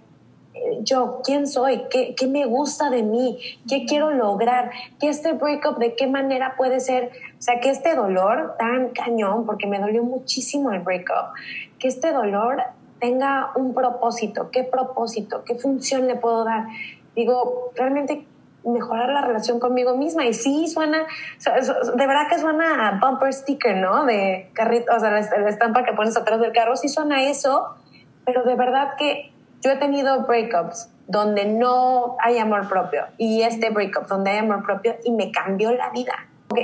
yo, 0.82 1.20
quién 1.24 1.46
soy, 1.46 1.84
¿Qué, 1.90 2.14
qué 2.14 2.26
me 2.26 2.46
gusta 2.46 2.90
de 2.90 3.02
mí, 3.02 3.38
qué 3.68 3.84
quiero 3.86 4.10
lograr, 4.10 4.70
que 5.00 5.08
este 5.08 5.32
breakup 5.32 5.78
de 5.78 5.94
qué 5.94 6.06
manera 6.06 6.54
puede 6.56 6.80
ser, 6.80 7.10
o 7.38 7.42
sea, 7.42 7.60
que 7.60 7.70
este 7.70 7.94
dolor 7.94 8.56
tan 8.58 8.90
cañón, 8.90 9.46
porque 9.46 9.66
me 9.66 9.78
dolió 9.78 10.02
muchísimo 10.02 10.72
el 10.72 10.80
breakup, 10.80 11.34
que 11.78 11.88
este 11.88 12.12
dolor 12.12 12.62
tenga 13.00 13.52
un 13.56 13.74
propósito, 13.74 14.50
qué 14.50 14.64
propósito, 14.64 15.44
qué 15.44 15.56
función 15.56 16.06
le 16.06 16.16
puedo 16.16 16.44
dar. 16.44 16.66
Digo, 17.14 17.70
realmente 17.74 18.26
mejorar 18.66 19.08
la 19.10 19.20
relación 19.22 19.60
conmigo 19.60 19.96
misma. 19.96 20.26
Y 20.26 20.34
sí 20.34 20.66
suena, 20.68 21.06
de 21.44 22.06
verdad 22.06 22.28
que 22.28 22.38
suena 22.38 22.88
a 22.88 22.98
bumper 22.98 23.32
sticker, 23.32 23.76
¿no? 23.76 24.04
De 24.04 24.50
carrito, 24.52 24.92
o 24.94 25.00
sea, 25.00 25.10
la, 25.10 25.20
estampa 25.20 25.84
que 25.84 25.92
pones 25.92 26.16
atrás 26.16 26.40
del 26.40 26.52
carro, 26.52 26.76
sí 26.76 26.88
suena 26.88 27.28
eso, 27.28 27.76
pero 28.24 28.42
de 28.42 28.54
verdad 28.56 28.94
que 28.98 29.32
yo 29.66 29.72
he 29.72 29.76
tenido 29.78 30.22
breakups 30.26 30.92
donde 31.08 31.44
no 31.44 32.16
hay 32.20 32.38
amor 32.38 32.68
propio 32.68 33.06
y 33.18 33.42
este 33.42 33.70
breakup 33.70 34.06
donde 34.06 34.30
hay 34.30 34.38
amor 34.38 34.64
propio 34.64 34.94
y 35.02 35.10
me 35.10 35.32
cambió 35.32 35.72
la 35.72 35.90
vida. 35.90 36.14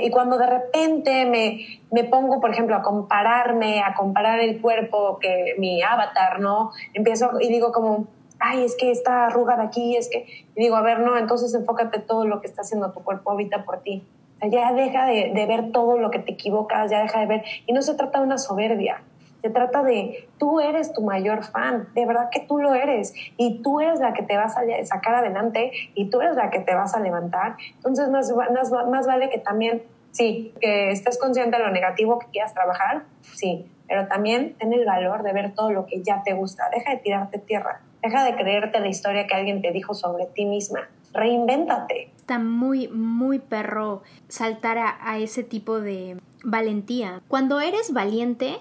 Y 0.01 0.09
cuando 0.09 0.37
de 0.37 0.47
repente 0.47 1.25
me, 1.25 1.81
me 1.91 2.05
pongo, 2.05 2.39
por 2.39 2.51
ejemplo, 2.51 2.77
a 2.77 2.81
compararme, 2.81 3.81
a 3.81 3.93
comparar 3.93 4.39
el 4.39 4.61
cuerpo 4.61 5.19
que 5.19 5.55
mi 5.57 5.83
avatar, 5.83 6.39
¿no? 6.39 6.71
Empiezo 6.93 7.31
y 7.41 7.49
digo 7.49 7.73
como, 7.73 8.07
ay, 8.39 8.63
es 8.63 8.77
que 8.77 8.91
esta 8.91 9.25
arruga 9.25 9.57
de 9.57 9.63
aquí, 9.63 9.97
es 9.97 10.09
que, 10.09 10.25
y 10.55 10.61
digo, 10.61 10.77
a 10.77 10.81
ver, 10.81 11.01
no, 11.01 11.17
entonces 11.17 11.53
enfócate 11.53 11.99
todo 11.99 12.25
lo 12.25 12.39
que 12.39 12.47
está 12.47 12.61
haciendo 12.61 12.93
tu 12.93 13.03
cuerpo 13.03 13.31
ahorita 13.31 13.65
por 13.65 13.81
ti. 13.81 14.07
O 14.37 14.39
sea, 14.39 14.49
ya 14.49 14.71
deja 14.71 15.05
de, 15.05 15.33
de 15.35 15.45
ver 15.45 15.73
todo 15.73 15.97
lo 15.97 16.09
que 16.09 16.19
te 16.19 16.31
equivocas, 16.31 16.89
ya 16.89 17.01
deja 17.01 17.19
de 17.19 17.25
ver, 17.25 17.43
y 17.65 17.73
no 17.73 17.81
se 17.81 17.95
trata 17.95 18.19
de 18.19 18.25
una 18.25 18.37
soberbia, 18.37 19.03
se 19.43 19.49
trata 19.49 19.83
de 19.83 20.29
tú 20.37 20.61
eres 20.61 20.93
tu 20.93 21.01
mayor 21.01 21.43
fan, 21.43 21.89
de 21.93 22.05
verdad 22.05 22.29
que 22.31 22.39
tú 22.39 22.59
lo 22.59 22.73
eres 22.73 23.13
y 23.35 23.61
tú 23.61 23.81
eres 23.81 23.99
la 23.99 24.13
que 24.13 24.23
te 24.23 24.37
vas 24.37 24.55
a 24.57 24.61
sacar 24.85 25.15
adelante 25.15 25.73
y 25.95 26.09
tú 26.09 26.21
eres 26.21 26.37
la 26.37 26.49
que 26.49 26.59
te 26.59 26.73
vas 26.73 26.95
a 26.95 27.01
levantar. 27.01 27.57
Entonces, 27.75 28.09
más, 28.09 28.31
más, 28.31 28.71
más 28.71 29.05
vale 29.05 29.29
que 29.29 29.39
también, 29.39 29.83
sí, 30.11 30.53
que 30.61 30.91
estés 30.91 31.19
consciente 31.19 31.57
de 31.57 31.63
lo 31.63 31.71
negativo 31.71 32.19
que 32.19 32.27
quieras 32.27 32.53
trabajar, 32.53 33.03
sí, 33.21 33.69
pero 33.85 34.07
también 34.07 34.55
ten 34.57 34.71
el 34.71 34.85
valor 34.85 35.23
de 35.23 35.33
ver 35.33 35.53
todo 35.53 35.71
lo 35.71 35.87
que 35.87 36.01
ya 36.01 36.23
te 36.23 36.31
gusta. 36.31 36.69
Deja 36.73 36.91
de 36.91 36.97
tirarte 36.99 37.37
tierra, 37.37 37.81
deja 38.01 38.23
de 38.23 38.35
creerte 38.35 38.79
la 38.79 38.87
historia 38.87 39.27
que 39.27 39.35
alguien 39.35 39.61
te 39.61 39.71
dijo 39.73 39.93
sobre 39.93 40.25
ti 40.27 40.45
misma. 40.45 40.87
Reinvéntate. 41.11 42.11
Está 42.15 42.39
muy, 42.39 42.87
muy 42.87 43.39
perro 43.39 44.03
saltar 44.29 44.77
a, 44.77 44.97
a 45.01 45.17
ese 45.17 45.43
tipo 45.43 45.81
de 45.81 46.17
valentía. 46.45 47.21
Cuando 47.27 47.59
eres 47.59 47.91
valiente, 47.91 48.55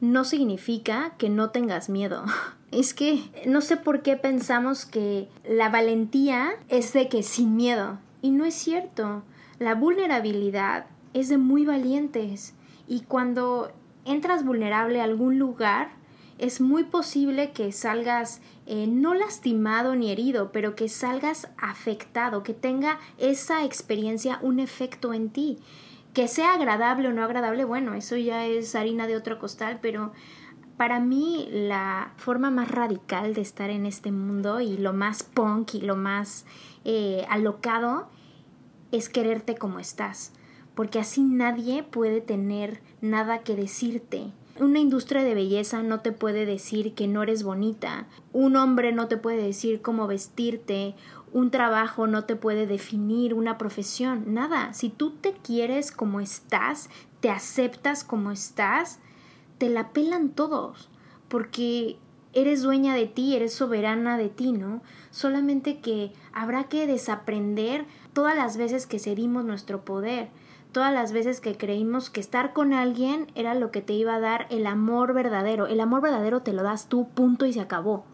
no 0.00 0.24
significa 0.24 1.14
que 1.18 1.28
no 1.28 1.50
tengas 1.50 1.88
miedo. 1.88 2.24
Es 2.70 2.94
que 2.94 3.20
no 3.48 3.62
sé 3.62 3.76
por 3.76 4.00
qué 4.00 4.16
pensamos 4.16 4.86
que 4.86 5.28
la 5.42 5.70
valentía 5.70 6.52
es 6.68 6.92
de 6.92 7.08
que 7.08 7.24
sin 7.24 7.56
miedo. 7.56 7.98
Y 8.22 8.30
no 8.30 8.44
es 8.44 8.54
cierto. 8.54 9.24
La 9.58 9.74
vulnerabilidad 9.74 10.86
es 11.12 11.28
de 11.28 11.36
muy 11.36 11.64
valientes. 11.64 12.54
Y 12.86 13.00
cuando 13.00 13.72
entras 14.04 14.44
vulnerable 14.44 15.00
a 15.00 15.04
algún 15.04 15.36
lugar, 15.40 15.90
es 16.38 16.60
muy 16.60 16.84
posible 16.84 17.50
que 17.50 17.72
salgas 17.72 18.40
eh, 18.66 18.86
no 18.86 19.14
lastimado 19.14 19.96
ni 19.96 20.10
herido, 20.10 20.52
pero 20.52 20.76
que 20.76 20.88
salgas 20.88 21.48
afectado, 21.58 22.42
que 22.42 22.54
tenga 22.54 23.00
esa 23.18 23.64
experiencia 23.64 24.38
un 24.42 24.60
efecto 24.60 25.12
en 25.12 25.30
ti. 25.30 25.58
Que 26.12 26.28
sea 26.28 26.54
agradable 26.54 27.08
o 27.08 27.12
no 27.12 27.22
agradable, 27.22 27.64
bueno, 27.64 27.94
eso 27.94 28.16
ya 28.16 28.46
es 28.46 28.74
harina 28.74 29.06
de 29.06 29.16
otro 29.16 29.38
costal, 29.38 29.78
pero 29.80 30.12
para 30.80 30.98
mí 30.98 31.46
la 31.52 32.14
forma 32.16 32.50
más 32.50 32.70
radical 32.70 33.34
de 33.34 33.42
estar 33.42 33.68
en 33.68 33.84
este 33.84 34.12
mundo 34.12 34.60
y 34.60 34.78
lo 34.78 34.94
más 34.94 35.22
punk 35.22 35.74
y 35.74 35.82
lo 35.82 35.94
más 35.94 36.46
eh, 36.86 37.26
alocado 37.28 38.08
es 38.90 39.10
quererte 39.10 39.56
como 39.56 39.78
estás, 39.78 40.32
porque 40.74 40.98
así 40.98 41.20
nadie 41.20 41.82
puede 41.82 42.22
tener 42.22 42.80
nada 43.02 43.40
que 43.40 43.56
decirte. 43.56 44.32
Una 44.58 44.78
industria 44.78 45.22
de 45.22 45.34
belleza 45.34 45.82
no 45.82 46.00
te 46.00 46.12
puede 46.12 46.46
decir 46.46 46.94
que 46.94 47.06
no 47.06 47.22
eres 47.22 47.42
bonita, 47.42 48.06
un 48.32 48.56
hombre 48.56 48.92
no 48.92 49.06
te 49.06 49.18
puede 49.18 49.42
decir 49.42 49.82
cómo 49.82 50.06
vestirte, 50.06 50.94
un 51.32 51.50
trabajo 51.50 52.06
no 52.06 52.24
te 52.24 52.36
puede 52.36 52.66
definir, 52.66 53.34
una 53.34 53.58
profesión, 53.58 54.34
nada. 54.34 54.72
Si 54.72 54.88
tú 54.88 55.12
te 55.12 55.32
quieres 55.32 55.92
como 55.92 56.20
estás, 56.20 56.90
te 57.20 57.30
aceptas 57.30 58.04
como 58.04 58.30
estás, 58.30 58.98
te 59.58 59.68
la 59.68 59.92
pelan 59.92 60.30
todos, 60.30 60.88
porque 61.28 61.98
eres 62.32 62.62
dueña 62.62 62.94
de 62.94 63.06
ti, 63.06 63.36
eres 63.36 63.52
soberana 63.52 64.16
de 64.16 64.28
ti, 64.28 64.52
¿no? 64.52 64.82
Solamente 65.10 65.80
que 65.80 66.12
habrá 66.32 66.64
que 66.64 66.86
desaprender 66.86 67.86
todas 68.12 68.36
las 68.36 68.56
veces 68.56 68.86
que 68.86 68.98
cedimos 68.98 69.44
nuestro 69.44 69.84
poder 69.84 70.30
todas 70.72 70.92
las 70.92 71.12
veces 71.12 71.40
que 71.40 71.56
creímos 71.56 72.10
que 72.10 72.20
estar 72.20 72.52
con 72.52 72.72
alguien 72.72 73.30
era 73.34 73.54
lo 73.54 73.70
que 73.70 73.82
te 73.82 73.92
iba 73.92 74.14
a 74.14 74.20
dar 74.20 74.46
el 74.50 74.66
amor 74.66 75.14
verdadero. 75.14 75.66
El 75.66 75.80
amor 75.80 76.00
verdadero 76.00 76.42
te 76.42 76.52
lo 76.52 76.62
das 76.62 76.88
tú, 76.88 77.08
punto 77.08 77.46
y 77.46 77.52
se 77.52 77.60
acabó. 77.60 78.04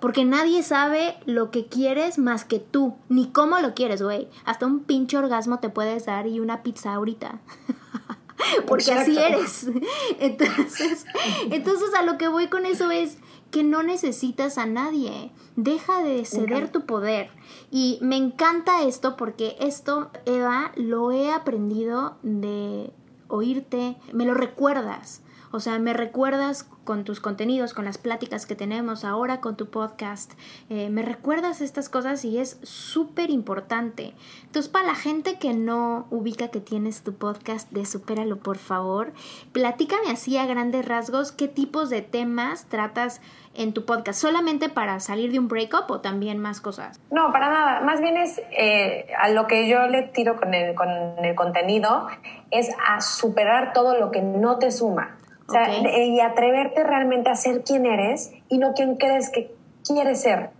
Porque 0.00 0.24
nadie 0.24 0.62
sabe 0.62 1.16
lo 1.26 1.50
que 1.50 1.66
quieres 1.66 2.18
más 2.18 2.44
que 2.44 2.58
tú, 2.58 2.96
ni 3.08 3.28
cómo 3.28 3.58
lo 3.60 3.74
quieres, 3.74 4.02
güey. 4.02 4.28
Hasta 4.44 4.66
un 4.66 4.80
pinche 4.80 5.16
orgasmo 5.16 5.58
te 5.58 5.70
puedes 5.70 6.06
dar 6.06 6.26
y 6.26 6.40
una 6.40 6.62
pizza 6.62 6.94
ahorita. 6.94 7.40
porque 8.66 8.92
así 8.92 9.18
eres. 9.18 9.70
Entonces, 10.18 11.06
entonces 11.50 11.94
a 11.94 12.02
lo 12.02 12.18
que 12.18 12.28
voy 12.28 12.48
con 12.48 12.66
eso 12.66 12.90
es 12.90 13.18
que 13.50 13.62
no 13.62 13.82
necesitas 13.82 14.58
a 14.58 14.66
nadie. 14.66 15.30
Deja 15.56 16.02
de 16.02 16.24
ceder 16.24 16.70
tu 16.70 16.86
poder. 16.86 17.30
Y 17.70 17.98
me 18.00 18.16
encanta 18.16 18.82
esto 18.82 19.16
porque 19.16 19.56
esto, 19.60 20.10
Eva, 20.24 20.72
lo 20.76 21.12
he 21.12 21.32
aprendido 21.32 22.16
de 22.22 22.92
oírte, 23.28 23.96
me 24.12 24.24
lo 24.24 24.34
recuerdas. 24.34 25.22
O 25.52 25.60
sea, 25.60 25.78
me 25.78 25.92
recuerdas 25.92 26.68
con 26.84 27.04
tus 27.04 27.20
contenidos, 27.20 27.74
con 27.74 27.84
las 27.84 27.98
pláticas 27.98 28.46
que 28.46 28.54
tenemos 28.54 29.04
ahora 29.04 29.40
con 29.40 29.56
tu 29.56 29.68
podcast. 29.68 30.32
Eh, 30.68 30.90
me 30.90 31.02
recuerdas 31.02 31.60
estas 31.60 31.88
cosas 31.88 32.24
y 32.24 32.38
es 32.38 32.58
súper 32.62 33.30
importante. 33.30 34.14
Entonces, 34.44 34.70
para 34.70 34.86
la 34.86 34.94
gente 34.94 35.38
que 35.38 35.52
no 35.52 36.06
ubica 36.10 36.48
que 36.48 36.60
tienes 36.60 37.02
tu 37.02 37.14
podcast 37.14 37.70
de 37.70 37.84
Supéralo, 37.84 38.38
por 38.38 38.58
favor, 38.58 39.12
platícame 39.52 40.10
así 40.10 40.36
a 40.36 40.46
grandes 40.46 40.86
rasgos 40.86 41.32
qué 41.32 41.48
tipos 41.48 41.90
de 41.90 42.02
temas 42.02 42.66
tratas 42.66 43.20
en 43.54 43.72
tu 43.72 43.84
podcast, 43.84 44.20
solamente 44.20 44.68
para 44.68 45.00
salir 45.00 45.32
de 45.32 45.38
un 45.38 45.48
breakup 45.48 45.90
o 45.90 46.00
también 46.00 46.38
más 46.38 46.60
cosas? 46.60 47.00
No, 47.10 47.32
para 47.32 47.50
nada. 47.50 47.80
Más 47.80 48.00
bien 48.00 48.16
es 48.16 48.40
eh, 48.56 49.08
a 49.18 49.28
lo 49.30 49.46
que 49.46 49.68
yo 49.68 49.86
le 49.88 50.02
tiro 50.02 50.36
con 50.36 50.54
el, 50.54 50.74
con 50.74 50.88
el 50.88 51.34
contenido, 51.34 52.06
es 52.50 52.70
a 52.86 53.00
superar 53.00 53.72
todo 53.72 53.98
lo 53.98 54.10
que 54.10 54.22
no 54.22 54.58
te 54.58 54.70
suma. 54.70 55.16
O 55.50 55.52
sea, 55.52 55.68
y 56.06 56.20
atreverte 56.20 56.84
realmente 56.84 57.28
a 57.28 57.34
ser 57.34 57.64
quien 57.64 57.84
eres 57.84 58.32
y 58.48 58.58
no 58.58 58.72
quien 58.72 58.94
crees 58.94 59.30
que 59.30 59.50
quieres 59.84 60.20
ser, 60.20 60.50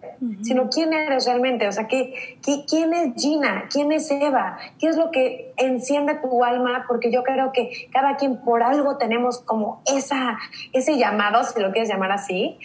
sino 0.42 0.68
quién 0.68 0.92
eres 0.92 1.26
realmente. 1.26 1.68
O 1.68 1.72
sea, 1.72 1.86
¿qué, 1.86 2.38
quién 2.68 2.92
es 2.92 3.14
Gina? 3.16 3.68
¿Quién 3.70 3.92
es 3.92 4.10
Eva? 4.10 4.58
¿Qué 4.80 4.88
es 4.88 4.96
lo 4.96 5.10
que 5.10 5.52
enciende 5.56 6.14
tu 6.16 6.42
alma? 6.42 6.84
Porque 6.88 7.12
yo 7.12 7.22
creo 7.22 7.52
que 7.52 7.70
cada 7.92 8.16
quien 8.16 8.38
por 8.38 8.62
algo 8.64 8.96
tenemos 8.96 9.38
como 9.38 9.82
esa, 9.86 10.38
ese 10.72 10.98
llamado, 10.98 11.44
si 11.44 11.60
lo 11.60 11.70
quieres 11.70 11.88
llamar 11.88 12.10
así, 12.10 12.58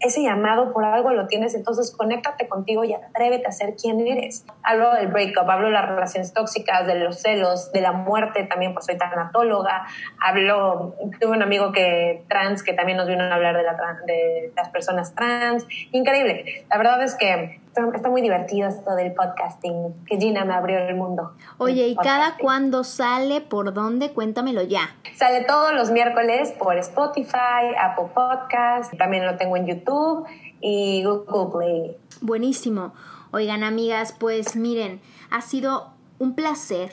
ese 0.00 0.22
llamado 0.22 0.72
por 0.72 0.84
algo 0.84 1.10
lo 1.10 1.26
tienes, 1.26 1.54
entonces 1.54 1.94
conéctate 1.96 2.48
contigo 2.48 2.84
y 2.84 2.94
atrévete 2.94 3.46
a 3.46 3.52
ser 3.52 3.74
quien 3.74 4.00
eres. 4.06 4.44
Hablo 4.62 4.94
del 4.94 5.08
breakup, 5.08 5.48
hablo 5.48 5.66
de 5.66 5.72
las 5.72 5.88
relaciones 5.88 6.32
tóxicas, 6.32 6.86
de 6.86 6.96
los 6.96 7.20
celos, 7.20 7.72
de 7.72 7.80
la 7.80 7.92
muerte, 7.92 8.44
también 8.44 8.74
pues 8.74 8.86
soy 8.86 8.96
tanatóloga, 8.96 9.86
hablo, 10.20 10.94
tuve 11.20 11.32
un 11.32 11.42
amigo 11.42 11.72
que 11.72 12.24
trans 12.28 12.62
que 12.62 12.72
también 12.72 12.98
nos 12.98 13.08
vino 13.08 13.24
a 13.24 13.34
hablar 13.34 13.56
de, 13.56 13.62
la, 13.62 13.76
de 14.06 14.52
las 14.56 14.68
personas 14.68 15.14
trans, 15.14 15.66
increíble. 15.92 16.64
La 16.70 16.78
verdad 16.78 17.02
es 17.02 17.14
que 17.14 17.60
está 17.94 18.10
muy 18.10 18.22
divertido 18.22 18.68
esto 18.68 18.94
del 18.94 19.12
podcasting, 19.14 20.04
que 20.06 20.18
Gina 20.18 20.44
me 20.44 20.54
abrió 20.54 20.78
el 20.78 20.94
mundo. 20.96 21.32
Oye, 21.58 21.88
¿y 21.88 21.96
cada 21.96 22.36
cuándo 22.36 22.84
sale? 22.84 23.40
¿Por 23.40 23.72
dónde? 23.72 24.12
Cuéntamelo 24.12 24.62
ya. 24.62 24.96
Sale 25.16 25.44
todos 25.44 25.72
los 25.72 25.90
miércoles 25.90 26.52
por 26.58 26.76
Spotify, 26.78 27.74
Apple 27.80 28.06
Podcast, 28.14 28.96
también 28.96 29.26
lo 29.26 29.36
tengo 29.36 29.56
en 29.56 29.66
YouTube 29.66 30.26
y 30.60 31.04
Google 31.04 31.50
Play. 31.52 31.96
Buenísimo. 32.20 32.92
Oigan, 33.30 33.62
amigas, 33.62 34.14
pues 34.18 34.56
miren, 34.56 35.00
ha 35.30 35.40
sido 35.40 35.92
un 36.18 36.34
placer 36.34 36.90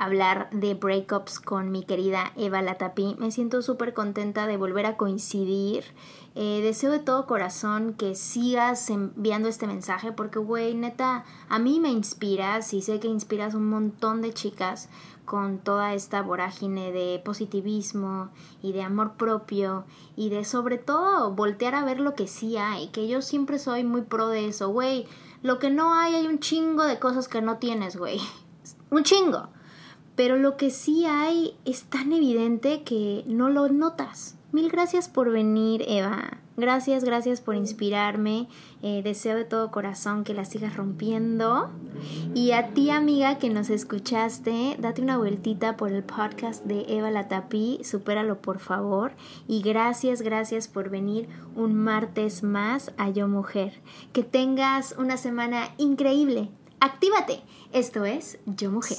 hablar 0.00 0.48
de 0.50 0.72
breakups 0.72 1.40
con 1.40 1.70
mi 1.70 1.84
querida 1.84 2.32
Eva 2.34 2.62
Latapí. 2.62 3.16
Me 3.18 3.30
siento 3.30 3.60
súper 3.60 3.92
contenta 3.92 4.46
de 4.46 4.56
volver 4.56 4.86
a 4.86 4.96
coincidir. 4.96 5.84
Eh, 6.34 6.62
deseo 6.62 6.90
de 6.90 7.00
todo 7.00 7.26
corazón 7.26 7.92
que 7.92 8.14
sigas 8.14 8.88
enviando 8.88 9.46
este 9.46 9.66
mensaje 9.66 10.10
porque, 10.10 10.38
güey, 10.38 10.74
neta, 10.74 11.26
a 11.50 11.58
mí 11.58 11.80
me 11.80 11.90
inspiras 11.90 12.72
y 12.72 12.80
sé 12.80 12.98
que 12.98 13.08
inspiras 13.08 13.52
un 13.52 13.68
montón 13.68 14.22
de 14.22 14.32
chicas 14.32 14.88
con 15.26 15.58
toda 15.58 15.92
esta 15.92 16.22
vorágine 16.22 16.92
de 16.92 17.20
positivismo 17.22 18.30
y 18.62 18.72
de 18.72 18.82
amor 18.82 19.18
propio 19.18 19.84
y 20.16 20.30
de 20.30 20.46
sobre 20.46 20.78
todo 20.78 21.32
voltear 21.32 21.74
a 21.74 21.84
ver 21.84 22.00
lo 22.00 22.14
que 22.14 22.26
sí 22.26 22.56
hay, 22.56 22.88
que 22.88 23.06
yo 23.06 23.20
siempre 23.20 23.58
soy 23.58 23.84
muy 23.84 24.00
pro 24.00 24.28
de 24.28 24.48
eso, 24.48 24.70
güey. 24.70 25.06
Lo 25.42 25.58
que 25.58 25.68
no 25.68 25.92
hay 25.92 26.14
hay 26.14 26.26
un 26.26 26.38
chingo 26.38 26.84
de 26.84 26.98
cosas 26.98 27.28
que 27.28 27.42
no 27.42 27.58
tienes, 27.58 27.96
güey. 27.96 28.18
Un 28.90 29.04
chingo. 29.04 29.48
Pero 30.20 30.36
lo 30.36 30.58
que 30.58 30.68
sí 30.68 31.06
hay 31.06 31.54
es 31.64 31.84
tan 31.84 32.12
evidente 32.12 32.82
que 32.82 33.24
no 33.26 33.48
lo 33.48 33.70
notas. 33.70 34.36
Mil 34.52 34.68
gracias 34.68 35.08
por 35.08 35.30
venir, 35.30 35.82
Eva. 35.88 36.36
Gracias, 36.58 37.04
gracias 37.04 37.40
por 37.40 37.54
inspirarme. 37.54 38.46
Eh, 38.82 39.00
deseo 39.02 39.34
de 39.34 39.46
todo 39.46 39.70
corazón 39.70 40.24
que 40.24 40.34
la 40.34 40.44
sigas 40.44 40.76
rompiendo. 40.76 41.70
Y 42.34 42.50
a 42.50 42.74
ti, 42.74 42.90
amiga, 42.90 43.38
que 43.38 43.48
nos 43.48 43.70
escuchaste, 43.70 44.76
date 44.78 45.00
una 45.00 45.16
vueltita 45.16 45.78
por 45.78 45.90
el 45.90 46.02
podcast 46.02 46.66
de 46.66 46.84
Eva 46.98 47.10
Latapí. 47.10 47.80
Supéralo, 47.82 48.42
por 48.42 48.58
favor. 48.58 49.12
Y 49.48 49.62
gracias, 49.62 50.20
gracias 50.20 50.68
por 50.68 50.90
venir 50.90 51.30
un 51.56 51.74
martes 51.74 52.42
más 52.42 52.92
a 52.98 53.08
Yo 53.08 53.26
Mujer. 53.26 53.80
Que 54.12 54.22
tengas 54.22 54.94
una 54.98 55.16
semana 55.16 55.70
increíble. 55.78 56.50
Actívate. 56.78 57.40
Esto 57.72 58.04
es 58.04 58.38
Yo 58.44 58.70
Mujer. 58.70 58.98